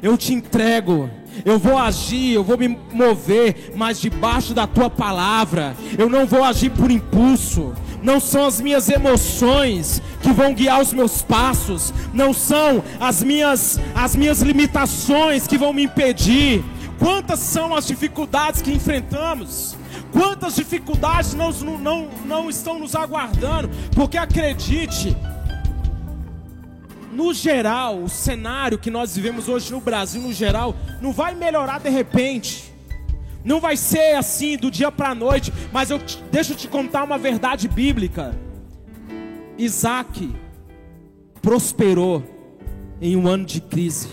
Eu 0.02 0.18
te 0.18 0.34
entrego. 0.34 1.08
Eu 1.46 1.58
vou 1.58 1.78
agir, 1.78 2.34
eu 2.34 2.44
vou 2.44 2.58
me 2.58 2.76
mover, 2.92 3.72
mas 3.74 3.98
debaixo 3.98 4.52
da 4.52 4.66
tua 4.66 4.90
palavra. 4.90 5.74
Eu 5.96 6.10
não 6.10 6.26
vou 6.26 6.44
agir 6.44 6.68
por 6.68 6.90
impulso. 6.90 7.72
Não 8.02 8.20
são 8.20 8.44
as 8.44 8.60
minhas 8.60 8.90
emoções 8.90 10.02
que 10.20 10.30
vão 10.30 10.52
guiar 10.52 10.82
os 10.82 10.92
meus 10.92 11.22
passos. 11.22 11.90
Não 12.12 12.34
são 12.34 12.84
as 12.98 13.22
minhas 13.22 13.80
as 13.94 14.14
minhas 14.14 14.42
limitações 14.42 15.46
que 15.46 15.56
vão 15.56 15.72
me 15.72 15.84
impedir. 15.84 16.62
Quantas 16.98 17.38
são 17.38 17.74
as 17.74 17.86
dificuldades 17.86 18.60
que 18.60 18.70
enfrentamos? 18.70 19.79
Quantas 20.12 20.56
dificuldades 20.56 21.34
não, 21.34 21.50
não, 21.78 22.08
não 22.24 22.50
estão 22.50 22.78
nos 22.78 22.94
aguardando? 22.94 23.70
Porque 23.94 24.16
acredite, 24.16 25.16
no 27.12 27.34
geral, 27.34 28.02
o 28.02 28.08
cenário 28.08 28.78
que 28.78 28.90
nós 28.90 29.14
vivemos 29.14 29.48
hoje 29.48 29.70
no 29.72 29.80
Brasil, 29.80 30.20
no 30.20 30.32
geral, 30.32 30.74
não 31.00 31.12
vai 31.12 31.34
melhorar 31.34 31.80
de 31.80 31.90
repente. 31.90 32.70
Não 33.44 33.60
vai 33.60 33.76
ser 33.76 34.16
assim 34.16 34.56
do 34.56 34.70
dia 34.70 34.92
para 34.92 35.10
a 35.10 35.14
noite, 35.14 35.52
mas 35.72 35.90
eu 35.90 35.98
te, 35.98 36.22
deixa 36.30 36.52
eu 36.52 36.56
te 36.56 36.68
contar 36.68 37.04
uma 37.04 37.16
verdade 37.16 37.68
bíblica. 37.68 38.36
Isaac 39.56 40.34
prosperou 41.40 42.22
em 43.00 43.16
um 43.16 43.26
ano 43.26 43.44
de 43.44 43.60
crise. 43.60 44.08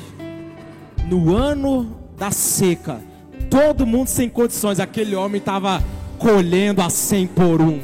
No 1.10 1.36
ano 1.36 1.98
da 2.18 2.32
seca, 2.32 3.02
todo 3.50 3.86
mundo 3.86 4.08
sem 4.08 4.30
condições, 4.30 4.80
aquele 4.80 5.16
homem 5.16 5.40
estava 5.40 5.84
colhendo 6.18 6.82
a 6.82 6.90
cem 6.90 7.28
por 7.28 7.62
um. 7.62 7.80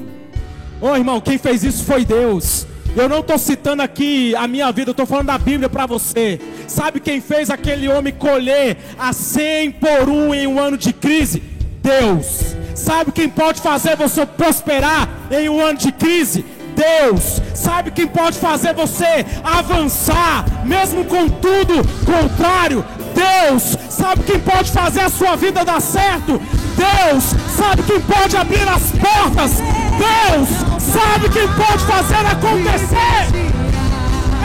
Ô 0.82 0.88
oh, 0.88 0.96
irmão, 0.96 1.22
quem 1.22 1.38
fez 1.38 1.64
isso 1.64 1.84
foi 1.84 2.04
Deus. 2.04 2.68
Eu 2.96 3.10
não 3.10 3.20
estou 3.20 3.40
citando 3.40 3.82
aqui 3.82 4.36
a 4.36 4.48
minha 4.48 4.72
vida, 4.72 4.90
eu 4.90 4.94
estou 4.94 5.06
falando 5.06 5.28
da 5.28 5.38
Bíblia 5.38 5.68
para 5.68 5.86
você. 5.86 6.40
Sabe 6.68 7.00
quem 7.00 7.20
fez 7.20 7.50
aquele 7.50 7.88
homem 7.88 8.14
colher 8.14 8.78
a 9.00 9.12
100 9.12 9.72
por 9.72 10.10
um 10.10 10.34
em 10.34 10.46
um 10.46 10.60
ano 10.60 10.78
de 10.78 10.94
crise? 10.94 11.42
Deus. 11.82 12.56
Sabe 12.76 13.12
quem 13.12 13.30
pode 13.30 13.62
fazer 13.62 13.96
você 13.96 14.26
prosperar 14.26 15.10
em 15.32 15.50
um 15.50 15.60
ano 15.60 15.80
de 15.80 15.92
crise? 15.92 16.46
Deus. 16.76 17.42
Sabe 17.56 17.92
quem 17.92 18.08
pode 18.08 18.38
fazer 18.38 18.74
você 18.74 19.26
avançar, 19.44 20.46
mesmo 20.66 21.04
com 21.06 21.30
tudo 21.30 21.76
contrário? 22.06 22.86
Deus. 23.14 23.78
Sabe 23.90 24.24
quem 24.24 24.40
pode 24.40 24.72
fazer 24.72 25.02
a 25.02 25.10
sua 25.10 25.36
vida 25.36 25.64
dar 25.64 25.82
certo? 25.82 26.42
Deus. 26.76 27.24
Sabe 27.56 27.84
quem 27.84 28.02
pode 28.02 28.36
abrir 28.36 28.68
as 28.68 28.92
portas? 28.92 29.62
Deus 29.98 30.74
sabe 30.94 31.30
quem 31.30 31.48
pode 31.48 31.84
fazer 31.86 32.26
acontecer. 32.26 33.28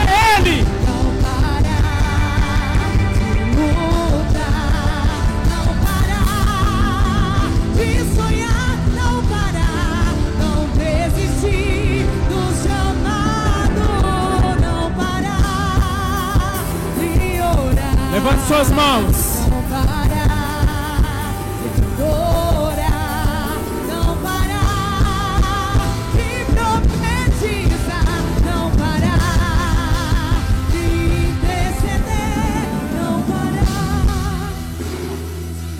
É 0.07 0.39
Ele. 0.39 0.78
Levante 18.29 18.47
suas 18.47 18.69
mãos. 18.69 19.15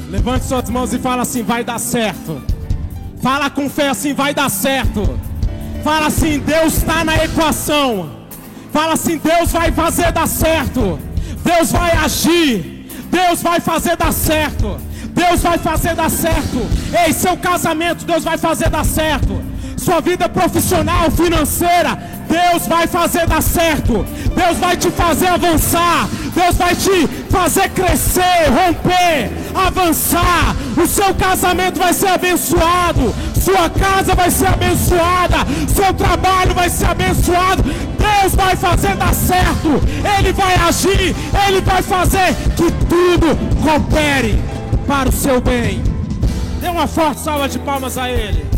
Levante 0.10 0.45
suas 0.45 0.70
mãos 0.72 0.91
e 0.93 0.97
fala 0.97 1.22
assim: 1.22 1.43
vai 1.43 1.64
dar 1.64 1.78
certo. 1.80 2.41
Fala 3.22 3.52
com 3.52 3.70
fé 3.70 3.89
assim: 3.89 4.14
vai 4.14 4.34
dar 4.34 4.50
certo. 4.50 5.20
Fala 5.84 6.08
assim: 6.08 6.39
Deus 6.39 6.78
está 6.78 7.04
na 7.04 7.24
equação. 7.24 8.10
Fala 8.74 8.93
assim: 8.93 9.20
Deus 9.20 9.52
vai 9.52 9.72
fazer 9.72 10.12
dar 10.12 10.28
certo. 10.28 11.09
Deus 11.50 11.72
vai 11.72 11.91
agir. 11.91 12.86
Deus 13.10 13.41
vai 13.41 13.60
fazer 13.60 13.95
dar 13.97 14.14
certo. 14.14 14.80
Deus 15.10 15.41
vai 15.41 15.58
fazer 15.58 15.95
dar 15.95 16.10
certo. 16.10 16.60
Ei, 17.04 17.12
seu 17.12 17.36
casamento, 17.36 18.06
Deus 18.06 18.24
vai 18.24 18.38
fazer 18.38 18.70
dar 18.70 18.86
certo. 18.86 19.41
Sua 19.76 20.00
vida 20.00 20.30
profissional, 20.30 21.10
financeira, 21.10 21.97
Deus 22.28 22.68
vai 22.68 22.86
fazer 22.86 23.26
dar 23.26 23.41
certo. 23.41 24.06
Deus 24.36 24.58
vai 24.60 24.78
te 24.78 24.91
fazer 24.91 25.28
avançar. 25.28 26.08
Deus 26.36 26.56
vai 26.56 26.76
te 26.76 27.08
fazer 27.32 27.70
crescer, 27.70 28.50
romper, 28.50 29.32
avançar. 29.56 30.56
O 30.78 30.86
seu 30.86 31.16
casamento 31.16 31.80
vai 31.80 31.93
ser 31.93 32.10
abençoado. 32.10 33.14
Sua 33.40 33.70
casa 33.70 34.16
vai 34.16 34.30
ser 34.30 34.48
abençoada. 34.48 35.38
Seu 35.68 35.94
trabalho 35.94 36.54
vai 36.54 36.70
ser 36.70 36.86
abençoado. 36.86 37.64
Deus 37.64 38.36
vai 38.36 38.56
fazer 38.56 38.96
dar 38.96 39.14
certo. 39.14 39.82
Ele 40.18 40.34
vai 40.34 40.56
agir. 40.56 41.16
Ele 41.48 41.62
vai 41.62 41.82
fazer 41.82 42.36
que 42.56 42.72
tudo 42.88 43.38
coopere 43.64 44.42
para 44.88 45.10
o 45.10 45.12
seu 45.12 45.40
bem. 45.40 45.82
Dê 46.60 46.68
uma 46.68 46.88
forte 46.88 47.22
salva 47.22 47.48
de 47.48 47.60
palmas 47.60 47.98
a 47.98 48.10
Ele. 48.10 48.49